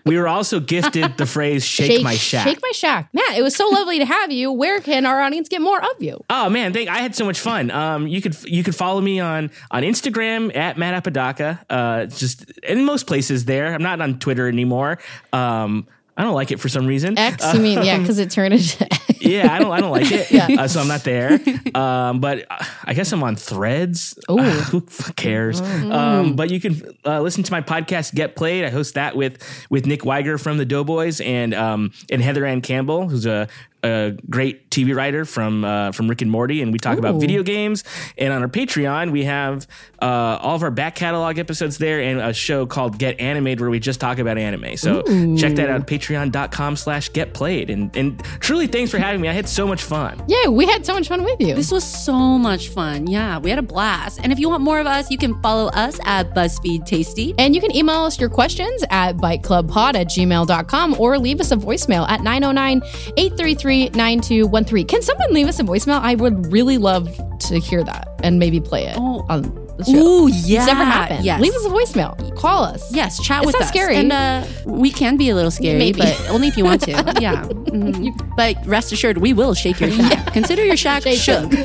We 0.05 0.19
were 0.19 0.27
also 0.27 0.59
gifted 0.59 1.17
the 1.17 1.27
phrase 1.27 1.65
"Shake, 1.65 2.03
my 2.03 2.17
shack." 2.17 2.45
Shake 2.45 2.59
my 2.61 2.73
shack. 2.73 3.09
Matt, 3.13 3.37
it 3.39 3.43
was 3.43 3.55
so 3.55 3.69
lovely 3.69 4.01
to 4.01 4.05
have 4.05 4.33
you. 4.33 4.51
Where 4.51 4.81
can 4.81 5.07
our 5.07 5.21
audience 5.23 5.49
get 5.49 5.61
more 5.63 5.79
of 5.81 6.03
you? 6.03 6.25
Oh 6.29 6.49
man, 6.51 6.73
thank, 6.73 6.89
I 6.89 6.99
had 6.99 7.15
so 7.15 7.25
much 7.25 7.39
fun. 7.39 7.71
Um, 7.71 8.09
you 8.09 8.21
could 8.21 8.37
you 8.45 8.65
could 8.65 8.75
follow 8.75 9.01
me 9.01 9.21
on 9.21 9.51
on 9.71 9.85
Instagram 9.85 10.55
at 10.57 10.77
Matt 10.77 10.95
Apodaca. 10.95 11.65
Uh, 11.71 12.07
just 12.07 12.51
in 12.63 12.85
most 12.85 13.07
places 13.07 13.45
there. 13.45 13.73
I'm 13.73 13.83
not 13.83 14.01
on 14.01 14.19
Twitter 14.19 14.49
anymore. 14.49 14.99
Um, 15.33 15.87
I 16.17 16.25
don't 16.25 16.35
like 16.35 16.51
it 16.51 16.61
for 16.61 16.69
some 16.69 16.87
reason. 16.87 17.19
X, 17.19 17.55
you 17.55 17.61
mean? 17.61 17.83
Yeah, 17.83 17.99
because 18.01 18.19
it 18.19 18.31
turned 18.31 18.55
into 18.55 18.87
yeah, 19.21 19.53
I 19.53 19.59
don't 19.59 19.71
I 19.73 19.81
don't 19.81 19.91
like 19.91 20.11
it. 20.11 20.31
Yeah. 20.33 20.63
uh, 20.63 20.69
so 20.69 20.81
I'm 20.81 20.89
not 20.89 21.05
there. 21.05 21.39
Um, 21.75 22.21
but 22.21 22.47
uh, 22.51 22.65
I 22.85 22.95
guess 22.95 23.13
I'm 23.13 23.23
on 23.23 23.37
Threads. 23.37 24.19
Ooh. 24.31 24.39
Uh, 24.39 24.51
who 24.51 24.81
cares? 25.17 25.61
Um, 25.61 26.37
but 26.37 26.51
you 26.51 26.61
can 26.61 26.97
uh, 27.05 27.21
listen 27.21 27.43
to 27.45 27.53
my 27.53 27.61
podcast 27.61 28.15
Get 28.15 28.35
Played. 28.35 28.65
I 28.65 28.71
host 28.71 28.95
that 28.95 29.15
with 29.17 29.43
with 29.69 29.87
Nick 29.87 30.05
Wiger 30.05 30.39
from 30.39 30.59
the 30.59 30.65
Doughboys 30.65 31.21
and 31.21 31.55
um, 31.55 31.93
and 32.11 32.23
Heather 32.23 32.47
Anne 32.47 32.63
Campbell, 32.63 33.09
who's 33.09 33.27
a 33.27 33.49
a 33.83 34.17
great 34.31 34.71
TV 34.71 34.95
writer 34.95 35.25
from 35.25 35.65
uh, 35.65 35.93
from 35.93 36.09
Rick 36.09 36.23
and 36.23 36.31
Morty, 36.31 36.63
and 36.63 36.73
we 36.73 36.79
talk 36.79 36.99
about 36.99 37.21
video 37.21 37.43
games. 37.43 37.85
And 38.17 38.33
on 38.33 38.43
our 38.43 38.49
Patreon, 38.49 39.11
we 39.11 39.25
have 39.25 39.67
uh, 40.01 40.39
all 40.41 40.55
of 40.55 40.63
our 40.63 40.71
back 40.71 40.95
catalog 40.95 41.39
episodes 41.39 41.79
there, 41.79 42.01
and 42.01 42.21
a 42.21 42.33
show 42.33 42.67
called 42.67 42.99
Get 42.99 43.19
Animated, 43.21 43.61
where 43.61 43.71
we 43.71 43.81
just 43.81 44.01
talk 44.01 44.19
about 44.19 44.39
anime. 44.39 44.77
So 44.77 45.03
check 45.37 45.57
that 45.57 45.69
out, 45.69 45.87
Patreon.com/slash 45.87 47.13
Get 47.13 47.35
Played. 47.35 47.71
And 47.71 47.95
and 47.97 48.23
truly, 48.41 48.67
thanks 48.67 48.91
for 48.91 48.99
having 48.99 49.21
me. 49.21 49.29
I 49.29 49.33
had 49.33 49.49
so 49.49 49.67
much 49.67 49.83
fun. 49.83 50.23
Yeah, 50.29 50.49
we 50.49 50.67
had 50.67 50.87
so 50.87 50.95
much 50.95 51.09
fun 51.09 51.25
with 51.25 51.41
you. 51.41 51.55
This 51.55 51.73
was 51.73 51.85
so 51.85 52.39
much 52.39 52.69
fun. 52.69 53.07
Yeah, 53.07 53.39
we 53.39 53.51
had 53.51 53.59
a 53.59 53.63
blast. 53.63 54.21
And 54.23 54.33
if 54.33 54.39
you 54.39 54.49
want 54.49 54.63
more 54.63 54.79
of 54.79 54.87
us, 54.87 55.11
you 55.11 55.19
can 55.19 55.41
follow 55.43 55.69
us 55.71 55.99
at 56.05 56.35
BuzzFeed 56.35 56.87
Tasty. 56.87 57.35
And 57.39 57.55
you 57.55 57.61
can 57.61 57.75
email 57.75 58.05
us 58.05 58.21
your 58.21 58.29
questions 58.29 58.85
at 58.91 59.17
biteclubpod 59.17 59.95
at 59.95 60.07
gmail.com 60.09 61.01
or 61.01 61.19
leave 61.19 61.41
us 61.41 61.51
a 61.51 61.57
voicemail 61.57 62.09
at 62.09 62.23
909 62.23 62.83
833 63.17 63.72
9213. 63.81 64.87
Can 64.87 65.03
someone 65.03 65.33
leave 65.33 65.49
us 65.49 65.59
a 65.61 65.65
voicemail? 65.65 66.01
I 66.01 66.15
would 66.15 66.53
really 66.53 66.79
love 66.79 67.09
to 67.49 67.59
hear 67.59 67.83
that 67.85 68.09
and 68.23 68.39
maybe 68.39 68.61
play 68.61 68.85
it 68.87 68.97
Oh. 68.99 69.25
on 69.29 69.43
the 69.79 69.85
show. 69.85 69.93
Ooh, 69.97 70.29
yeah. 70.29 70.59
It's 70.61 70.67
never 70.67 70.85
happened. 70.85 71.25
Yes. 71.25 71.41
Leave 71.41 71.55
us 71.55 71.65
a 71.65 71.69
voicemail. 71.71 72.37
Call 72.37 72.65
us. 72.65 72.95
Yes, 72.95 73.21
chat 73.23 73.39
It's 73.39 73.47
with 73.47 73.55
not 73.55 73.63
us. 73.63 73.69
scary. 73.69 73.97
And 73.97 74.13
uh, 74.13 74.45
we 74.67 74.91
can 74.91 75.17
be 75.17 75.31
a 75.31 75.35
little 75.35 75.51
scary, 75.51 75.79
Maybe. 75.79 76.01
but 76.01 76.29
only 76.31 76.49
if 76.49 76.57
you 76.57 76.65
want 76.65 76.83
to. 76.83 76.91
yeah. 77.21 77.45
Mhm. 77.47 78.13
But 78.37 78.57
rest 78.67 78.93
assured, 78.93 79.19
we 79.19 79.33
will 79.33 79.55
shake 79.55 79.81
your 79.81 79.91
shack. 79.91 80.33
Consider 80.33 80.65
your 80.65 80.77
shack 80.77 81.03
Shake 81.05 81.19
shook. 81.19 81.51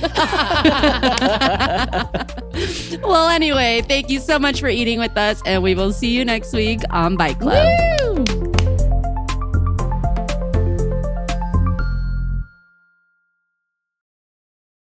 well, 3.03 3.27
anyway, 3.29 3.81
thank 3.87 4.09
you 4.09 4.19
so 4.19 4.39
much 4.39 4.59
for 4.61 4.67
eating 4.69 4.99
with 4.99 5.15
us, 5.17 5.41
and 5.45 5.61
we 5.61 5.75
will 5.75 5.91
see 5.91 6.09
you 6.09 6.23
next 6.25 6.53
week 6.53 6.79
on 6.89 7.17
Bite 7.17 7.39
Club. 7.39 8.27